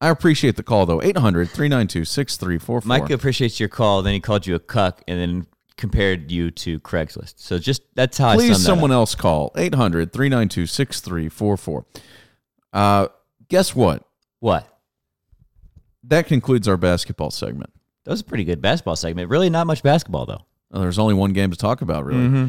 I 0.00 0.10
appreciate 0.10 0.56
the 0.56 0.62
call, 0.62 0.84
though. 0.84 1.02
800 1.02 1.48
392 1.48 2.04
6344. 2.04 2.82
Mike 2.86 3.10
appreciates 3.10 3.58
your 3.58 3.70
call. 3.70 4.02
Then 4.02 4.12
he 4.12 4.20
called 4.20 4.46
you 4.46 4.54
a 4.54 4.58
cuck, 4.58 5.02
and 5.08 5.18
then 5.18 5.46
compared 5.78 6.30
you 6.30 6.50
to 6.50 6.78
Craigslist. 6.80 7.34
So 7.38 7.58
just 7.58 7.82
that's 7.94 8.18
how 8.18 8.28
I 8.28 8.34
Please, 8.36 8.62
someone 8.62 8.90
up. 8.90 8.96
else 8.96 9.14
call 9.14 9.52
800 9.56 10.12
392 10.12 10.66
6344. 10.66 11.86
Uh, 12.72 13.08
Guess 13.48 13.74
what? 13.74 14.02
What? 14.40 14.68
That 16.08 16.26
concludes 16.26 16.68
our 16.68 16.76
basketball 16.76 17.30
segment. 17.30 17.72
That 18.04 18.12
was 18.12 18.20
a 18.20 18.24
pretty 18.24 18.44
good 18.44 18.60
basketball 18.62 18.96
segment. 18.96 19.30
Really, 19.30 19.50
not 19.50 19.66
much 19.66 19.82
basketball 19.82 20.26
though. 20.26 20.44
Well, 20.70 20.82
there's 20.82 20.98
only 20.98 21.14
one 21.14 21.32
game 21.32 21.50
to 21.50 21.56
talk 21.56 21.82
about, 21.82 22.04
really. 22.04 22.20
Mm-hmm. 22.20 22.46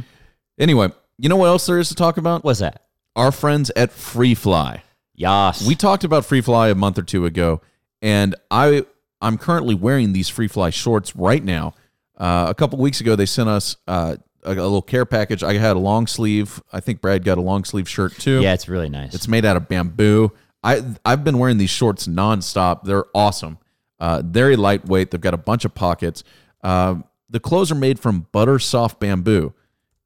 Anyway, 0.59 0.89
you 1.17 1.29
know 1.29 1.35
what 1.35 1.47
else 1.47 1.65
there 1.65 1.79
is 1.79 1.89
to 1.89 1.95
talk 1.95 2.17
about? 2.17 2.43
What's 2.43 2.59
that? 2.59 2.83
Our 3.15 3.31
friends 3.31 3.71
at 3.75 3.91
Free 3.91 4.35
Fly. 4.35 4.83
Yas. 5.15 5.65
We 5.65 5.75
talked 5.75 6.03
about 6.03 6.25
Free 6.25 6.41
Fly 6.41 6.69
a 6.69 6.75
month 6.75 6.99
or 6.99 7.01
two 7.03 7.25
ago, 7.25 7.61
and 8.01 8.35
I 8.51 8.85
I'm 9.21 9.37
currently 9.37 9.73
wearing 9.75 10.13
these 10.13 10.29
Free 10.29 10.47
Fly 10.47 10.69
shorts 10.69 11.15
right 11.15 11.43
now. 11.43 11.73
Uh, 12.17 12.47
a 12.49 12.53
couple 12.55 12.77
weeks 12.79 13.01
ago, 13.01 13.15
they 13.15 13.25
sent 13.25 13.49
us 13.49 13.77
uh, 13.87 14.17
a, 14.43 14.51
a 14.51 14.53
little 14.53 14.81
care 14.81 15.05
package. 15.05 15.43
I 15.43 15.53
had 15.57 15.75
a 15.75 15.79
long 15.79 16.05
sleeve. 16.07 16.61
I 16.71 16.79
think 16.79 17.01
Brad 17.01 17.23
got 17.23 17.37
a 17.37 17.41
long 17.41 17.63
sleeve 17.63 17.89
shirt 17.89 18.13
too. 18.17 18.41
yeah, 18.41 18.53
it's 18.53 18.67
really 18.69 18.89
nice. 18.89 19.15
It's 19.15 19.27
made 19.27 19.45
out 19.45 19.57
of 19.57 19.67
bamboo. 19.67 20.31
I 20.63 20.83
I've 21.05 21.23
been 21.23 21.37
wearing 21.37 21.57
these 21.57 21.69
shorts 21.69 22.07
nonstop. 22.07 22.83
They're 22.83 23.05
awesome. 23.13 23.57
Uh, 23.99 24.21
very 24.23 24.55
lightweight. 24.55 25.11
They've 25.11 25.21
got 25.21 25.33
a 25.33 25.37
bunch 25.37 25.65
of 25.65 25.73
pockets. 25.73 26.23
Uh, 26.63 26.95
the 27.29 27.39
clothes 27.39 27.71
are 27.71 27.75
made 27.75 27.99
from 27.99 28.27
butter 28.31 28.59
soft 28.59 28.99
bamboo, 28.99 29.53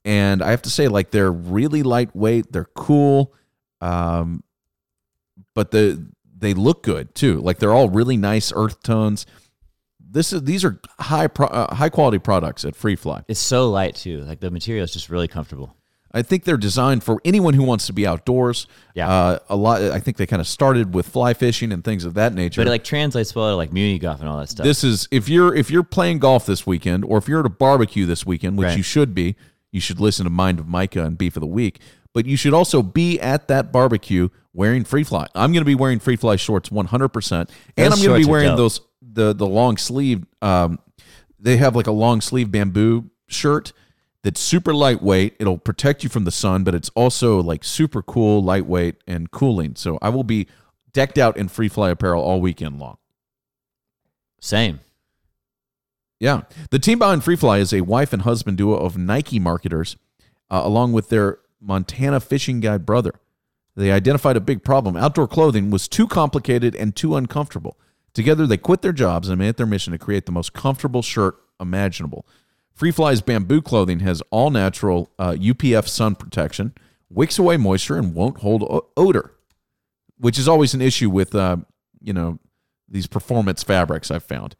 and 0.05 0.41
I 0.41 0.51
have 0.51 0.61
to 0.63 0.69
say, 0.69 0.87
like 0.87 1.11
they're 1.11 1.31
really 1.31 1.83
lightweight. 1.83 2.51
They're 2.51 2.69
cool, 2.75 3.33
um, 3.79 4.43
but 5.53 5.71
the 5.71 6.07
they 6.37 6.53
look 6.53 6.83
good 6.83 7.13
too. 7.15 7.39
Like 7.41 7.59
they're 7.59 7.73
all 7.73 7.89
really 7.89 8.17
nice 8.17 8.51
earth 8.55 8.81
tones. 8.83 9.25
This 9.99 10.33
is 10.33 10.43
these 10.43 10.65
are 10.65 10.81
high 10.99 11.27
pro, 11.27 11.47
uh, 11.47 11.73
high 11.73 11.89
quality 11.89 12.19
products 12.19 12.65
at 12.65 12.75
Free 12.75 12.95
Fly. 12.95 13.23
it's 13.27 13.39
so 13.39 13.69
light 13.69 13.95
too. 13.95 14.21
Like 14.21 14.39
the 14.39 14.51
material 14.51 14.83
is 14.83 14.91
just 14.91 15.09
really 15.09 15.27
comfortable. 15.27 15.75
I 16.13 16.21
think 16.21 16.43
they're 16.43 16.57
designed 16.57 17.03
for 17.03 17.21
anyone 17.23 17.53
who 17.53 17.63
wants 17.63 17.85
to 17.87 17.93
be 17.93 18.05
outdoors. 18.05 18.67
Yeah. 18.95 19.09
Uh, 19.09 19.39
a 19.49 19.55
lot. 19.55 19.81
I 19.81 19.99
think 19.99 20.17
they 20.17 20.25
kind 20.25 20.39
of 20.41 20.47
started 20.47 20.93
with 20.93 21.07
fly 21.07 21.33
fishing 21.33 21.71
and 21.71 21.83
things 21.83 22.03
of 22.05 22.13
that 22.15 22.33
nature. 22.33 22.59
But 22.61 22.67
it 22.67 22.71
like 22.71 22.83
translates 22.83 23.33
well 23.33 23.49
to 23.49 23.55
like 23.55 23.71
muni 23.71 23.97
golf 23.99 24.19
and 24.19 24.27
all 24.29 24.37
that 24.39 24.49
stuff. 24.49 24.65
this 24.65 24.83
is 24.83 25.07
if 25.11 25.29
you're 25.29 25.55
if 25.55 25.71
you're 25.71 25.83
playing 25.83 26.19
golf 26.19 26.45
this 26.45 26.67
weekend, 26.67 27.05
or 27.05 27.17
if 27.17 27.27
you're 27.27 27.39
at 27.39 27.45
a 27.45 27.49
barbecue 27.49 28.05
this 28.05 28.25
weekend, 28.25 28.57
which 28.57 28.65
Right. 28.67 28.77
you 28.77 28.83
should 28.83 29.13
be. 29.15 29.35
You 29.71 29.79
should 29.79 30.01
listen 30.01 30.25
to 30.25 30.29
Mind 30.29 30.59
of 30.59 30.67
Micah 30.67 31.03
and 31.05 31.17
Beef 31.17 31.37
of 31.37 31.41
the 31.41 31.47
Week. 31.47 31.79
But 32.13 32.25
you 32.25 32.35
should 32.35 32.53
also 32.53 32.81
be 32.83 33.17
at 33.21 33.47
that 33.47 33.71
barbecue 33.71 34.27
wearing 34.53 34.83
free 34.83 35.05
fly. 35.05 35.27
I'm 35.33 35.53
going 35.53 35.61
to 35.61 35.65
be 35.65 35.75
wearing 35.75 35.99
free 35.99 36.17
fly 36.17 36.35
shorts 36.35 36.69
100, 36.69 37.07
percent 37.07 37.49
and 37.77 37.93
Those 37.93 38.01
I'm 38.01 38.05
going 38.09 38.21
to 38.21 38.25
be 38.25 38.29
are 38.29 38.33
wearing 38.33 38.47
dope. 38.49 38.57
those 38.57 38.81
the 39.13 39.33
the 39.33 39.47
long 39.47 39.77
sleeve. 39.77 40.25
Um, 40.41 40.77
they 41.39 41.55
have 41.55 41.73
like 41.73 41.87
a 41.87 41.91
long 41.93 42.19
sleeve 42.19 42.51
bamboo 42.51 43.09
shirt 43.27 43.71
that's 44.23 44.39
super 44.39 44.73
lightweight. 44.73 45.35
It'll 45.39 45.57
protect 45.57 46.03
you 46.03 46.09
from 46.09 46.25
the 46.25 46.31
sun, 46.31 46.63
but 46.63 46.75
it's 46.75 46.89
also 46.95 47.41
like 47.41 47.63
super 47.63 48.01
cool, 48.01 48.43
lightweight, 48.43 48.97
and 49.07 49.31
cooling. 49.31 49.75
So 49.75 49.97
I 50.01 50.09
will 50.09 50.23
be 50.23 50.47
decked 50.93 51.17
out 51.17 51.37
in 51.37 51.47
free 51.47 51.69
fly 51.69 51.89
apparel 51.89 52.23
all 52.23 52.41
weekend 52.41 52.79
long. 52.79 52.97
Same. 54.39 54.79
Yeah. 56.19 56.41
The 56.69 56.79
team 56.79 56.99
behind 56.99 57.23
Free 57.23 57.35
Fly 57.35 57.57
is 57.57 57.73
a 57.73 57.81
wife 57.81 58.13
and 58.13 58.21
husband 58.21 58.57
duo 58.57 58.75
of 58.75 58.95
Nike 58.95 59.39
marketers, 59.39 59.97
uh, 60.51 60.61
along 60.63 60.93
with 60.93 61.09
their 61.09 61.39
Montana 61.59 62.19
fishing 62.19 62.59
guide 62.59 62.85
brother. 62.85 63.13
They 63.75 63.91
identified 63.91 64.37
a 64.37 64.41
big 64.41 64.63
problem. 64.63 64.95
Outdoor 64.95 65.27
clothing 65.27 65.71
was 65.71 65.87
too 65.87 66.07
complicated 66.07 66.75
and 66.75 66.95
too 66.95 67.15
uncomfortable. 67.15 67.79
Together, 68.13 68.45
they 68.45 68.57
quit 68.57 68.81
their 68.81 68.91
jobs 68.91 69.29
and 69.29 69.39
made 69.39 69.49
it 69.49 69.57
their 69.57 69.65
mission 69.65 69.93
to 69.93 69.97
create 69.97 70.27
the 70.27 70.31
most 70.31 70.53
comfortable 70.53 71.01
shirt 71.01 71.37
imaginable. 71.59 72.27
Free 72.81 72.89
Fly's 72.89 73.21
bamboo 73.21 73.61
clothing 73.61 73.99
has 73.99 74.23
all 74.31 74.49
natural 74.49 75.11
uh, 75.19 75.33
UPF 75.33 75.87
sun 75.87 76.15
protection, 76.15 76.73
wicks 77.11 77.37
away 77.37 77.55
moisture, 77.55 77.95
and 77.95 78.15
won't 78.15 78.39
hold 78.39 78.63
o- 78.63 78.87
odor, 78.97 79.35
which 80.17 80.39
is 80.39 80.47
always 80.47 80.73
an 80.73 80.81
issue 80.81 81.07
with, 81.07 81.35
uh, 81.35 81.57
you 81.99 82.11
know, 82.11 82.39
these 82.89 83.05
performance 83.05 83.61
fabrics 83.61 84.09
I've 84.09 84.23
found. 84.23 84.55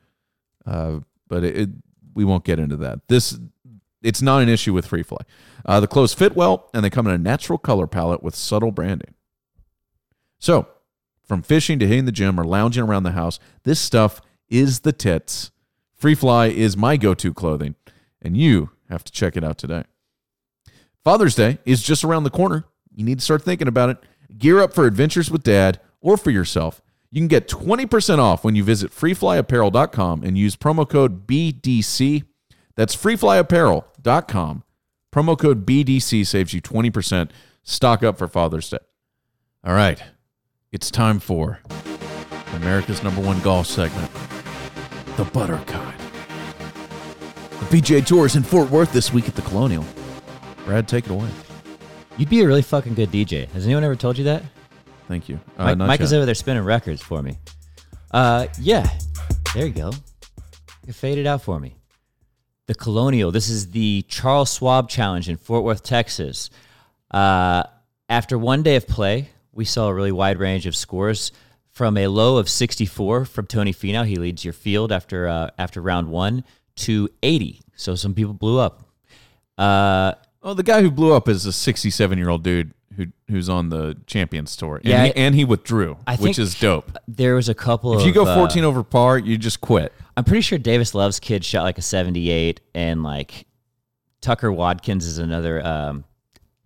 Uh, 0.68 1.00
but 1.30 1.44
it, 1.44 1.58
it, 1.58 1.70
we 2.14 2.24
won't 2.24 2.44
get 2.44 2.60
into 2.60 2.78
that. 2.78 3.08
This 3.08 3.40
it's 4.04 4.22
not 4.22 4.44
an 4.44 4.50
issue 4.50 4.72
with 4.72 4.86
Free 4.86 5.02
Fly. 5.02 5.22
Uh, 5.66 5.80
the 5.80 5.88
clothes 5.88 6.14
fit 6.14 6.36
well, 6.36 6.70
and 6.76 6.86
they 6.86 6.92
come 6.92 7.08
in 7.08 7.14
a 7.16 7.18
natural 7.18 7.58
color 7.58 7.88
palette 7.88 8.22
with 8.22 8.36
subtle 8.36 8.72
branding. 8.72 9.16
So, 10.38 10.68
from 11.24 11.42
fishing 11.42 11.80
to 11.80 11.88
hitting 11.88 12.06
the 12.06 12.12
gym 12.12 12.40
or 12.40 12.44
lounging 12.44 12.84
around 12.84 13.02
the 13.02 13.14
house, 13.14 13.40
this 13.64 13.80
stuff 13.80 14.22
is 14.48 14.82
the 14.82 14.94
tits. 14.94 15.50
Free 15.96 16.14
Fly 16.14 16.50
is 16.50 16.78
my 16.78 16.98
go-to 16.98 17.34
clothing, 17.34 17.74
and 18.22 18.38
you 18.38 18.72
have 18.90 19.04
to 19.04 19.12
check 19.12 19.36
it 19.36 19.44
out 19.44 19.58
today. 19.58 19.84
Father's 21.04 21.36
Day 21.36 21.60
is 21.66 21.82
just 21.82 22.04
around 22.04 22.24
the 22.24 22.30
corner. 22.30 22.66
You 22.94 23.04
need 23.04 23.20
to 23.20 23.26
start 23.26 23.44
thinking 23.44 23.68
about 23.68 23.90
it. 23.90 23.98
Gear 24.38 24.60
up 24.60 24.74
for 24.74 24.86
adventures 24.86 25.32
with 25.32 25.44
dad 25.44 25.80
or 26.02 26.18
for 26.18 26.32
yourself. 26.32 26.82
You 27.10 27.20
can 27.20 27.28
get 27.28 27.50
20% 27.50 28.20
off 28.20 28.44
when 28.44 28.56
you 28.56 28.64
visit 28.64 28.92
freeflyapparel.com 28.92 30.24
and 30.24 30.38
use 30.38 30.56
promo 30.56 30.88
code 30.88 31.28
BDC. 31.28 32.24
That's 32.76 32.96
freeflyapparel.com. 32.96 34.64
Promo 35.14 35.38
code 35.38 35.66
BDC 35.66 36.26
saves 36.26 36.54
you 36.54 36.62
20%. 36.62 37.32
Stock 37.64 38.02
up 38.04 38.18
for 38.18 38.28
Father's 38.28 38.70
Day. 38.70 38.78
All 39.64 39.74
right. 39.74 40.02
It's 40.72 40.90
time 40.90 41.20
for 41.20 41.60
America's 42.56 43.04
number 43.04 43.22
one 43.22 43.42
golf 43.42 43.68
segment, 43.68 44.10
the 45.18 45.26
Butter 45.26 45.62
Cut. 45.68 46.01
The 47.62 47.78
PGA 47.78 48.04
Tour 48.04 48.26
is 48.26 48.36
in 48.36 48.42
Fort 48.42 48.72
Worth 48.72 48.92
this 48.92 49.14
week 49.14 49.28
at 49.28 49.36
the 49.36 49.44
Colonial. 49.44 49.86
Brad, 50.66 50.88
take 50.88 51.06
it 51.06 51.12
away. 51.12 51.30
You'd 52.18 52.28
be 52.28 52.42
a 52.42 52.48
really 52.48 52.64
fucking 52.64 52.96
good 52.96 53.12
DJ. 53.12 53.48
Has 53.52 53.66
anyone 53.66 53.84
ever 53.84 53.96
told 53.96 54.18
you 54.18 54.24
that? 54.24 54.42
Thank 55.08 55.30
you. 55.30 55.40
Uh, 55.60 55.76
Mike, 55.76 55.78
Mike 55.78 56.02
is 56.02 56.12
over 56.12 56.26
there 56.26 56.34
spinning 56.34 56.64
records 56.64 57.04
for 57.04 57.22
me. 57.22 57.38
Uh, 58.10 58.48
yeah, 58.60 58.90
there 59.54 59.68
you 59.68 59.74
go. 59.74 59.92
You 60.88 60.92
faded 60.92 61.28
out 61.28 61.44
for 61.44 61.60
me. 61.60 61.76
The 62.66 62.74
Colonial. 62.74 63.32
This 63.32 63.48
is 63.48 63.70
the 63.70 64.02
Charles 64.08 64.56
Schwab 64.56 64.90
Challenge 64.90 65.30
in 65.30 65.38
Fort 65.38 65.64
Worth, 65.64 65.84
Texas. 65.84 66.50
Uh, 67.12 67.62
after 68.10 68.40
one 68.40 68.64
day 68.64 68.76
of 68.76 68.88
play, 68.88 69.30
we 69.54 69.66
saw 69.66 69.88
a 69.88 69.94
really 69.94 70.12
wide 70.12 70.40
range 70.40 70.66
of 70.66 70.76
scores. 70.76 71.32
From 71.70 71.96
a 71.96 72.08
low 72.08 72.38
of 72.38 72.50
64 72.50 73.26
from 73.26 73.46
Tony 73.46 73.72
Finau, 73.72 74.06
he 74.06 74.16
leads 74.16 74.44
your 74.44 74.54
field 74.54 74.92
after 74.92 75.28
uh, 75.28 75.52
after 75.60 75.80
round 75.80 76.10
one 76.10 76.44
to 76.78 77.10
80. 77.24 77.62
So 77.76 77.96
some 77.96 78.14
people 78.14 78.34
blew 78.34 78.60
up. 78.60 78.84
Uh, 79.58 80.14
Oh, 80.44 80.54
the 80.54 80.64
guy 80.64 80.82
who 80.82 80.90
blew 80.90 81.14
up 81.14 81.28
is 81.28 81.46
a 81.46 81.54
67 81.54 82.18
year 82.18 82.30
old 82.30 82.44
dude 82.44 82.74
who 82.96 83.08
who's 83.30 83.48
on 83.48 83.70
the 83.70 83.98
Champions 84.08 84.56
Tour. 84.56 84.78
And, 84.78 84.86
Yeah, 84.86 85.06
he, 85.06 85.16
and 85.16 85.36
he 85.36 85.46
withdrew, 85.46 85.98
I 86.08 86.16
which 86.16 86.40
is 86.40 86.60
dope. 86.60 86.98
there 87.08 87.36
was 87.36 87.48
a 87.48 87.54
couple. 87.54 87.98
If 88.00 88.04
you 88.04 88.10
of, 88.10 88.16
go 88.16 88.26
uh, 88.26 88.36
14 88.36 88.64
over 88.64 88.84
par, 88.84 89.18
you 89.20 89.38
just 89.38 89.62
quit. 89.62 89.94
I'm 90.18 90.24
pretty 90.24 90.42
sure 90.42 90.58
Davis 90.58 90.96
Love's 90.96 91.20
kid 91.20 91.46
shot 91.46 91.64
like 91.64 91.78
a 91.78 91.82
78, 91.82 92.60
and 92.74 93.04
like 93.04 93.46
Tucker 94.20 94.52
Watkins 94.52 95.06
is 95.06 95.20
another, 95.20 95.66
um, 95.66 96.04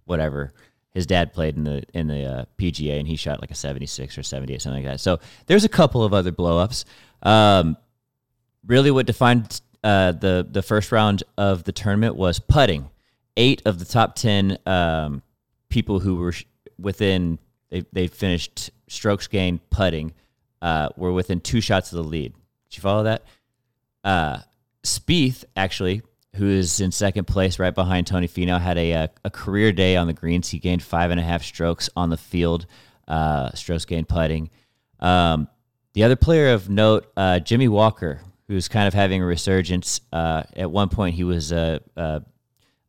whatever. 0.06 0.54
His 0.94 1.06
dad 1.06 1.34
played 1.34 1.58
in 1.58 1.66
the 1.66 1.84
in 1.94 2.08
the 2.08 2.24
uh, 2.26 2.46
PGA, 2.58 2.98
and 2.98 3.08
he 3.08 3.18
shot 3.18 3.42
like 3.42 3.52
a 3.52 3.56
76 3.56 4.18
or 4.18 4.24
78, 4.24 4.62
something 4.62 4.84
like 4.84 4.94
that. 4.94 5.00
So 5.02 5.20
there's 5.48 5.66
a 5.66 5.70
couple 5.70 6.04
of 6.04 6.14
other 6.14 6.32
blowups. 6.32 6.86
Um, 7.22 7.76
really, 8.66 8.90
what 8.90 9.06
defined 9.06 9.60
uh, 9.86 10.12
the 10.14 10.46
the 10.50 10.64
first 10.64 10.92
round 10.92 11.24
of 11.38 11.64
the 11.64 11.72
tournament 11.72 12.16
was 12.16 12.40
putting. 12.40 12.90
Eight 13.38 13.62
of 13.66 13.78
the 13.78 13.86
top 13.86 14.16
10 14.16 14.58
um, 14.66 15.22
people 15.70 16.00
who 16.00 16.16
were 16.16 16.32
sh- 16.32 16.46
within 16.80 17.38
they 17.70 17.86
they 17.94 18.08
finished 18.08 18.72
strokes 18.88 19.28
gained 19.28 19.70
putting 19.70 20.14
uh, 20.62 20.90
were 20.98 21.12
within 21.12 21.40
two 21.40 21.62
shots 21.62 21.92
of 21.92 21.98
the 21.98 22.04
lead. 22.04 22.34
Did 22.70 22.78
you 22.78 22.82
follow 22.82 23.04
that? 23.04 23.24
Uh, 24.04 24.40
Spieth 24.84 25.44
actually, 25.56 26.02
who 26.36 26.48
is 26.48 26.80
in 26.80 26.92
second 26.92 27.26
place 27.26 27.60
right 27.60 27.76
behind 27.76 28.08
Tony 28.08 28.28
Finau, 28.28 28.60
had 28.60 28.80
a, 28.80 28.92
a 28.92 29.10
a 29.26 29.30
career 29.30 29.72
day 29.72 29.98
on 29.98 30.08
the 30.08 30.14
greens. 30.14 30.50
He 30.50 30.58
gained 30.58 30.82
five 30.82 31.12
and 31.12 31.20
a 31.20 31.24
half 31.24 31.44
strokes 31.44 31.92
on 31.96 32.10
the 32.10 32.18
field, 32.18 32.66
uh, 33.08 33.52
strokes 33.52 33.86
gained 33.86 34.10
putting. 34.10 34.50
Um, 35.00 35.48
the 35.94 36.04
other 36.04 36.16
player 36.16 36.54
of 36.54 36.70
note, 36.70 37.12
uh, 37.16 37.40
Jimmy 37.40 37.68
Walker, 37.68 38.22
who's 38.48 38.68
kind 38.68 38.88
of 38.88 38.94
having 38.94 39.22
a 39.22 39.26
resurgence. 39.26 40.02
Uh, 40.12 40.44
at 40.56 40.70
one 40.70 40.90
point, 40.90 41.16
he 41.16 41.24
was 41.24 41.52
a, 41.52 41.82
a 41.96 42.22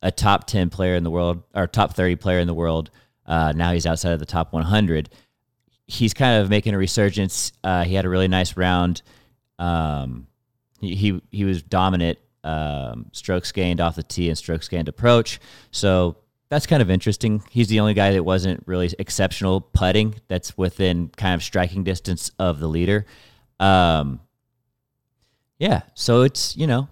a 0.03 0.11
top 0.11 0.47
10 0.47 0.71
player 0.71 0.95
in 0.95 1.05
the 1.05 1.11
world 1.11 1.43
or 1.55 1.67
top 1.67 1.95
30 1.95 2.17
player 2.17 2.39
in 2.39 2.47
the 2.47 2.55
world. 2.55 2.91
Uh, 3.27 3.53
now 3.57 3.73
he's 3.73 3.87
outside 3.87 4.13
of 4.13 4.21
the 4.21 4.27
top 4.27 4.53
100. 4.53 5.09
He's 5.87 6.15
kind 6.15 6.41
of 6.41 6.51
making 6.51 6.75
a 6.75 6.79
resurgence. 6.79 7.53
Uh, 7.65 7.85
he 7.85 7.95
had 7.95 8.05
a 8.05 8.09
really 8.09 8.29
nice 8.29 8.57
round. 8.57 9.03
Um, 9.59 10.27
he, 10.81 10.95
he, 10.95 11.23
he 11.31 11.45
was 11.45 11.63
dominant, 11.63 12.19
um, 12.45 13.07
strokes 13.13 13.51
gained 13.51 13.81
off 13.81 13.97
the 13.97 14.03
tee 14.03 14.29
and 14.29 14.39
strokes 14.39 14.69
gained 14.69 14.89
approach. 14.89 15.41
So 15.73 16.19
that's 16.51 16.67
kind 16.67 16.83
of 16.83 16.91
interesting. 16.91 17.43
He's 17.51 17.69
the 17.69 17.81
only 17.81 17.95
guy 17.95 18.13
that 18.13 18.23
wasn't 18.23 18.63
really 18.67 18.93
exceptional 18.99 19.61
putting 19.61 20.21
that's 20.29 20.57
within 20.57 21.09
kind 21.17 21.35
of 21.35 21.43
striking 21.43 21.83
distance 21.83 22.31
of 22.39 22.61
the 22.61 22.69
leader. 22.69 23.07
Um, 23.59 24.21
yeah, 25.59 25.83
so 25.95 26.23
it's, 26.23 26.57
you 26.57 26.67
know, 26.67 26.89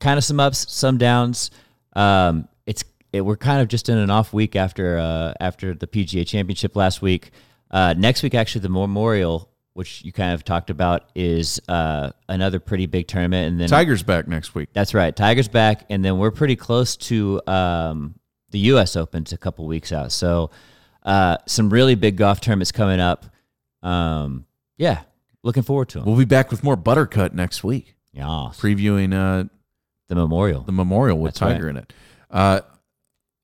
kind 0.00 0.18
of 0.18 0.24
some 0.24 0.40
ups, 0.40 0.70
some 0.72 0.98
downs. 0.98 1.50
Um, 1.94 2.48
it's 2.66 2.84
it, 3.12 3.22
we're 3.22 3.36
kind 3.36 3.60
of 3.60 3.68
just 3.68 3.88
in 3.88 3.98
an 3.98 4.10
off 4.10 4.32
week 4.32 4.56
after 4.56 4.98
uh, 4.98 5.34
after 5.40 5.74
the 5.74 5.86
PGA 5.86 6.26
Championship 6.26 6.76
last 6.76 7.02
week. 7.02 7.30
Uh, 7.70 7.94
next 7.96 8.22
week, 8.22 8.34
actually, 8.34 8.62
the 8.62 8.68
Memorial, 8.68 9.50
which 9.74 10.04
you 10.04 10.12
kind 10.12 10.32
of 10.32 10.44
talked 10.44 10.70
about, 10.70 11.10
is 11.14 11.60
uh, 11.68 12.10
another 12.28 12.60
pretty 12.60 12.86
big 12.86 13.08
tournament, 13.08 13.48
and 13.48 13.60
then 13.60 13.68
Tiger's 13.68 14.02
back 14.02 14.26
next 14.26 14.54
week. 14.54 14.70
that's 14.72 14.94
right, 14.94 15.14
Tiger's 15.14 15.48
back, 15.48 15.84
and 15.90 16.04
then 16.04 16.18
we're 16.18 16.30
pretty 16.30 16.56
close 16.56 16.96
to 16.96 17.40
um, 17.46 18.14
the 18.50 18.58
U.S. 18.60 18.96
Open's 18.96 19.32
a 19.32 19.38
couple 19.38 19.66
weeks 19.66 19.92
out. 19.92 20.12
So 20.12 20.50
uh, 21.02 21.38
some 21.46 21.70
really 21.70 21.94
big 21.94 22.16
golf 22.16 22.40
tournaments 22.40 22.72
coming 22.72 23.00
up. 23.00 23.26
Um, 23.82 24.46
yeah, 24.76 25.02
looking 25.42 25.62
forward 25.62 25.88
to 25.90 25.98
them. 25.98 26.06
We'll 26.06 26.16
be 26.16 26.24
back 26.24 26.50
with 26.50 26.64
more 26.64 26.76
Buttercut 26.76 27.32
next 27.32 27.62
week, 27.62 27.94
Yeah, 28.18 28.50
previewing 28.52 29.14
uh, 29.14 29.48
the 30.08 30.14
Memorial. 30.14 30.62
the 30.62 30.72
Memorial 30.72 31.18
with 31.18 31.34
That's 31.34 31.42
right. 31.42 31.52
Tiger 31.54 31.68
in 31.70 31.76
it. 31.78 31.92
Uh, 32.30 32.60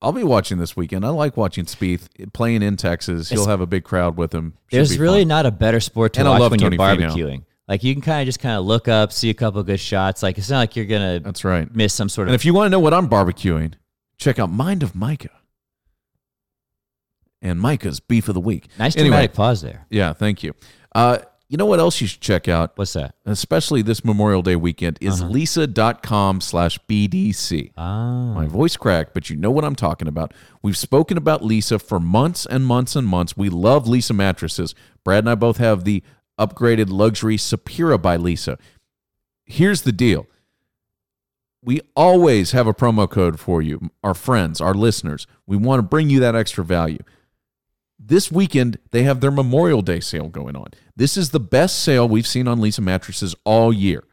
I'll 0.01 0.11
be 0.11 0.23
watching 0.23 0.57
this 0.59 0.75
weekend. 0.75 1.05
I 1.05 1.09
like 1.09 1.35
watching 1.37 1.65
Spieth 1.65 2.09
playing 2.33 2.61
in 2.61 2.75
Texas. 2.77 3.29
He'll 3.29 3.39
It's- 3.39 3.49
have 3.49 3.61
a 3.61 3.65
big 3.65 3.83
crowd 3.83 4.17
with 4.17 4.33
him. 4.35 4.53
Should 4.69 4.77
There's 4.77 4.99
really 4.99 5.21
fun. 5.21 5.29
not 5.29 5.45
a 5.47 5.51
better 5.51 5.79
sport 5.79 6.13
to 6.13 6.19
And 6.19 6.29
watch 6.29 6.51
when 6.51 6.59
Tony 6.59 6.75
you're 6.75 6.85
barbecuing. 6.85 7.43
Like 7.67 7.83
you 7.83 7.95
can 7.95 8.01
kind 8.03 8.21
of 8.21 8.25
just 8.27 8.39
kind 8.39 8.57
of 8.59 8.65
look 8.65 8.87
up, 8.87 9.11
see 9.11 9.31
a 9.31 9.33
couple 9.33 9.63
good 9.63 9.79
shots. 9.79 10.21
Like 10.21 10.37
it's 10.37 10.49
not 10.51 10.59
like 10.59 10.75
you're 10.75 10.85
gonna 10.85 11.19
That's 11.21 11.43
right. 11.43 11.73
miss 11.73 11.93
some 11.95 12.09
sort 12.09 12.27
of. 12.27 12.33
And 12.33 12.35
if 12.35 12.45
you 12.45 12.53
want 12.53 12.67
to 12.67 12.69
know 12.69 12.79
what 12.79 12.93
I'm 12.93 13.07
barbecuing, 13.09 13.73
check 14.17 14.37
out 14.37 14.51
Mind 14.51 14.83
of 14.83 14.93
Micah 14.93 15.29
and 17.41 17.59
Micah's 17.59 17.99
Beef 17.99 18.27
of 18.27 18.33
the 18.35 18.39
Week. 18.41 18.67
nice 18.77 18.95
anyway. 18.95 19.09
dramatic 19.09 19.33
pause 19.33 19.61
there. 19.61 19.85
Yeah, 19.89 20.13
thank 20.13 20.43
you. 20.43 20.53
Uh, 20.93 21.19
you 21.47 21.57
know 21.57 21.65
what 21.65 21.79
else 21.79 22.01
you 22.01 22.07
should 22.07 22.21
check 22.21 22.47
out, 22.47 22.71
What's 22.75 22.93
that? 22.93 23.15
especially 23.25 23.81
this 23.81 24.03
Memorial 24.03 24.41
Day 24.41 24.55
weekend, 24.55 24.97
is 25.01 25.21
Uh-huh. 25.21 25.31
leesa.com 25.31 26.41
slash 26.41 26.79
BDC. 26.87 27.71
Ah, 27.77 28.33
My 28.33 28.47
voice 28.47 28.75
cracked, 28.77 29.13
but 29.13 29.29
you 29.29 29.35
know 29.35 29.51
what 29.51 29.63
I'm 29.63 29.75
talking 29.75 30.07
about. 30.07 30.33
We've 30.63 30.77
spoken 30.77 31.17
about 31.17 31.41
Leesa 31.41 31.81
for 31.81 31.99
months 31.99 32.45
and 32.45 32.65
months 32.65 32.95
and 32.95 33.07
months. 33.07 33.37
We 33.37 33.49
love 33.49 33.85
Leesa 33.85 34.15
mattresses. 34.15 34.73
Brad 35.03 35.19
and 35.23 35.29
I 35.29 35.35
both 35.35 35.57
have 35.57 35.83
the 35.83 36.01
upgraded 36.39 36.89
luxury 36.89 37.37
Sapira 37.37 38.01
by 38.01 38.17
Leesa. 38.17 38.59
Here's 39.45 39.83
the 39.83 39.91
deal. 39.91 40.25
We 41.63 41.81
always 41.95 42.51
have 42.51 42.67
a 42.67 42.73
promo 42.73 43.09
code 43.09 43.39
for 43.39 43.61
you, 43.61 43.89
our 44.03 44.13
friends, 44.13 44.61
our 44.61 44.73
listeners. 44.73 45.25
We 45.47 45.57
want 45.57 45.79
to 45.79 45.83
bring 45.83 46.09
you 46.09 46.19
that 46.19 46.35
extra 46.35 46.63
value. 46.63 46.99
This 47.97 48.31
weekend, 48.31 48.77
they 48.91 49.03
have 49.03 49.21
their 49.21 49.31
Memorial 49.31 49.81
Day 49.81 49.99
sale 49.99 50.27
going 50.27 50.55
on. 50.55 50.67
This 50.95 51.17
is 51.17 51.31
the 51.31 51.39
best 51.39 51.79
sale 51.79 52.07
we've 52.07 52.27
seen 52.27 52.47
on 52.47 52.59
Leesa 52.59 52.81
mattresses 52.81 53.35
all 53.45 53.71
year. 53.73 54.03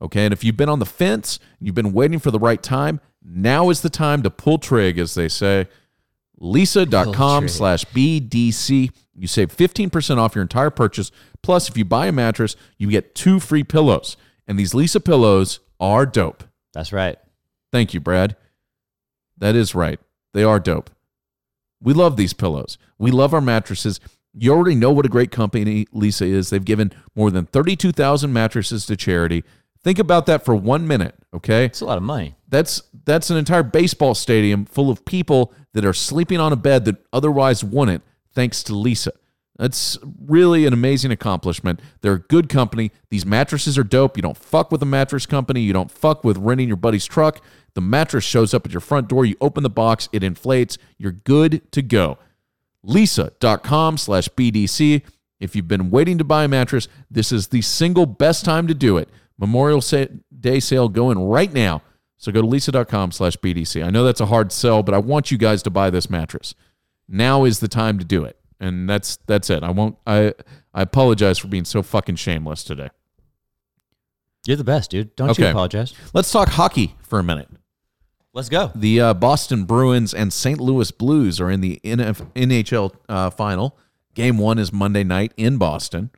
Okay. 0.00 0.24
And 0.24 0.32
if 0.32 0.42
you've 0.44 0.56
been 0.56 0.68
on 0.68 0.78
the 0.78 0.86
fence, 0.86 1.38
you've 1.60 1.74
been 1.74 1.92
waiting 1.92 2.18
for 2.18 2.30
the 2.30 2.38
right 2.38 2.62
time, 2.62 3.00
now 3.24 3.70
is 3.70 3.82
the 3.82 3.90
time 3.90 4.22
to 4.22 4.30
pull 4.30 4.58
trig, 4.58 4.98
as 4.98 5.14
they 5.14 5.28
say. 5.28 5.68
Leesa.com 6.40 7.48
slash 7.48 7.84
BDC. 7.86 8.90
You 9.14 9.26
save 9.26 9.54
15% 9.56 10.16
off 10.18 10.34
your 10.34 10.42
entire 10.42 10.70
purchase. 10.70 11.12
Plus, 11.42 11.68
if 11.68 11.76
you 11.76 11.84
buy 11.84 12.06
a 12.06 12.12
mattress, 12.12 12.56
you 12.78 12.88
get 12.90 13.14
two 13.14 13.38
free 13.38 13.62
pillows. 13.62 14.16
And 14.48 14.58
these 14.58 14.72
Leesa 14.72 15.04
pillows 15.04 15.60
are 15.78 16.06
dope. 16.06 16.44
that's 16.72 16.92
right. 16.92 17.16
Thank 17.70 17.94
you, 17.94 18.00
Brad. 18.00 18.36
That 19.38 19.54
is 19.54 19.74
right. 19.74 19.98
They 20.34 20.44
are 20.44 20.60
dope. 20.60 20.90
We 21.82 21.92
love 21.92 22.16
these 22.16 22.32
pillows. 22.32 22.78
We 22.98 23.10
love 23.10 23.34
our 23.34 23.40
mattresses. 23.40 24.00
You 24.34 24.52
already 24.52 24.76
know 24.76 24.92
what 24.92 25.04
a 25.04 25.10
great 25.10 25.30
company 25.30 25.84
Leesa 25.86 26.26
is. 26.26 26.50
They've 26.50 26.64
given 26.64 26.92
more 27.14 27.30
than 27.30 27.46
32,000 27.46 28.32
mattresses 28.32 28.86
to 28.86 28.96
charity. 28.96 29.44
Think 29.82 29.98
about 29.98 30.26
that 30.26 30.44
for 30.44 30.54
1 30.54 30.86
minute, 30.86 31.16
okay? 31.34 31.64
It's 31.64 31.80
a 31.80 31.84
lot 31.84 31.98
of 31.98 32.04
money. 32.04 32.36
That's 32.48 32.82
that's 33.04 33.30
an 33.30 33.36
entire 33.36 33.64
baseball 33.64 34.14
stadium 34.14 34.64
full 34.64 34.90
of 34.90 35.04
people 35.04 35.52
that 35.72 35.84
are 35.84 35.92
sleeping 35.92 36.38
on 36.38 36.52
a 36.52 36.56
bed 36.56 36.84
that 36.84 37.04
otherwise 37.12 37.64
wouldn't 37.64 38.04
thanks 38.32 38.62
to 38.64 38.72
Leesa. 38.72 39.10
That's 39.58 39.98
really 40.24 40.66
an 40.66 40.72
amazing 40.72 41.10
accomplishment. 41.10 41.80
They're 42.00 42.14
a 42.14 42.20
good 42.20 42.48
company. 42.48 42.90
These 43.10 43.26
mattresses 43.26 43.76
are 43.76 43.84
dope. 43.84 44.16
You 44.16 44.22
don't 44.22 44.36
fuck 44.36 44.72
with 44.72 44.82
a 44.82 44.86
mattress 44.86 45.26
company. 45.26 45.60
You 45.60 45.72
don't 45.72 45.90
fuck 45.90 46.24
with 46.24 46.38
renting 46.38 46.68
your 46.68 46.76
buddy's 46.76 47.06
truck. 47.06 47.40
The 47.74 47.80
mattress 47.80 48.24
shows 48.24 48.52
up 48.52 48.66
at 48.66 48.72
your 48.72 48.80
front 48.80 49.08
door. 49.08 49.24
You 49.24 49.36
open 49.40 49.62
the 49.62 49.70
box, 49.70 50.08
it 50.12 50.22
inflates. 50.22 50.76
You're 50.98 51.12
good 51.12 51.70
to 51.72 51.82
go. 51.82 52.18
Leesa.com 52.86 53.96
slash 53.98 54.28
BDC. 54.28 55.02
If 55.40 55.56
you've 55.56 55.68
been 55.68 55.90
waiting 55.90 56.18
to 56.18 56.24
buy 56.24 56.44
a 56.44 56.48
mattress, 56.48 56.86
this 57.10 57.32
is 57.32 57.48
the 57.48 57.62
single 57.62 58.06
best 58.06 58.44
time 58.44 58.66
to 58.68 58.74
do 58.74 58.96
it. 58.96 59.08
Memorial 59.38 59.82
Day 60.38 60.60
sale 60.60 60.88
going 60.88 61.18
right 61.18 61.52
now. 61.52 61.82
So 62.18 62.30
go 62.30 62.42
to 62.42 62.46
leesa.com 62.46 63.10
slash 63.10 63.36
BDC. 63.38 63.84
I 63.84 63.90
know 63.90 64.04
that's 64.04 64.20
a 64.20 64.26
hard 64.26 64.52
sell, 64.52 64.82
but 64.82 64.94
I 64.94 64.98
want 64.98 65.30
you 65.32 65.38
guys 65.38 65.62
to 65.64 65.70
buy 65.70 65.90
this 65.90 66.08
mattress. 66.08 66.54
Now 67.08 67.44
is 67.44 67.58
the 67.60 67.68
time 67.68 67.98
to 67.98 68.04
do 68.04 68.24
it. 68.24 68.36
and 68.60 68.88
that's 68.88 69.16
that's 69.26 69.50
it. 69.50 69.64
I 69.64 69.70
won't. 69.70 69.96
I 70.06 70.34
I 70.72 70.82
apologize 70.82 71.38
for 71.38 71.48
being 71.48 71.64
so 71.64 71.82
fucking 71.82 72.16
shameless 72.16 72.62
today. 72.62 72.90
You're 74.46 74.56
the 74.56 74.64
best, 74.64 74.90
dude. 74.90 75.14
Don't 75.16 75.36
you 75.36 75.46
apologize. 75.46 75.94
Let's 76.14 76.30
talk 76.30 76.48
hockey 76.48 76.94
for 77.02 77.18
a 77.18 77.22
minute. 77.24 77.48
Let's 78.34 78.48
go. 78.48 78.70
The 78.74 79.00
uh, 79.00 79.14
Boston 79.14 79.64
Bruins 79.64 80.14
and 80.14 80.32
St. 80.32 80.58
Louis 80.58 80.90
Blues 80.90 81.40
are 81.40 81.50
in 81.50 81.60
the 81.60 81.80
NF- 81.84 82.32
NHL 82.32 82.94
uh, 83.08 83.28
final. 83.30 83.76
Game 84.14 84.38
one 84.38 84.58
is 84.58 84.72
Monday 84.72 85.04
night 85.04 85.32
in 85.36 85.58
Boston. 85.58 86.10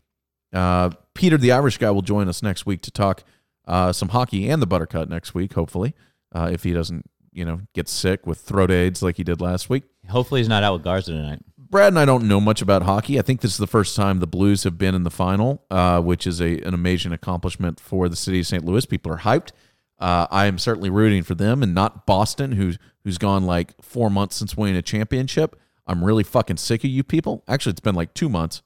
Uh, 0.53 0.91
Peter, 1.15 1.37
the 1.37 1.51
Irish 1.51 1.79
guy, 1.79 1.91
will 1.91 2.03
join 2.03 2.29
us 2.29 2.43
next 2.43 2.67
week 2.67 2.83
to 2.83 2.93
talk 2.93 3.25
uh, 3.67 3.93
some 3.93 4.11
hockey 4.11 4.49
and 4.49 4.63
the 4.63 4.67
Buttercut 4.67 5.09
next 5.09 5.35
week, 5.35 5.55
hopefully, 5.55 5.95
uh, 6.33 6.51
if 6.53 6.63
he 6.63 6.73
doesn't, 6.73 7.05
you 7.33 7.45
know, 7.45 7.63
get 7.73 7.89
sick 7.89 8.27
with 8.27 8.39
throat 8.39 8.71
aids 8.71 9.03
like 9.03 9.17
he 9.17 9.25
did 9.25 9.41
last 9.41 9.69
week. 9.69 9.83
Hopefully 10.09 10.41
he's 10.41 10.49
not 10.49 10.63
out 10.63 10.75
with 10.75 10.85
Garza 10.85 11.13
tonight. 11.13 11.41
Brad 11.59 11.89
and 11.89 11.99
I 11.99 12.05
don't 12.05 12.29
know 12.29 12.41
much 12.41 12.63
about 12.63 12.83
hockey. 12.83 13.19
I 13.19 13.23
think 13.23 13.41
this 13.41 13.51
is 13.51 13.59
the 13.59 13.67
first 13.67 13.97
time 13.97 14.21
the 14.21 14.29
Blues 14.29 14.63
have 14.63 14.79
been 14.79 14.95
in 14.95 15.03
the 15.03 15.11
final, 15.11 15.65
uh, 15.71 16.01
which 16.01 16.25
is 16.25 16.41
a 16.41 16.61
an 16.61 16.75
amazing 16.75 17.13
accomplishment 17.13 17.81
for 17.81 18.09
the 18.09 18.15
city 18.15 18.39
of 18.41 18.47
St. 18.47 18.65
Louis. 18.65 18.87
People 18.87 19.13
are 19.13 19.19
hyped. 19.19 19.51
Uh, 19.99 20.27
I 20.31 20.47
am 20.47 20.59
certainly 20.59 20.91
rooting 20.91 21.23
for 21.23 21.35
them 21.35 21.63
and 21.63 21.75
not 21.75 22.07
Boston, 22.07 22.53
who's 22.53 22.79
who's 23.05 23.19
gone 23.19 23.45
like 23.45 23.75
four 23.83 24.11
months 24.11 24.37
since 24.37 24.57
winning 24.57 24.77
a 24.77 24.83
championship. 24.83 25.57
I'm 25.87 26.03
really 26.05 26.25
fucking 26.25 26.57
sick 26.57 26.83
of 26.85 26.91
you 26.91 27.03
people. 27.05 27.45
Actually, 27.47 27.71
it's 27.73 27.81
been 27.81 27.95
like 27.95 28.15
two 28.15 28.29
months 28.29 28.63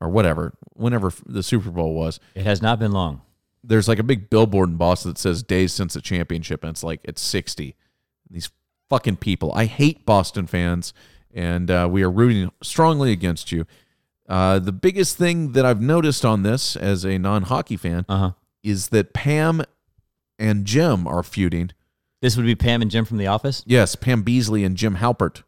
or 0.00 0.08
whatever, 0.08 0.54
whenever 0.74 1.12
the 1.26 1.42
Super 1.42 1.70
Bowl 1.70 1.94
was. 1.94 2.18
It 2.34 2.44
has 2.44 2.62
not 2.62 2.78
been 2.78 2.92
long. 2.92 3.20
There's 3.62 3.88
like 3.88 3.98
a 3.98 4.02
big 4.04 4.30
billboard 4.30 4.70
in 4.70 4.76
Boston 4.76 5.10
that 5.10 5.18
says 5.18 5.42
days 5.42 5.72
since 5.72 5.94
the 5.94 6.00
championship, 6.00 6.62
and 6.64 6.70
it's 6.70 6.82
like 6.82 7.00
it's 7.04 7.20
60. 7.22 7.74
These 8.30 8.50
fucking 8.88 9.16
people. 9.16 9.52
I 9.54 9.66
hate 9.66 10.06
Boston 10.06 10.46
fans, 10.46 10.92
and 11.34 11.70
uh, 11.70 11.88
we 11.90 12.02
are 12.02 12.10
rooting 12.10 12.50
strongly 12.62 13.12
against 13.12 13.52
you. 13.52 13.66
Uh, 14.28 14.58
the 14.58 14.72
biggest 14.72 15.16
thing 15.18 15.52
that 15.52 15.64
I've 15.66 15.80
noticed 15.80 16.24
on 16.24 16.42
this 16.42 16.76
as 16.76 17.04
a 17.04 17.18
non 17.18 17.42
hockey 17.44 17.76
fan 17.76 18.04
Uh 18.08 18.16
huh. 18.18 18.30
is 18.62 18.88
that 18.88 19.12
Pam 19.12 19.62
and 20.38 20.64
Jim 20.64 21.06
are 21.06 21.22
feuding. 21.22 21.70
This 22.20 22.36
would 22.36 22.46
be 22.46 22.54
Pam 22.54 22.82
and 22.82 22.90
Jim 22.90 23.04
from 23.04 23.18
The 23.18 23.26
Office. 23.28 23.62
Yes, 23.66 23.94
Pam 23.94 24.24
Beesly 24.24 24.64
and 24.66 24.76
Jim 24.76 24.96
Halpert. 24.96 25.42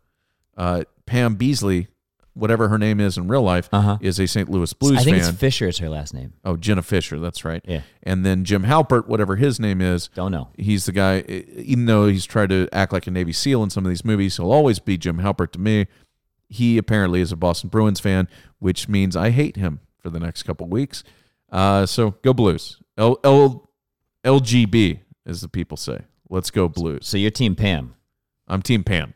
Uh, 0.57 0.85
Pam 1.07 1.37
Beesly, 1.37 1.89
whatever 2.35 2.69
her 2.69 2.79
name 2.79 3.01
is 3.01 3.17
in 3.19 3.27
real 3.27 3.43
life, 3.43 3.69
Uh-huh. 3.73 3.99
is 4.01 4.21
a 4.21 4.27
St. 4.29 4.49
Louis 4.49 4.73
Blues 4.73 4.99
I 5.01 5.03
think 5.03 5.17
fan. 5.19 5.29
it's 5.31 5.39
Fischer 5.39 5.67
is 5.67 5.79
her 5.79 5.89
last 5.89 6.15
name. 6.15 6.35
oh, 6.45 6.57
Jenna 6.57 6.83
Fischer, 6.83 7.19
that's 7.19 7.45
right. 7.45 7.61
Yeah. 7.67 7.83
And 8.05 8.25
then 8.25 8.45
Jim 8.45 8.63
Halpert, 8.65 9.09
whatever 9.09 9.35
his 9.37 9.59
name 9.59 9.81
is, 9.81 10.09
Don't 10.15 10.31
know. 10.31 10.51
he's 10.57 10.87
the 10.87 10.93
guy. 10.93 11.21
Even 11.21 11.87
though 11.87 12.07
he's 12.07 12.25
tried 12.25 12.51
to 12.51 12.69
act 12.73 12.93
like 12.93 13.07
a 13.07 13.11
Navy 13.11 13.33
SEAL 13.33 13.63
in 13.65 13.71
some 13.71 13.85
of 13.85 13.89
these 13.89 14.05
movies, 14.05 14.37
he'll 14.37 14.53
always 14.53 14.79
be 14.79 14.97
Jim 14.97 15.19
Halpert 15.19 15.51
to 15.53 15.59
me. 15.59 15.87
He 16.49 16.79
apparently 16.79 17.21
is 17.21 17.33
a 17.33 17.37
Boston 17.37 17.69
Bruins 17.71 17.99
fan, 18.01 18.29
which 18.61 18.89
means 18.89 19.17
I 19.17 19.31
hate 19.31 19.57
him 19.57 19.81
for 19.99 20.11
the 20.11 20.21
next 20.21 20.43
couple 20.45 20.69
weeks. 20.69 21.03
Uh, 21.51 21.85
so 21.87 22.13
go 22.23 22.33
Blues. 22.33 22.81
L, 22.97 23.19
L 23.25 23.69
LGB, 24.25 25.01
as 25.27 25.41
the 25.41 25.49
people 25.49 25.77
say. 25.77 26.03
Let's 26.29 26.51
go 26.51 26.69
Blues. 26.69 27.07
So 27.07 27.17
you're 27.17 27.31
Team 27.31 27.57
Pam. 27.57 27.95
I'm 28.47 28.63
Team 28.63 28.85
Pam. 28.85 29.15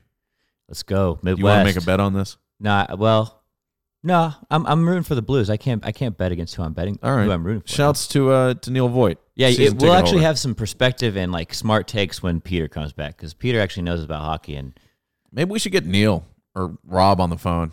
Let's 0.69 0.83
go 0.83 1.19
Midwest. 1.23 1.39
You 1.39 1.45
want 1.45 1.61
to 1.61 1.75
make 1.75 1.83
a 1.83 1.87
bet 1.87 2.01
on 2.01 2.15
this? 2.15 2.37
Nah. 2.59 2.87
Well, 2.97 3.43
no. 4.03 4.33
I'm 4.51 4.67
I'm 4.67 4.89
rooting 4.89 5.03
for 5.03 5.15
the 5.15 5.23
Blues. 5.23 5.51
I 5.51 5.57
can't 5.57 5.85
I 5.85 5.93
can't 5.93 6.17
bet 6.17 6.33
against 6.33 6.55
who 6.55 6.63
I'm 6.63 6.73
betting. 6.73 6.99
All 7.03 7.15
right. 7.15 7.25
Who 7.25 7.33
I'm 7.33 7.45
rooting 7.45 7.63
for. 7.63 7.69
Shouts 7.69 8.09
to 8.09 8.31
uh, 8.31 8.55
to 8.55 8.71
Neil 8.71 8.89
Voigt. 8.89 9.19
Yeah, 9.37 9.49
it, 9.49 9.81
we'll 9.81 9.93
actually 9.93 10.13
holder. 10.13 10.27
have 10.27 10.39
some 10.39 10.55
perspective 10.55 11.17
and 11.17 11.33
like 11.33 11.53
smart 11.55 11.89
takes 11.89 12.23
when 12.23 12.41
Peter 12.41 12.69
comes 12.69 12.93
back 12.93 13.17
because 13.17 13.35
Peter 13.35 13.61
actually 13.61 13.83
knows 13.83 14.03
about 14.03 14.23
hockey. 14.23 14.57
And 14.57 14.79
Maybe 15.33 15.51
we 15.51 15.59
should 15.59 15.73
get 15.73 15.85
Neil 15.85 16.25
or 16.55 16.79
Rob 16.85 17.21
on 17.21 17.31
the 17.31 17.39
phone. 17.39 17.73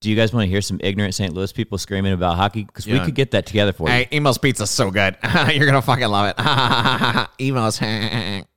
Do 0.00 0.08
you 0.08 0.16
guys 0.16 0.32
want 0.32 0.44
to 0.44 0.48
hear 0.50 0.62
some 0.62 0.80
ignorant 0.82 1.14
St. 1.14 1.34
Louis 1.34 1.52
people 1.52 1.76
screaming 1.76 2.12
about 2.14 2.36
hockey? 2.36 2.64
Because 2.64 2.86
we 2.86 2.98
could 3.00 3.14
get 3.14 3.32
that 3.32 3.44
together 3.46 3.72
for 3.72 3.86
you. 3.88 3.92
Hey, 3.94 4.08
Imo's 4.10 4.38
pizza's 4.38 4.70
so 4.70 4.90
good. 4.90 5.16
You're 5.52 5.66
gonna 5.66 5.82
fucking 5.82 6.08
love 6.08 6.34
it. 6.36 7.28
Imo's. 7.46 7.80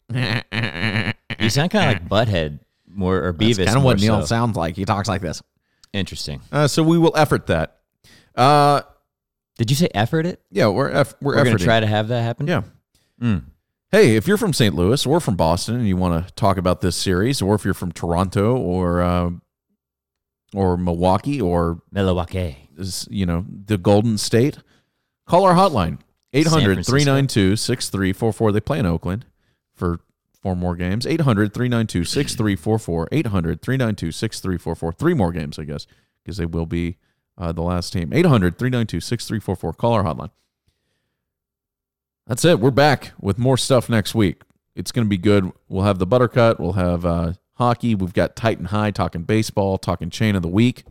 You 1.39 1.49
sound 1.49 1.71
kind 1.71 1.97
of 1.97 2.09
like 2.11 2.27
Butthead 2.27 2.59
more 2.87 3.17
or 3.23 3.33
Beavis. 3.33 3.57
That's 3.57 3.67
kind 3.69 3.77
of 3.79 3.83
what 3.83 3.99
Neil 3.99 4.21
so. 4.21 4.25
sounds 4.27 4.55
like. 4.55 4.75
He 4.75 4.85
talks 4.85 5.07
like 5.09 5.21
this. 5.21 5.41
Interesting. 5.91 6.41
Uh, 6.51 6.67
so 6.67 6.83
we 6.83 6.97
will 6.97 7.11
effort 7.17 7.47
that. 7.47 7.79
Uh, 8.35 8.81
Did 9.57 9.69
you 9.69 9.75
say 9.75 9.89
effort 9.93 10.25
it? 10.25 10.41
yeah, 10.51 10.67
we're 10.67 10.89
eff- 10.91 11.15
we're, 11.21 11.35
We're 11.35 11.43
going 11.43 11.57
to 11.57 11.63
try 11.63 11.79
to 11.79 11.87
have 11.87 12.07
that 12.09 12.21
happen. 12.21 12.47
Yeah. 12.47 12.61
Mm. 13.21 13.43
Hey, 13.91 14.15
if 14.15 14.27
you're 14.27 14.37
from 14.37 14.53
St. 14.53 14.73
Louis 14.75 15.05
or 15.05 15.19
from 15.19 15.35
Boston 15.35 15.75
and 15.75 15.87
you 15.87 15.97
want 15.97 16.25
to 16.27 16.33
talk 16.35 16.57
about 16.57 16.81
this 16.81 16.95
series, 16.95 17.41
or 17.41 17.55
if 17.55 17.65
you're 17.65 17.73
from 17.73 17.91
Toronto 17.91 18.55
or 18.55 19.01
uh, 19.01 19.31
or 20.53 20.77
Milwaukee 20.77 21.41
or 21.41 21.81
Milwaukee. 21.91 22.69
you 23.09 23.25
know 23.25 23.45
the 23.65 23.77
Golden 23.77 24.17
State, 24.17 24.59
call 25.27 25.43
our 25.45 25.55
hotline 25.55 25.99
800-392-6344. 26.33 28.53
They 28.53 28.59
play 28.59 28.79
in 28.79 28.85
Oakland 28.85 29.25
for 29.73 30.01
four 30.41 30.55
more 30.55 30.75
games. 30.75 31.05
800-392-6344. 31.05 33.07
800-392-6344. 33.09 34.97
Three 34.97 35.13
more 35.13 35.31
games, 35.31 35.59
I 35.59 35.63
guess, 35.63 35.85
because 36.23 36.37
they 36.37 36.47
will 36.47 36.65
be 36.65 36.97
uh, 37.37 37.51
the 37.51 37.61
last 37.61 37.93
team. 37.93 38.09
800-392-6344. 38.09 39.77
Call 39.77 39.93
our 39.93 40.03
hotline. 40.03 40.31
That's 42.25 42.43
it. 42.45 42.59
We're 42.59 42.71
back 42.71 43.11
with 43.19 43.37
more 43.37 43.57
stuff 43.57 43.89
next 43.89 44.15
week. 44.15 44.41
It's 44.75 44.91
going 44.91 45.05
to 45.05 45.09
be 45.09 45.17
good. 45.17 45.51
We'll 45.67 45.83
have 45.83 45.99
the 45.99 46.07
Buttercut. 46.07 46.59
We'll 46.59 46.73
have 46.73 47.05
uh, 47.05 47.33
hockey. 47.55 47.95
We've 47.95 48.13
got 48.13 48.35
Titan 48.35 48.65
High 48.65 48.91
talking 48.91 49.23
baseball, 49.23 49.77
talking 49.77 50.09
chain 50.09 50.35
of 50.35 50.41
the 50.41 50.47
week. 50.47 50.83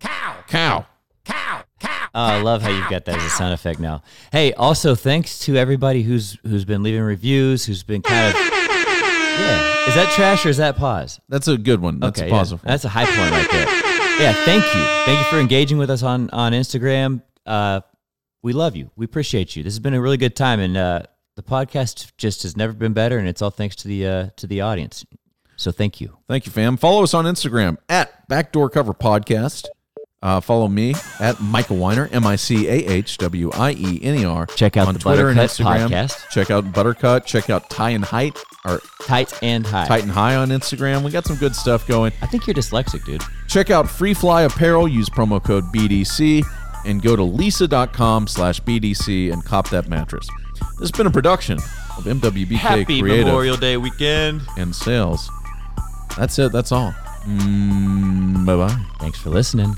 Cow, 0.00 0.36
Cow. 0.48 0.86
cow, 1.24 1.64
cow. 1.80 2.08
Oh, 2.14 2.22
I 2.22 2.40
love 2.42 2.62
how 2.62 2.70
you've 2.70 2.88
got 2.90 3.04
that 3.06 3.16
as 3.18 3.24
a 3.24 3.30
sound 3.30 3.54
effect 3.54 3.80
now. 3.80 4.02
Hey, 4.30 4.52
also 4.52 4.94
thanks 4.94 5.38
to 5.40 5.56
everybody 5.56 6.02
who's 6.02 6.38
who's 6.42 6.64
been 6.64 6.82
leaving 6.82 7.02
reviews, 7.02 7.64
who's 7.64 7.82
been 7.82 8.02
kind 8.02 8.34
of 8.34 8.40
yeah. 8.40 9.88
Is 9.88 9.94
that 9.96 10.12
trash 10.14 10.46
or 10.46 10.48
is 10.48 10.58
that 10.58 10.76
pause? 10.76 11.20
That's 11.28 11.48
a 11.48 11.58
good 11.58 11.80
one. 11.80 11.98
That's 12.00 12.20
okay, 12.20 12.28
a 12.28 12.32
positive 12.32 12.64
yeah. 12.64 12.70
That's 12.70 12.84
a 12.84 12.88
high 12.88 13.04
point 13.06 13.30
right 13.30 13.50
there. 13.50 13.66
Yeah, 14.20 14.32
thank 14.44 14.62
you, 14.64 14.80
thank 15.04 15.18
you 15.18 15.24
for 15.30 15.38
engaging 15.40 15.78
with 15.78 15.90
us 15.90 16.02
on 16.02 16.30
on 16.30 16.52
Instagram. 16.52 17.22
Uh, 17.44 17.80
we 18.42 18.52
love 18.52 18.76
you. 18.76 18.90
We 18.94 19.04
appreciate 19.06 19.56
you. 19.56 19.62
This 19.62 19.72
has 19.72 19.80
been 19.80 19.94
a 19.94 20.00
really 20.00 20.18
good 20.18 20.36
time, 20.36 20.60
and 20.60 20.76
uh, 20.76 21.02
the 21.34 21.42
podcast 21.42 22.12
just 22.16 22.42
has 22.44 22.56
never 22.56 22.72
been 22.72 22.92
better, 22.92 23.18
and 23.18 23.26
it's 23.26 23.42
all 23.42 23.50
thanks 23.50 23.74
to 23.76 23.88
the 23.88 24.06
uh, 24.06 24.26
to 24.36 24.46
the 24.46 24.60
audience. 24.60 25.04
So 25.56 25.70
thank 25.70 26.00
you. 26.00 26.18
Thank 26.28 26.46
you, 26.46 26.52
fam. 26.52 26.76
Follow 26.76 27.02
us 27.02 27.14
on 27.14 27.24
Instagram 27.24 27.78
at 27.88 28.26
Backdoor 28.28 28.70
Cover 28.70 28.92
Podcast. 28.94 29.66
Uh, 30.22 30.40
follow 30.40 30.68
me 30.68 30.94
at 31.20 31.38
Micah 31.38 31.74
Wiener, 31.74 32.08
M 32.10 32.26
I 32.26 32.36
C 32.36 32.66
A 32.66 32.72
H 32.72 33.18
W 33.18 33.50
I 33.52 33.72
E 33.72 34.00
N 34.02 34.14
E 34.20 34.24
R. 34.24 34.46
Check 34.46 34.78
out 34.78 34.88
on 34.88 34.94
the 34.94 35.00
Twitter 35.00 35.28
and 35.28 35.38
Buttercut 35.38 35.62
Instagram. 35.62 35.88
podcast. 35.90 36.30
Check 36.30 36.50
out 36.50 36.64
Buttercut. 36.72 37.26
Check 37.26 37.50
out 37.50 37.68
Tie 37.68 37.90
and 37.90 38.02
Height 38.04 38.38
or 38.64 38.80
Tight 39.02 39.34
and 39.42 39.66
high. 39.66 39.86
Titan 39.86 40.08
High 40.08 40.36
on 40.36 40.48
Instagram. 40.48 41.04
We 41.04 41.10
got 41.10 41.26
some 41.26 41.36
good 41.36 41.54
stuff 41.54 41.86
going. 41.86 42.12
I 42.22 42.26
think 42.26 42.46
you're 42.46 42.54
dyslexic, 42.54 43.04
dude. 43.04 43.22
Check 43.48 43.68
out 43.68 43.86
Free 43.86 44.14
Fly 44.14 44.42
Apparel. 44.42 44.88
Use 44.88 45.10
promo 45.10 45.44
code 45.44 45.64
BDC 45.64 46.42
and 46.86 47.02
go 47.02 47.16
to 47.16 47.22
leesa.com 47.22 48.26
slash 48.26 48.60
BDC 48.62 49.30
and 49.30 49.44
cop 49.44 49.68
that 49.68 49.88
mattress. 49.88 50.26
This 50.78 50.80
has 50.80 50.92
been 50.92 51.06
a 51.06 51.10
production 51.10 51.58
of 51.58 52.04
MWBK 52.04 52.22
Creative 52.30 52.58
Happy 52.58 53.02
Memorial 53.02 53.58
Day 53.58 53.76
weekend. 53.76 54.40
and 54.56 54.74
Sales. 54.74 55.30
That's 56.16 56.38
it. 56.38 56.52
That's 56.52 56.72
all. 56.72 56.92
Mm, 57.24 58.44
bye 58.46 58.56
bye. 58.56 58.76
Thanks 59.00 59.18
for 59.18 59.30
listening. 59.30 59.76